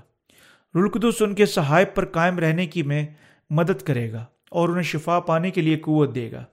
رلقدس 0.74 1.22
ان 1.22 1.34
کے 1.34 1.46
صحائب 1.46 1.94
پر 1.94 2.04
قائم 2.04 2.38
رہنے 2.38 2.66
کی 2.66 2.82
میں 2.82 3.06
مدد 3.50 3.82
کرے 3.82 4.12
گا 4.12 4.24
اور 4.50 4.68
انہیں 4.68 4.82
شفا 4.82 5.20
پانے 5.20 5.50
کے 5.50 5.60
لیے 5.60 5.76
قوت 5.76 6.14
دے 6.14 6.32
گا۔ 6.32 6.44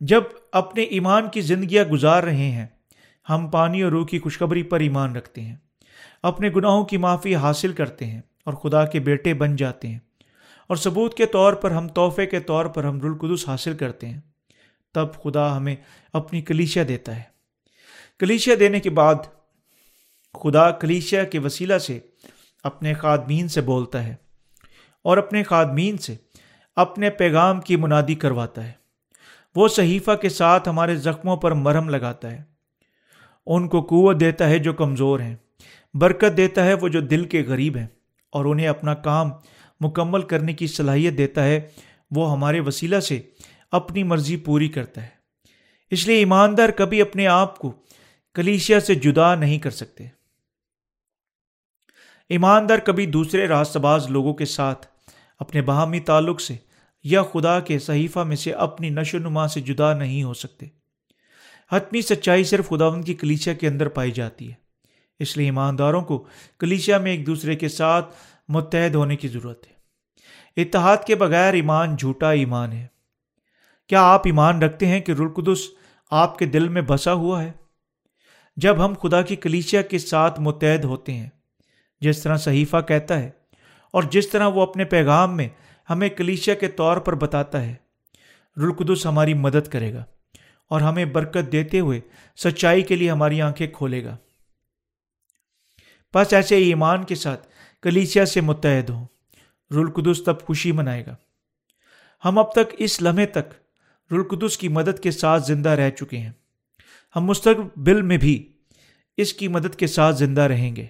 جب 0.00 0.22
اپنے 0.52 0.82
ایمان 0.82 1.28
کی 1.28 1.40
زندگیاں 1.40 1.84
گزار 1.84 2.22
رہے 2.22 2.50
ہیں، 2.50 2.66
ہم 3.28 3.48
پانی 3.48 3.82
اور 3.82 3.92
روح 3.92 4.06
کی 4.06 4.18
خوشخبری 4.18 4.62
پر 4.62 4.80
ایمان 4.80 5.16
رکھتے 5.16 5.40
ہیں، 5.40 5.56
اپنے 6.22 6.50
گناہوں 6.56 6.84
کی 6.84 6.96
معافی 6.96 7.34
حاصل 7.34 7.72
کرتے 7.72 8.06
ہیں 8.06 8.20
اور 8.44 8.54
خدا 8.54 8.86
کے 8.86 9.00
بیٹے 9.00 9.34
بن 9.34 9.56
جاتے 9.56 9.88
ہیں۔ 9.88 9.98
اور 10.66 10.76
ثبوت 10.76 11.14
کے 11.14 11.26
طور 11.26 11.52
پر 11.52 11.70
ہم، 11.70 11.88
تحفے 11.88 12.26
کے 12.26 12.40
طور 12.40 12.66
پر 12.66 12.84
ہم 12.84 13.00
رلقدس 13.00 13.48
حاصل 13.48 13.76
کرتے 13.76 14.08
ہیں۔ 14.08 14.20
تب 14.94 15.06
خدا 15.22 15.56
ہمیں 15.56 15.76
اپنی 16.12 16.42
کلیشیا 16.42 16.84
دیتا 16.88 17.16
ہے۔ 17.16 17.22
کلیشیا 18.18 18.54
دینے 18.60 18.80
کے 18.80 18.90
بعد 18.90 19.14
خدا 20.42 20.70
کلیشیا 20.70 21.24
کے 21.24 21.38
وسیلہ 21.38 21.78
سے 21.78 21.98
اپنے 22.64 22.94
خادمین 22.94 23.48
سے 23.48 23.60
بولتا 23.60 24.04
ہے 24.04 24.14
اور 25.04 25.18
اپنے 25.18 25.42
خادمین 25.42 25.98
سے 25.98 26.16
اپنے 26.76 27.10
پیغام 27.10 27.60
کی 27.60 27.76
منادی 27.76 28.14
کرواتا 28.14 28.68
ہے۔ 28.68 28.79
وہ 29.56 29.68
صحیفہ 29.68 30.14
کے 30.16 30.28
ساتھ 30.28 30.68
ہمارے 30.68 30.96
زخموں 30.96 31.36
پر 31.36 31.52
مرہم 31.52 31.88
لگاتا 31.88 32.30
ہے۔ 32.30 32.42
ان 33.46 33.68
کو 33.68 33.80
قوت 33.82 34.20
دیتا 34.20 34.48
ہے 34.48 34.58
جو 34.58 34.72
کمزور 34.72 35.20
ہیں، 35.20 35.36
برکت 35.94 36.36
دیتا 36.36 36.64
ہے 36.64 36.74
وہ 36.74 36.88
جو 36.88 37.00
دل 37.00 37.24
کے 37.24 37.42
غریب 37.42 37.76
ہیں، 37.76 37.86
اور 38.32 38.44
انہیں 38.44 38.68
اپنا 38.68 38.94
کام 38.94 39.30
مکمل 39.80 40.22
کرنے 40.22 40.52
کی 40.52 40.66
صلاحیت 40.66 41.18
دیتا 41.18 41.44
ہے، 41.44 41.60
وہ 42.10 42.30
ہمارے 42.32 42.60
وسیلہ 42.60 43.00
سے 43.00 43.20
اپنی 43.72 44.02
مرضی 44.02 44.36
پوری 44.36 44.68
کرتا 44.68 45.02
ہے۔ 45.02 45.08
اس 45.90 46.06
لیے 46.06 46.16
ایماندار 46.16 46.68
کبھی 46.68 47.00
اپنے 47.00 47.26
آپ 47.26 47.58
کو 47.58 47.72
کلیشیا 48.34 48.80
سے 48.80 48.94
جدا 48.94 49.34
نہیں 49.34 49.58
کر 49.58 49.70
سکتے۔ 49.70 50.06
ایماندار 52.30 52.78
کبھی 52.78 53.06
دوسرے 53.06 53.46
راست 53.48 53.76
باز 53.76 54.10
لوگوں 54.10 54.34
کے 54.34 54.44
ساتھ 54.44 54.86
اپنے 55.40 55.62
باہمی 55.62 56.00
تعلق 56.00 56.40
سے 56.40 56.56
یا 57.04 57.22
خدا 57.22 57.60
کے 57.60 57.78
صحیفہ 57.78 58.18
میں 58.18 58.36
سے 58.36 58.52
اپنی 58.52 58.90
نشو 58.90 59.18
نما 59.18 59.48
سے 59.48 59.60
جدا 59.60 59.94
نہیں 59.94 60.22
ہو 60.22 60.34
سکتے۔ 60.34 60.66
حتمی 61.72 62.02
سچائی 62.02 62.44
صرف 62.44 62.68
خداون 62.68 63.02
کی 63.02 63.14
کلیچیا 63.14 63.54
کے 63.54 63.68
اندر 63.68 63.88
پائی 63.88 64.10
جاتی 64.10 64.48
ہے۔ 64.48 64.54
اس 65.18 65.36
لیے 65.36 65.46
ایمانداروں 65.46 66.02
کو 66.02 66.26
کلیچیا 66.58 66.98
میں 66.98 67.10
ایک 67.10 67.26
دوسرے 67.26 67.56
کے 67.56 67.68
ساتھ 67.68 68.14
متحد 68.48 68.94
ہونے 68.94 69.16
کی 69.16 69.28
ضرورت 69.28 69.66
ہے۔ 69.66 69.72
اتحاد 70.62 70.96
کے 71.06 71.14
بغیر 71.14 71.54
ایمان 71.54 71.96
جھوٹا 71.96 72.30
ایمان 72.30 72.72
ہے۔ 72.72 72.86
کیا 73.88 74.02
آپ 74.02 74.22
ایمان 74.24 74.62
رکھتے 74.62 74.86
ہیں 74.86 75.00
کہ 75.00 75.12
رلقدس 75.12 75.58
آپ 76.10 76.38
کے 76.38 76.46
دل 76.46 76.68
میں 76.68 76.82
بسا 76.82 77.12
ہوا 77.12 77.42
ہے؟ 77.42 77.52
جب 78.56 78.84
ہم 78.84 78.94
خدا 79.02 79.22
کی 79.22 79.36
کلیچیا 79.36 79.82
کے 79.82 79.98
ساتھ 79.98 80.40
متحد 80.40 80.84
ہوتے 80.84 81.14
ہیں، 81.14 81.28
جس 82.00 82.22
طرح 82.22 82.36
صحیفہ 82.36 82.76
کہتا 82.88 83.18
ہے 83.18 83.30
اور 83.92 84.02
جس 84.02 84.28
طرح 84.28 84.46
وہ 84.46 84.62
اپنے 84.62 84.84
پیغام 84.84 85.36
میں 85.36 85.48
ہمیں 85.90 86.08
کلیشیا 86.08 86.54
کے 86.54 86.68
طور 86.68 86.96
پر 86.96 87.14
بتاتا 87.14 87.62
ہے۔ 87.62 87.74
رلقدس 88.56 89.06
ہماری 89.06 89.34
مدد 89.34 89.68
کرے 89.68 89.94
گا 89.94 90.04
اور 90.68 90.80
ہمیں 90.80 91.04
برکت 91.04 91.52
دیتے 91.52 91.80
ہوئے 91.80 92.00
سچائی 92.36 92.82
کے 92.82 92.96
لیے 92.96 93.10
ہماری 93.10 93.42
آنکھیں 93.42 93.66
کھولے 93.66 94.04
گا۔ 94.04 94.16
بس 96.14 96.32
ایسے 96.32 96.56
ایمان 96.56 97.04
کے 97.04 97.14
ساتھ 97.14 97.48
کلیچیا 97.82 98.26
سے 98.26 98.40
متحد 98.40 98.90
ہوں۔ 98.90 99.06
رلقدس 99.70 100.24
تب 100.24 100.40
خوشی 100.40 100.72
منائے 100.72 101.06
گا۔ 101.06 101.16
ہم 102.24 102.38
اب 102.38 102.52
تک 102.52 102.74
اس 102.78 103.02
لمحے 103.02 103.26
تک 103.26 103.54
رلقدس 104.12 104.58
کی 104.58 104.68
مدد 104.68 105.02
کے 105.02 105.10
ساتھ 105.10 105.46
زندہ 105.46 105.68
رہ 105.68 105.90
چکے 105.90 106.18
ہیں۔ 106.18 106.32
ہم 107.16 107.24
مستقبل 107.24 108.02
میں 108.02 108.16
بھی 108.16 108.52
اس 109.16 109.32
کی 109.32 109.48
مدد 109.48 109.74
کے 109.74 109.86
ساتھ 109.86 110.16
زندہ 110.16 110.40
رہیں 110.40 110.76
گے۔ 110.76 110.86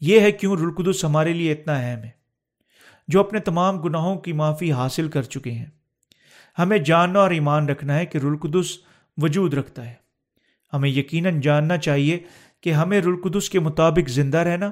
یہ 0.00 0.20
ہے 0.20 0.32
کیوں 0.32 0.56
رلقدس 0.56 1.04
ہمارے 1.04 1.32
لیے 1.32 1.52
اتنا 1.52 1.76
اہم 1.76 2.04
ہے۔ 2.04 2.21
جو 3.12 3.20
اپنے 3.20 3.38
تمام 3.38 3.80
گناہوں 3.80 4.16
کی 4.16 4.32
معافی 4.32 4.72
حاصل 4.72 5.08
کر 5.08 5.22
چکے 5.22 5.52
ہیں۔ 5.52 5.66
ہمیں 6.58 6.78
جاننا 6.78 7.18
اور 7.18 7.30
ایمان 7.30 7.68
رکھنا 7.68 7.98
ہے 7.98 8.06
کہ 8.06 8.18
رلقدس 8.18 8.78
وجود 9.16 9.54
رکھتا 9.54 9.90
ہے۔ 9.90 9.94
ہمیں 10.72 10.88
یقیناً 10.88 11.40
جاننا 11.40 11.76
چاہیے 11.76 12.18
کہ 12.60 12.72
ہمیں 12.72 13.00
رلقدس 13.00 13.50
کے 13.50 13.60
مطابق 13.60 14.08
زندہ 14.08 14.38
رہنا 14.38 14.70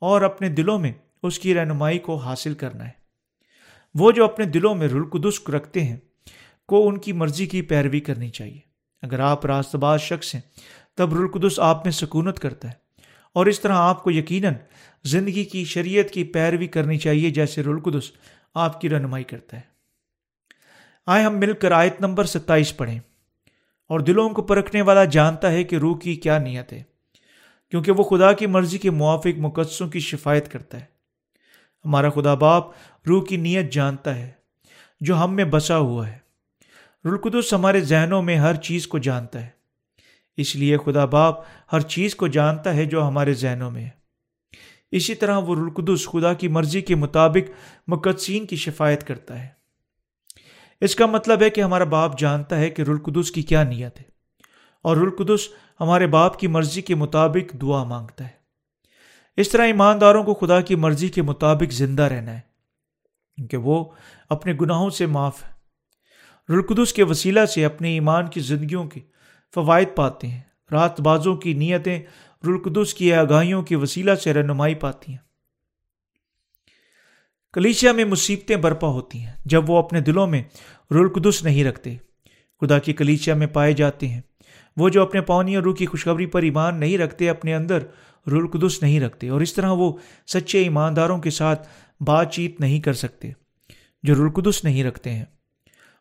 اور 0.00 0.22
اپنے 0.22 0.48
دلوں 0.48 0.78
میں 0.78 0.92
اس 1.22 1.38
کی 1.38 1.54
رہنمائی 1.54 1.98
کو 1.98 2.16
حاصل 2.16 2.54
کرنا 2.54 2.84
ہے۔ 2.84 2.90
وہ 3.94 4.12
جو 4.12 4.24
اپنے 4.24 4.44
دلوں 4.44 4.74
میں 4.74 4.88
رلقدس 4.88 5.48
رکھتے 5.48 5.84
ہیں، 5.84 5.96
کو 6.68 6.88
ان 6.88 6.98
کی 6.98 7.12
مرضی 7.12 7.46
کی 7.46 7.62
پیروی 7.62 8.00
کرنی 8.00 8.28
چاہیے۔ 8.28 8.60
اگر 9.02 9.20
آپ 9.20 9.46
راست 9.46 9.76
باز 9.76 10.00
شخص 10.00 10.34
ہیں، 10.34 10.42
تب 10.96 11.14
رلقدس 11.14 11.60
آپ 11.60 11.84
میں 11.84 11.92
سکونت 11.92 12.38
کرتا 12.38 12.68
ہے۔ 12.68 12.85
اور 13.36 13.46
اس 13.46 13.60
طرح 13.60 13.72
آپ 13.72 14.02
کو 14.02 14.10
یقیناً 14.10 14.54
زندگی 15.04 15.44
کی 15.44 15.64
شریعت 15.64 16.10
کی 16.10 16.24
پیروی 16.24 16.66
کرنی 16.66 16.98
چاہیے 16.98 17.30
جیسے 17.30 17.62
رلقدس 17.62 18.12
آپ 18.54 18.80
کی 18.80 18.88
رہنمائی 18.88 19.24
کرتا 19.24 19.56
ہے۔ 19.56 19.62
آئے 21.06 21.24
ہم 21.24 21.38
مل 21.38 21.52
کر 21.52 21.70
آیت 21.70 22.00
نمبر 22.00 22.24
ستائیس 22.24 22.76
پڑھیں۔ 22.76 22.98
اور 23.88 24.00
دلوں 24.00 24.30
کو 24.30 24.42
پرکھنے 24.42 24.82
والا 24.82 25.04
جانتا 25.04 25.50
ہے 25.50 25.64
کہ 25.64 25.76
روح 25.76 25.98
کی 25.98 26.16
کیا 26.16 26.38
نیت 26.38 26.72
ہے، 26.72 26.82
کیونکہ 27.70 27.92
وہ 27.92 28.02
خدا 28.02 28.32
کی 28.32 28.46
مرضی 28.46 28.78
کے 28.78 28.90
موافق 28.90 29.38
مقدسوں 29.38 29.88
کی 29.88 30.00
شفایت 30.00 30.52
کرتا 30.52 30.80
ہے۔ 30.80 30.84
ہمارا 31.84 32.10
خدا 32.10 32.34
باپ 32.34 32.64
روح 33.06 33.26
کی 33.26 33.36
نیت 33.36 33.72
جانتا 33.72 34.14
ہے 34.14 34.30
جو 35.00 35.24
ہم 35.24 35.36
میں 35.36 35.44
بسا 35.44 35.78
ہوا 35.78 36.08
ہے۔ 36.08 36.18
رلقدس 37.04 37.54
ہمارے 37.54 37.80
ذہنوں 37.80 38.22
میں 38.22 38.36
ہر 38.36 38.54
چیز 38.54 38.86
کو 38.86 38.98
جانتا 38.98 39.46
ہے۔ 39.46 39.55
اس 40.36 40.56
لیے 40.56 40.78
خدا 40.78 41.04
باپ 41.04 41.34
ہر 41.72 41.80
چیز 41.80 42.14
کو 42.14 42.26
جانتا 42.26 42.74
ہے 42.74 42.84
جو 42.84 43.08
ہمارے 43.08 43.34
ذہنوں 43.34 43.70
میں 43.70 43.84
ہے۔ 43.84 43.90
اسی 44.90 45.14
طرح 45.14 45.38
وہ 45.38 45.56
رلقدس 45.56 46.06
خدا 46.06 46.32
کی 46.32 46.48
مرضی 46.48 46.80
کے 46.80 46.94
مطابق 46.94 47.50
مقدسین 47.86 48.46
کی 48.46 48.56
شفایت 48.56 49.06
کرتا 49.06 49.42
ہے۔ 49.42 49.48
اس 50.80 50.94
کا 50.94 51.06
مطلب 51.06 51.42
ہے 51.42 51.50
کہ 51.50 51.60
ہمارا 51.60 51.84
باپ 51.84 52.18
جانتا 52.18 52.58
ہے 52.58 52.70
کہ 52.70 52.82
رلقدس 52.82 53.30
کی 53.30 53.42
کیا 53.42 53.62
نیت 53.62 54.00
ہے 54.00 54.04
اور 54.82 54.96
رلقدس 54.96 55.48
ہمارے 55.80 56.06
باپ 56.06 56.38
کی 56.38 56.46
مرضی 56.46 56.82
کے 56.82 56.94
مطابق 56.94 57.60
دعا 57.60 57.84
مانگتا 57.84 58.24
ہے۔ 58.24 58.36
اس 59.36 59.48
طرح 59.48 59.62
ایمانداروں 59.62 60.24
کو 60.24 60.34
خدا 60.34 60.60
کی 60.60 60.74
مرضی 60.74 61.08
کے 61.08 61.22
مطابق 61.22 61.72
زندہ 61.72 62.02
رہنا 62.02 62.32
ہے، 62.34 62.40
کیونکہ 63.36 63.56
وہ 63.56 63.84
اپنے 64.28 64.52
گناہوں 64.60 64.90
سے 64.90 65.06
معاف 65.06 65.44
ہے۔ 65.44 65.50
رلقدس 66.52 66.92
کے 66.92 67.02
وسیلہ 67.02 67.44
سے 67.44 67.64
اپنے 67.64 67.92
ایمان 67.92 68.26
کی 68.26 68.40
زندگیوں 68.40 68.84
کے 68.84 69.00
فوائد 69.54 69.88
پاتے 69.96 70.26
ہیں۔ 70.26 70.40
رات 70.72 71.00
بازوں 71.00 71.36
کی 71.36 71.54
نیتیں 71.54 72.02
رلقدس 72.46 72.94
کی 72.94 73.12
آگاہیوں 73.12 73.62
کے 73.62 73.76
وسیلہ 73.76 74.14
سے 74.14 74.34
رہنمائی 74.34 74.74
پاتی 74.74 75.12
ہیں۔ 75.12 75.18
کلیشیا 77.52 77.92
میں 77.92 78.04
مصیبتیں 78.04 78.56
برپا 78.56 78.88
ہوتی 78.88 79.18
ہیں۔ 79.18 79.32
جب 79.44 79.70
وہ 79.70 79.78
اپنے 79.78 80.00
دلوں 80.00 80.26
میں 80.26 80.42
رلقدس 80.90 81.42
نہیں 81.42 81.64
رکھتے، 81.64 81.96
خدا 82.60 82.78
کی 82.78 82.92
کلیچیا 82.92 83.34
میں 83.34 83.46
پائے 83.46 83.72
جاتے 83.72 84.08
ہیں۔ 84.08 84.20
وہ 84.76 84.88
جو 84.88 85.02
اپنے 85.02 85.20
پانی 85.20 85.56
اور 85.56 85.64
روح 85.64 85.74
کی 85.74 85.86
خوشخبری 85.86 86.26
پر 86.26 86.42
ایمان 86.42 86.80
نہیں 86.80 86.98
رکھتے، 86.98 87.30
اپنے 87.30 87.54
اندر 87.54 87.78
رلقدس 88.26 88.82
نہیں 88.82 89.00
رکھتے 89.00 89.28
اور 89.28 89.40
اس 89.40 89.54
طرح 89.54 89.70
وہ 89.70 89.92
سچے 90.26 90.62
ایمانداروں 90.62 91.18
کے 91.18 91.30
ساتھ 91.30 91.68
بات 92.00 92.32
چیت 92.32 92.60
نہیں 92.60 92.80
کر 92.80 92.92
سکتے 92.92 93.30
جو 94.02 94.14
رلقدس 94.14 94.64
نہیں 94.64 94.84
رکھتے 94.84 95.12
ہیں۔ 95.12 95.24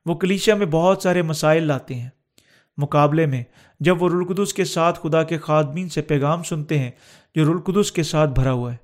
وہ 0.05 0.15
کلیشیا 0.15 0.55
میں 0.55 0.65
بہت 0.65 1.01
سارے 1.01 1.21
مسائل 1.21 1.63
لاتے 1.63 1.95
ہیں۔ 1.95 2.09
مقابلے 2.77 3.25
میں، 3.25 3.43
جب 3.79 4.01
وہ 4.01 4.09
رلقدس 4.09 4.53
کے 4.53 4.63
ساتھ 4.65 4.99
خدا 4.99 5.23
کے 5.23 5.37
خادمین 5.37 5.89
سے 5.89 6.01
پیغام 6.01 6.43
سنتے 6.43 6.79
ہیں، 6.79 6.91
جو 7.35 7.43
رلقدس 7.45 7.91
کے 7.91 8.03
ساتھ 8.03 8.31
بھرا 8.31 8.51
ہوا 8.51 8.71
ہے۔ 8.71 8.77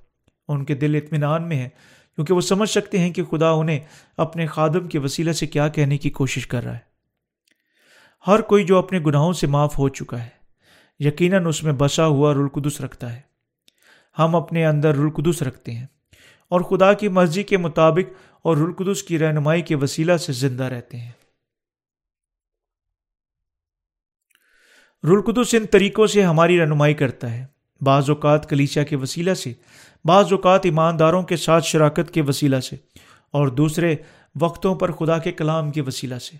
ان 0.49 0.63
کے 0.65 0.75
دل 0.75 0.95
اطمینان 0.95 1.47
میں 1.49 1.57
ہے 1.57 1.69
کیونکہ 2.17 2.33
وہ 2.33 2.41
سمجھ 2.41 2.69
سکتے 2.69 2.99
ہیں 2.99 3.11
کہ 3.13 3.23
خدا 3.23 3.49
انہیں 3.49 3.79
اپنے 4.17 4.45
خادم 4.45 4.87
کے 4.87 4.99
وسیلے 4.99 5.33
سے 5.33 5.47
کیا 5.47 5.67
کہنے 5.67 5.97
کی 5.97 6.09
کوشش 6.09 6.47
کر 6.47 6.63
رہا 6.63 6.73
ہے۔ 6.73 6.89
ہر 8.27 8.41
کوئی 8.41 8.63
جو 8.63 8.77
اپنے 8.77 8.99
گناہوں 8.99 9.33
سے 9.33 9.47
معاف 9.47 9.77
ہو 9.79 9.87
چکا 9.89 10.23
ہے، 10.23 10.29
یقیناً 10.99 11.45
اس 11.45 11.63
میں 11.63 11.73
بسا 11.73 12.05
ہوا 12.05 12.33
رلقدس 12.33 12.81
رکھتا 12.81 13.13
ہے۔ 13.13 13.19
ہم 14.17 14.35
اپنے 14.35 14.65
اندر 14.65 14.95
رلقدس 14.95 15.41
رکھتے 15.41 15.71
ہیں، 15.71 15.85
اور 16.51 16.61
خدا 16.61 16.93
کی 16.93 17.07
مرضی 17.07 17.43
کے 17.43 17.57
مطابق 17.57 18.13
اور 18.41 18.57
رلقدس 18.57 19.03
کی 19.03 19.19
رہنمائی 19.19 19.61
کے 19.61 19.75
وسیلہ 19.75 20.17
سے 20.17 20.33
زندہ 20.33 20.63
رہتے 20.63 20.97
ہیں۔ 20.97 21.11
رلقدس 25.03 25.53
ان 25.53 25.65
طریقوں 25.65 26.05
سے 26.07 26.23
ہماری 26.23 26.59
رہنمائی 26.59 26.93
کرتا 26.93 27.31
ہے۔ 27.33 27.45
بعض 27.81 28.09
اوقات 28.09 28.49
کلیچا 28.49 28.83
کے 28.83 28.95
وسیلہ 28.95 29.33
سے، 29.33 29.53
بعض 30.05 30.31
اوقات 30.31 30.65
ایمانداروں 30.65 31.21
کے 31.23 31.37
ساتھ 31.37 31.65
شراکت 31.65 32.11
کے 32.11 32.21
وسیلہ 32.21 32.59
سے، 32.59 32.75
اور 33.33 33.47
دوسرے 33.47 33.95
وقتوں 34.35 34.75
پر 34.75 34.91
خدا 34.91 35.17
کے 35.17 35.31
کلام 35.31 35.71
کے 35.71 35.81
وسیلہ 35.81 36.15
سے۔ 36.15 36.37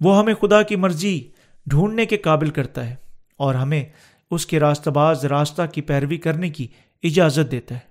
وہ 0.00 0.18
ہمیں 0.18 0.34
خدا 0.34 0.62
کی 0.62 0.76
مرضی 0.76 1.20
ڈھونڈنے 1.66 2.06
کے 2.06 2.16
قابل 2.16 2.50
کرتا 2.50 2.88
ہے، 2.90 2.94
اور 3.36 3.54
ہمیں 3.54 3.84
اس 4.30 4.46
کے 4.46 4.60
راستہ 4.60 4.90
باز 4.90 5.24
راستہ 5.24 5.62
کی 5.72 5.80
پیروی 5.80 6.16
کرنے 6.16 6.50
کی 6.50 6.66
اجازت 7.02 7.50
دیتا 7.50 7.74
ہے۔ 7.74 7.90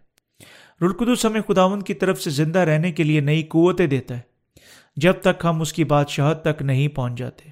رلقدس 0.82 1.26
ہمیں 1.26 1.42
خداون 1.42 1.82
کی 1.82 1.94
طرف 1.94 2.22
سے 2.22 2.30
زندہ 2.30 2.60
رہنے 2.60 2.92
کے 2.92 3.04
لیے 3.04 3.20
نئی 3.20 3.44
قوتیں 3.44 3.88
دیتا 3.88 4.16
ہے، 4.16 4.22
جب 4.98 5.14
تک 5.22 5.46
ہم 5.46 5.62
اس 5.62 5.74
کی 5.74 5.84
بادشاہت 5.84 6.44
تک 6.44 6.62
نہیں 6.62 6.88
پہنچ 6.88 7.18
جاتے۔ 7.18 7.50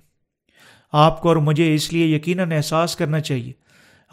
آپ 0.91 1.21
کو 1.21 1.27
اور 1.27 1.37
مجھے 1.37 1.75
اس 1.75 1.93
لیے 1.93 2.15
یقیناً 2.15 2.51
احساس 2.51 2.95
کرنا 2.95 3.19
چاہیے۔ 3.19 3.53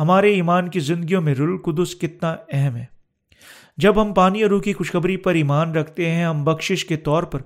ہمارے 0.01 0.33
ایمان 0.33 0.69
کی 0.69 0.81
زندگیوں 0.81 1.23
میں 1.23 1.35
رلقدس 1.35 1.95
کتنا 1.95 2.37
اہم 2.53 2.77
ہے۔ 2.77 2.85
جب 3.77 4.03
ہم 4.03 4.15
پانی 4.15 4.43
اور 4.43 4.51
روح 4.51 4.61
کی 4.61 4.73
خوشخبری 4.73 5.17
پر 5.17 5.35
ایمان 5.35 5.75
رکھتے 5.75 6.11
ہیں، 6.11 6.25
ہم 6.25 6.45
بخشش 6.45 6.85
کے 6.85 6.97
طور 6.97 7.23
پر 7.23 7.41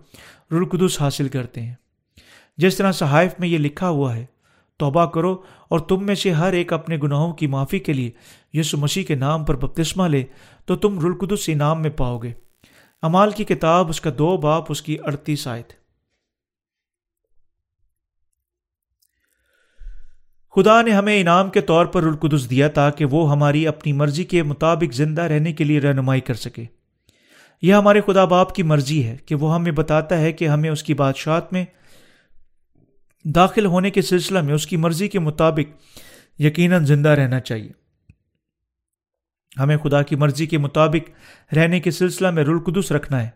رلقدس 0.52 1.00
حاصل 1.00 1.28
کرتے 1.28 1.62
ہیں۔ 1.62 1.74
جس 2.56 2.76
طرح 2.76 2.92
صحائف 2.92 3.34
میں 3.38 3.48
یہ 3.48 3.58
لکھا 3.58 3.88
ہوا 3.88 4.16
ہے، 4.16 4.24
توبہ 4.76 5.06
کرو 5.06 5.42
اور 5.68 5.80
تم 5.80 6.06
میں 6.06 6.14
سے 6.14 6.30
ہر 6.30 6.52
ایک 6.52 6.72
اپنے 6.72 6.96
گناہوں 7.02 7.32
کی 7.32 7.46
معافی 7.46 7.78
کے 7.78 7.92
لیے 7.92 8.10
یسو 8.52 8.78
مسیح 8.78 9.04
کے 9.04 9.14
نام 9.14 9.44
پر 9.44 9.56
بپتسمہ 9.56 10.08
لے، 10.08 10.24
تو 10.66 10.76
تم 10.76 11.00
رلقدس 11.00 11.44
انعام 11.48 11.82
میں 11.82 11.90
پاؤ 11.90 12.18
گے۔ 12.18 12.32
امال 13.02 13.30
کی 13.30 13.44
کتاب، 13.44 13.88
اس 13.88 14.00
کا 14.00 14.10
دو 14.18 14.36
باپ، 14.36 14.64
اس 14.68 14.82
کی 14.82 14.96
اڑتیس 15.04 15.48
آیت۔ 15.48 15.79
خدا 20.56 20.82
نے 20.82 20.90
ہمیں 20.90 21.20
انعام 21.20 21.50
کے 21.50 21.60
طور 21.60 21.86
پر 21.86 22.02
رلقدس 22.02 22.50
دیا 22.50 22.68
تاکہ 22.68 23.04
وہ 23.04 23.30
ہماری 23.30 23.66
اپنی 23.66 23.92
مرضی 23.92 24.24
کے 24.24 24.42
مطابق 24.42 24.94
زندہ 24.94 25.22
رہنے 25.22 25.52
کے 25.52 25.64
لیے 25.64 25.80
رہنمائی 25.80 26.20
کر 26.20 26.34
سکے۔ 26.34 26.64
یہ 27.62 27.74
ہمارے 27.74 28.00
خدا 28.00 28.24
باپ 28.24 28.54
کی 28.54 28.62
مرضی 28.62 29.06
ہے 29.06 29.16
کہ 29.26 29.34
وہ 29.34 29.54
ہمیں 29.54 29.72
بتاتا 29.72 30.18
ہے 30.18 30.32
کہ 30.32 30.48
ہمیں 30.48 30.70
اس 30.70 30.82
کی 30.82 30.94
بادشاہت 30.94 31.52
میں 31.52 31.64
داخل 33.24 33.66
ہونے 33.66 33.90
کے 33.90 34.02
سلسلہ 34.02 34.40
میں 34.40 34.54
اس 34.54 34.66
کی 34.66 34.76
مرضی 34.76 35.08
کے 35.08 35.18
مطابق 35.18 35.92
یقیناً 36.40 36.84
زندہ 36.84 37.08
رہنا 37.08 37.40
چاہیے۔ 37.40 37.70
ہمیں 39.58 39.76
خدا 39.76 40.02
کی 40.02 40.16
مرضی 40.16 40.46
کے 40.46 40.58
مطابق 40.58 41.10
رہنے 41.54 41.80
کے 41.80 41.90
سلسلہ 41.90 42.30
میں 42.30 42.44
رلقدس 42.44 42.92
رکھنا 42.92 43.22
ہے۔ 43.22 43.28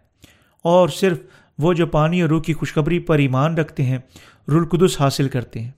اور 0.63 0.89
صرف 0.89 1.19
وہ 1.59 1.73
جو 1.73 1.87
پانی 1.87 2.23
اور 2.23 2.31
روح 2.31 2.43
کی 2.43 2.53
خوشخبری 2.53 2.99
پر 2.99 3.19
ایمان 3.19 3.55
رکھتے 3.55 3.83
ہیں 3.83 3.99
رلقدس 4.49 5.01
حاصل 5.01 5.29
کرتے 5.29 5.61
ہیں۔ 5.61 5.71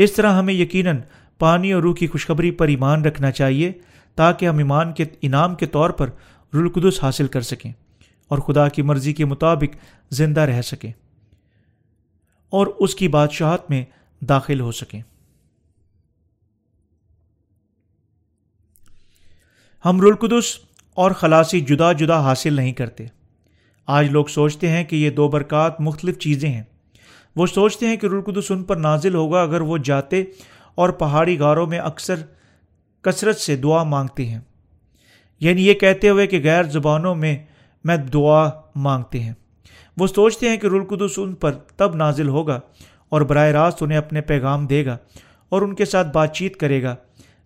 اس 0.00 0.12
طرح 0.12 0.32
ہمیں 0.32 0.54
یقیناً 0.54 0.98
پانی 1.38 1.72
اور 1.72 1.82
روح 1.82 1.94
کی 1.94 2.06
خوشخبری 2.06 2.50
پر 2.50 2.68
ایمان 2.68 3.04
رکھنا 3.04 3.30
چاہیے 3.30 3.72
تاکہ 4.14 4.48
ہم 4.48 4.58
ایمان 4.58 4.92
کے 4.92 5.04
انعام 5.22 5.54
کے 5.54 5.66
طور 5.66 5.90
پر 5.90 6.10
رلقدس 6.54 7.02
حاصل 7.02 7.26
کر 7.26 7.40
سکیں 7.40 7.72
اور 8.28 8.38
خدا 8.38 8.68
کی 8.68 8.82
مرضی 8.82 9.12
کے 9.12 9.24
مطابق 9.24 9.76
زندہ 10.10 10.40
رہ 10.40 10.62
سکیں 10.62 10.92
اور 12.50 12.66
اس 12.66 12.94
کی 12.94 13.08
بادشاہت 13.08 13.70
میں 13.70 13.84
داخل 14.20 14.60
ہو 14.60 14.72
سکیں۔ 14.72 15.02
ہم 19.84 20.00
رلقدس 20.00 20.58
اور 20.94 21.10
خلاصی 21.10 21.60
جدا 21.60 21.92
جدا 21.92 22.20
حاصل 22.20 22.52
نہیں 22.52 22.72
کرتے۔ 22.72 23.06
آج 23.86 24.10
لوگ 24.10 24.24
سوچتے 24.24 24.68
ہیں 24.68 24.84
کہ 24.84 24.96
یہ 24.96 25.10
دو 25.10 25.28
برکات 25.28 25.80
مختلف 25.80 26.18
چیزیں 26.18 26.50
ہیں۔ 26.50 26.62
وہ 27.40 27.46
سوچتے 27.46 27.86
ہیں 27.86 27.96
کہ 27.96 28.06
رلقدس 28.06 28.50
ان 28.50 28.64
پر 28.64 28.76
نازل 28.76 29.14
ہوگا 29.14 29.42
اگر 29.42 29.60
وہ 29.60 29.78
جاتے 29.78 30.24
اور 30.74 30.88
پہاڑی 30.88 31.38
غاروں 31.38 31.66
میں 31.66 31.78
اکثر 31.78 32.14
کثرت 33.04 33.36
سے 33.36 33.56
دعا 33.56 33.82
مانگتے 33.82 34.26
ہیں۔ 34.26 34.40
یعنی 35.40 35.66
یہ 35.66 35.74
کہتے 35.74 36.08
ہوئے 36.08 36.26
کہ 36.26 36.40
غیر 36.44 36.62
زبانوں 36.62 37.14
میں 37.14 37.36
میں 37.84 37.96
دعا 37.96 38.50
مانگتے 38.76 39.20
ہیں۔ 39.20 39.32
وہ 39.96 40.06
سوچتے 40.06 40.48
ہیں 40.48 40.56
کہ 40.56 40.66
رلقدس 40.66 41.18
ان 41.18 41.34
پر 41.34 41.52
تب 41.52 41.94
نازل 41.94 42.28
ہوگا 42.28 42.60
اور 43.08 43.20
براہ 43.20 43.48
راست 43.48 43.82
انہیں 43.82 43.98
اپنے 43.98 44.20
پیغام 44.20 44.66
دے 44.66 44.84
گا 44.86 44.96
اور 45.48 45.62
ان 45.62 45.74
کے 45.74 45.84
ساتھ 45.84 46.08
بات 46.14 46.34
چیت 46.34 46.56
کرے 46.56 46.82
گا، 46.82 46.94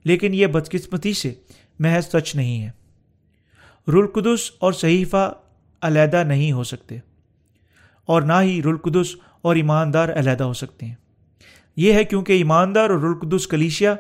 لیکن 0.05 0.35
یہ 0.35 0.47
بدقسمتی 0.47 1.13
سے 1.13 1.35
محض 1.79 2.07
سچ 2.07 2.35
نہیں 2.35 2.63
ہے۔ 2.63 2.71
رلقدس 3.89 4.51
اور 4.59 4.73
صحیفہ 4.73 5.33
علیحدہ 5.83 6.23
نہیں 6.25 6.53
ہو 6.53 6.65
سکتے، 6.65 6.99
اور 8.09 8.23
نہ 8.23 8.41
ہی 8.43 8.63
رلقدس 8.63 9.17
اور 9.45 9.57
ایماندار 9.57 10.09
علیحدہ 10.09 10.45
ہو 10.45 10.53
سکتے 10.53 10.87
ہیں۔ 10.87 10.95
یہ 11.77 11.93
ہے 11.93 12.05
کیونکہ 12.05 12.33
ایماندار 12.33 12.91
اور 12.91 12.99
رلقدس 12.99 13.47
کلیشیا 13.47 13.95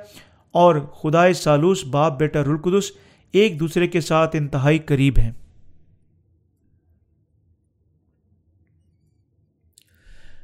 اور 0.53 0.77
خدائے 0.77 1.33
سالوس 1.33 1.85
باپ 1.85 2.19
بیٹا 2.19 2.43
رلقدس 2.43 2.93
ایک 3.33 3.61
دوسرے 3.61 3.87
کے 3.87 4.01
ساتھ 4.01 4.37
انتہائی 4.37 4.79
قریب 4.79 5.15
ہیں۔ 5.19 5.33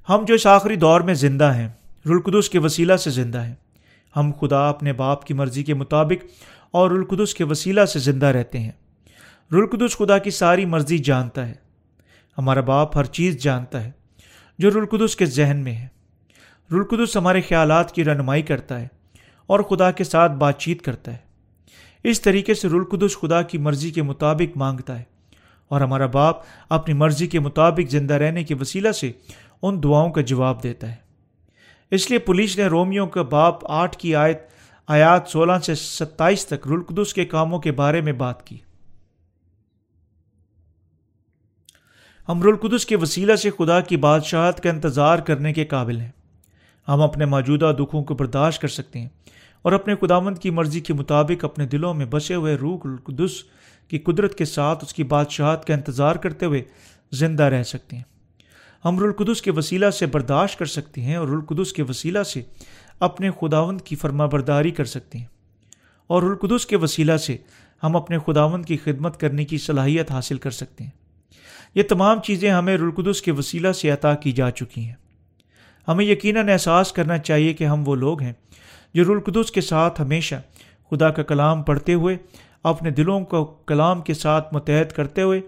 ہم 0.08 0.24
جو 0.28 0.34
اس 0.34 0.46
آخری 0.46 0.76
دور 0.76 1.00
میں 1.00 1.14
زندہ 1.14 1.54
ہیں 1.54 1.68
رلقدس 2.06 2.50
کے 2.50 2.58
وسیلہ 2.58 2.96
سے 2.96 3.10
زندہ 3.10 3.44
ہیں۔ 3.44 3.54
ہم 4.16 4.32
خدا 4.40 4.68
اپنے 4.68 4.92
باپ 4.92 5.24
کی 5.24 5.34
مرضی 5.34 5.62
کے 5.62 5.74
مطابق 5.74 6.24
اور 6.70 6.90
رلقدس 6.90 7.34
کے 7.34 7.44
وسیلہ 7.44 7.84
سے 7.84 7.98
زندہ 7.98 8.26
رہتے 8.26 8.58
ہیں۔ 8.58 8.72
رلقدس 9.52 9.96
خدا 9.96 10.18
کی 10.18 10.30
ساری 10.30 10.64
مرضی 10.64 10.98
جانتا 10.98 11.48
ہے۔ 11.48 11.54
ہمارا 12.38 12.60
باپ 12.60 12.96
ہر 12.96 13.04
چیز 13.04 13.42
جانتا 13.42 13.84
ہے۔ 13.84 13.99
جو 14.60 14.70
رلقدس 14.70 15.16
کے 15.16 15.26
ذہن 15.26 15.60
میں 15.64 15.72
ہے۔ 15.72 15.86
رلقدس 16.72 17.16
ہمارے 17.16 17.40
خیالات 17.40 17.92
کی 17.92 18.04
رہنمائی 18.04 18.42
کرتا 18.42 18.80
ہے 18.80 18.88
اور 19.46 19.60
خدا 19.60 19.90
کے 19.90 20.04
ساتھ 20.04 20.32
بات 20.32 20.58
چیت 20.58 20.82
کرتا 20.82 21.12
ہے۔ 21.12 21.16
اس 22.04 22.20
طریقے 22.20 22.54
سے 22.54 22.68
رلقدس 22.68 23.18
خدا 23.18 23.42
کی 23.42 23.58
مرضی 23.58 23.90
کے 23.90 24.02
مطابق 24.02 24.56
مانگتا 24.56 24.98
ہے 24.98 25.04
اور 25.68 25.80
ہمارا 25.80 26.06
باپ 26.06 26.36
اپنی 26.68 26.94
مرضی 26.94 27.26
کے 27.26 27.40
مطابق 27.40 27.90
زندہ 27.90 28.14
رہنے 28.14 28.44
کے 28.44 28.54
وسیلہ 28.54 28.92
سے 28.92 29.12
ان 29.62 29.82
دعاؤں 29.82 30.10
کا 30.10 30.20
جواب 30.20 30.62
دیتا 30.62 30.90
ہے۔ 30.90 30.96
اس 31.90 32.10
لیے 32.10 32.18
پولیس 32.18 32.58
نے 32.58 32.66
رومیو 32.66 33.06
کا 33.06 33.22
باپ 33.22 33.70
آٹھ 33.70 33.96
کی 33.96 34.14
آیت، 34.14 34.38
آیات 34.86 35.28
سولہ 35.28 35.58
سے 35.62 35.74
ستائیس 35.74 36.46
تک 36.46 36.66
رلقدس 36.66 37.14
کے 37.14 37.24
کاموں 37.24 37.58
کے 37.58 37.72
بارے 37.72 38.00
میں 38.00 38.12
بات 38.12 38.46
کی۔ 38.46 38.58
ہم 42.30 42.42
رلقدس 42.42 42.86
کے 42.86 42.96
وسیلہ 42.96 43.36
سے 43.36 43.50
خدا 43.50 43.80
کی 43.80 43.96
بادشاہت 43.96 44.60
کا 44.60 44.70
انتظار 44.70 45.18
کرنے 45.18 45.52
کے 45.52 45.64
قابل 45.64 46.00
ہیں۔ 46.00 46.10
ہم 46.88 47.02
اپنے 47.02 47.24
موجودہ 47.24 47.72
دکھوں 47.78 48.04
کو 48.04 48.14
برداشت 48.14 48.62
کر 48.62 48.68
سکتے 48.68 49.00
ہیں 49.00 49.08
اور 49.62 49.72
اپنے 49.72 49.94
خداوند 49.94 50.38
کی 50.38 50.50
مرضی 50.50 50.80
کے 50.80 50.92
مطابق 50.94 51.44
اپنے 51.44 51.66
دلوں 51.66 51.94
میں 51.94 52.06
بسے 52.10 52.34
ہوئے 52.34 52.54
روح 52.54 52.78
القدس 52.84 53.30
کی 53.88 53.98
قدرت 53.98 54.34
کے 54.34 54.44
ساتھ 54.44 54.84
اس 54.84 54.94
کی 54.94 55.04
بادشاہت 55.04 55.64
کا 55.64 55.74
انتظار 55.74 56.16
کرتے 56.16 56.46
ہوئے 56.46 56.62
زندہ 57.12 57.42
رہ 57.42 57.62
سکتے 57.62 57.96
ہیں۔ 57.96 58.04
ہم 58.84 58.98
رلقدس 58.98 59.42
کے 59.42 59.50
وسیلہ 59.50 59.90
سے 59.90 60.06
برداشت 60.06 60.58
کر 60.58 60.66
سکتے 60.66 61.00
ہیں 61.00 61.16
اور 61.16 61.28
رلقدس 61.28 61.72
کے 61.72 61.82
وسیلہ 61.82 62.22
سے 62.22 62.42
اپنے 63.00 63.30
خداوند 63.40 63.80
کی 63.80 63.96
فرما 63.96 64.26
برداری 64.26 64.70
کر 64.70 64.84
سکتے 64.84 65.18
ہیں۔ 65.18 65.26
اور 66.06 66.22
رلقدس 66.22 66.66
کے 66.66 66.76
وسیلہ 66.76 67.16
سے 67.16 67.36
ہم 67.82 67.96
اپنے 67.96 68.18
خداوند 68.26 68.64
کی 68.64 68.76
خدمت 68.76 69.20
کرنے 69.20 69.44
کی 69.44 69.58
صلاحیت 69.58 70.10
حاصل 70.10 70.38
کر 70.38 70.50
سکتے 70.50 70.84
ہیں۔ 70.84 70.90
یہ 71.74 71.82
تمام 71.82 72.20
چیزیں 72.20 72.50
ہمیں 72.50 72.76
رلقدس 72.76 73.22
کے 73.22 73.32
وسیلہ 73.32 73.72
سے 73.72 73.90
عطا 73.90 74.14
کی 74.14 74.32
جا 74.32 74.50
چکی 74.50 74.84
ہیں۔ 74.84 74.94
ہمیں 75.88 76.04
یقیناً 76.04 76.48
احساس 76.48 76.92
کرنا 76.92 77.18
چاہیے 77.18 77.52
کہ 77.52 77.64
ہم 77.64 77.82
وہ 77.86 77.94
لوگ 77.94 78.22
ہیں 78.22 78.32
جو 78.94 79.04
رلقدس 79.04 79.50
کے 79.50 79.60
ساتھ 79.60 80.00
ہمیشہ 80.00 80.34
خدا 80.90 81.10
کا 81.10 81.22
کلام 81.22 81.62
پڑھتے 81.62 81.94
ہوئے، 81.94 82.16
اپنے 82.62 82.90
دلوں 82.90 83.20
کو 83.20 83.44
کلام 83.44 84.00
کے 84.00 84.14
ساتھ 84.14 84.54
متحد 84.54 84.92
کرتے 84.92 85.22
ہوئے 85.22 85.40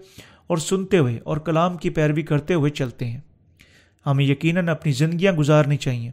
اور 0.47 0.57
سنتے 0.57 0.97
ہوئے 0.97 1.19
اور 1.23 1.37
کلام 1.37 1.77
کی 1.77 1.89
پیروی 1.89 2.21
کرتے 2.21 2.53
ہوئے 2.53 2.71
چلتے 2.71 3.05
ہیں۔ 3.05 3.19
ہمیں 4.05 4.25
یقیناً 4.25 4.69
اپنی 4.69 4.91
زندگیاں 4.91 5.33
گزارنی 5.33 5.77
چاہیے 5.77 6.11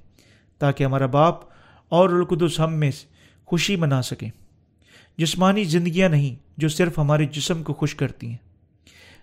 تاکہ 0.59 0.85
ہمارا 0.85 1.07
باپ 1.07 1.35
اور 1.89 2.11
القدس 2.11 2.61
ہم 2.61 2.75
میں 2.75 2.91
خوشی 3.47 3.77
منا 3.77 4.03
سکیں۔ 4.03 4.31
جسمانی 5.19 5.65
زندگیاں 5.65 6.09
نہیں 6.09 6.37
جو 6.57 6.69
صرف 6.69 6.99
ہمارے 6.99 7.27
جسم 7.27 7.63
کو 7.63 7.75
خوش 7.75 7.95
کرتی 7.95 8.27
ہیں۔ 8.27 8.50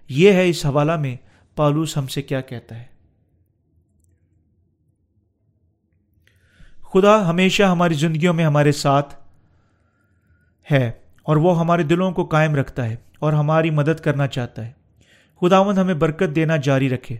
یہ 0.09 0.31
ہے 0.31 0.49
اس 0.49 0.65
حوالہ 0.65 0.95
میں 0.95 1.15
پالوس 1.55 1.97
ہم 1.97 2.07
سے 2.07 2.21
کیا 2.21 2.41
کہتا 2.41 2.79
ہے۔ 2.79 2.85
خدا 6.93 7.29
ہمیشہ 7.29 7.63
ہماری 7.63 7.93
زندگیوں 7.93 8.33
میں 8.33 8.45
ہمارے 8.45 8.71
ساتھ 8.71 9.15
ہے 10.71 10.91
اور 11.23 11.37
وہ 11.37 11.59
ہمارے 11.59 11.83
دلوں 11.83 12.11
کو 12.11 12.25
قائم 12.25 12.55
رکھتا 12.55 12.85
ہے 12.85 12.95
اور 13.19 13.33
ہماری 13.33 13.69
مدد 13.69 13.99
کرنا 13.99 14.27
چاہتا 14.27 14.67
ہے۔ 14.67 14.71
خداوند 15.41 15.77
ہمیں 15.77 15.93
برکت 15.93 16.35
دینا 16.35 16.57
جاری 16.57 16.89
رکھے۔ 16.89 17.17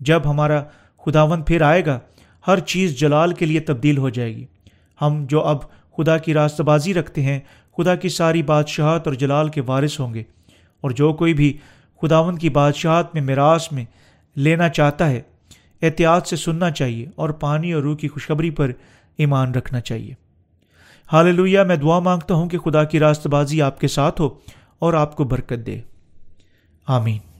جب 0.00 0.30
ہمارا 0.30 0.64
خداوند 1.06 1.42
پھر 1.46 1.62
آئے 1.62 1.86
گا، 1.86 1.98
ہر 2.46 2.58
چیز 2.58 2.98
جلال 2.98 3.34
کے 3.34 3.46
لیے 3.46 3.60
تبدیل 3.60 3.98
ہو 3.98 4.08
جائے 4.08 4.36
گی۔ 4.36 4.46
ہم 5.02 5.26
جو 5.28 5.44
اب 5.44 5.58
خدا 5.96 6.18
کی 6.18 6.34
راست 6.34 6.60
بازی 6.60 6.94
رکھتے 6.94 7.22
ہیں، 7.22 7.40
خدا 7.76 7.94
کی 7.94 8.08
ساری 8.08 8.42
بادشاہت 8.42 9.06
اور 9.06 9.14
جلال 9.14 9.48
کے 9.48 9.60
وارث 9.60 10.00
ہوں 10.00 10.14
گے۔ 10.14 10.22
اور 10.80 10.90
جو 10.90 11.12
کوئی 11.12 11.34
بھی 11.34 11.58
خداون 12.02 12.38
کی 12.38 12.50
بادشاہت 12.50 13.14
میں 13.14 13.22
میراث 13.22 13.72
میں 13.72 13.84
لینا 14.36 14.68
چاہتا 14.68 15.10
ہے۔ 15.10 15.22
احتیاط 15.82 16.26
سے 16.26 16.36
سننا 16.36 16.70
چاہیے 16.70 17.06
اور 17.16 17.30
پانی 17.30 17.72
اور 17.72 17.82
روح 17.82 17.96
کی 17.96 18.08
خوشخبری 18.08 18.50
پر 18.50 18.70
ایمان 19.18 19.54
رکھنا 19.54 19.80
چاہیے۔ 19.80 20.14
حال 21.12 21.64
میں 21.64 21.76
دعا 21.76 21.98
مانگتا 21.98 22.34
ہوں 22.34 22.48
کہ 22.48 22.58
خدا 22.58 22.84
کی 22.84 22.98
راست 22.98 23.26
بازی 23.26 23.62
آپ 23.62 23.80
کے 23.80 23.88
ساتھ 23.88 24.20
ہو 24.20 24.28
اور 24.78 24.94
آپ 24.94 25.16
کو 25.16 25.24
برکت 25.24 25.66
دے۔ 25.66 25.80
آمین۔ 26.86 27.35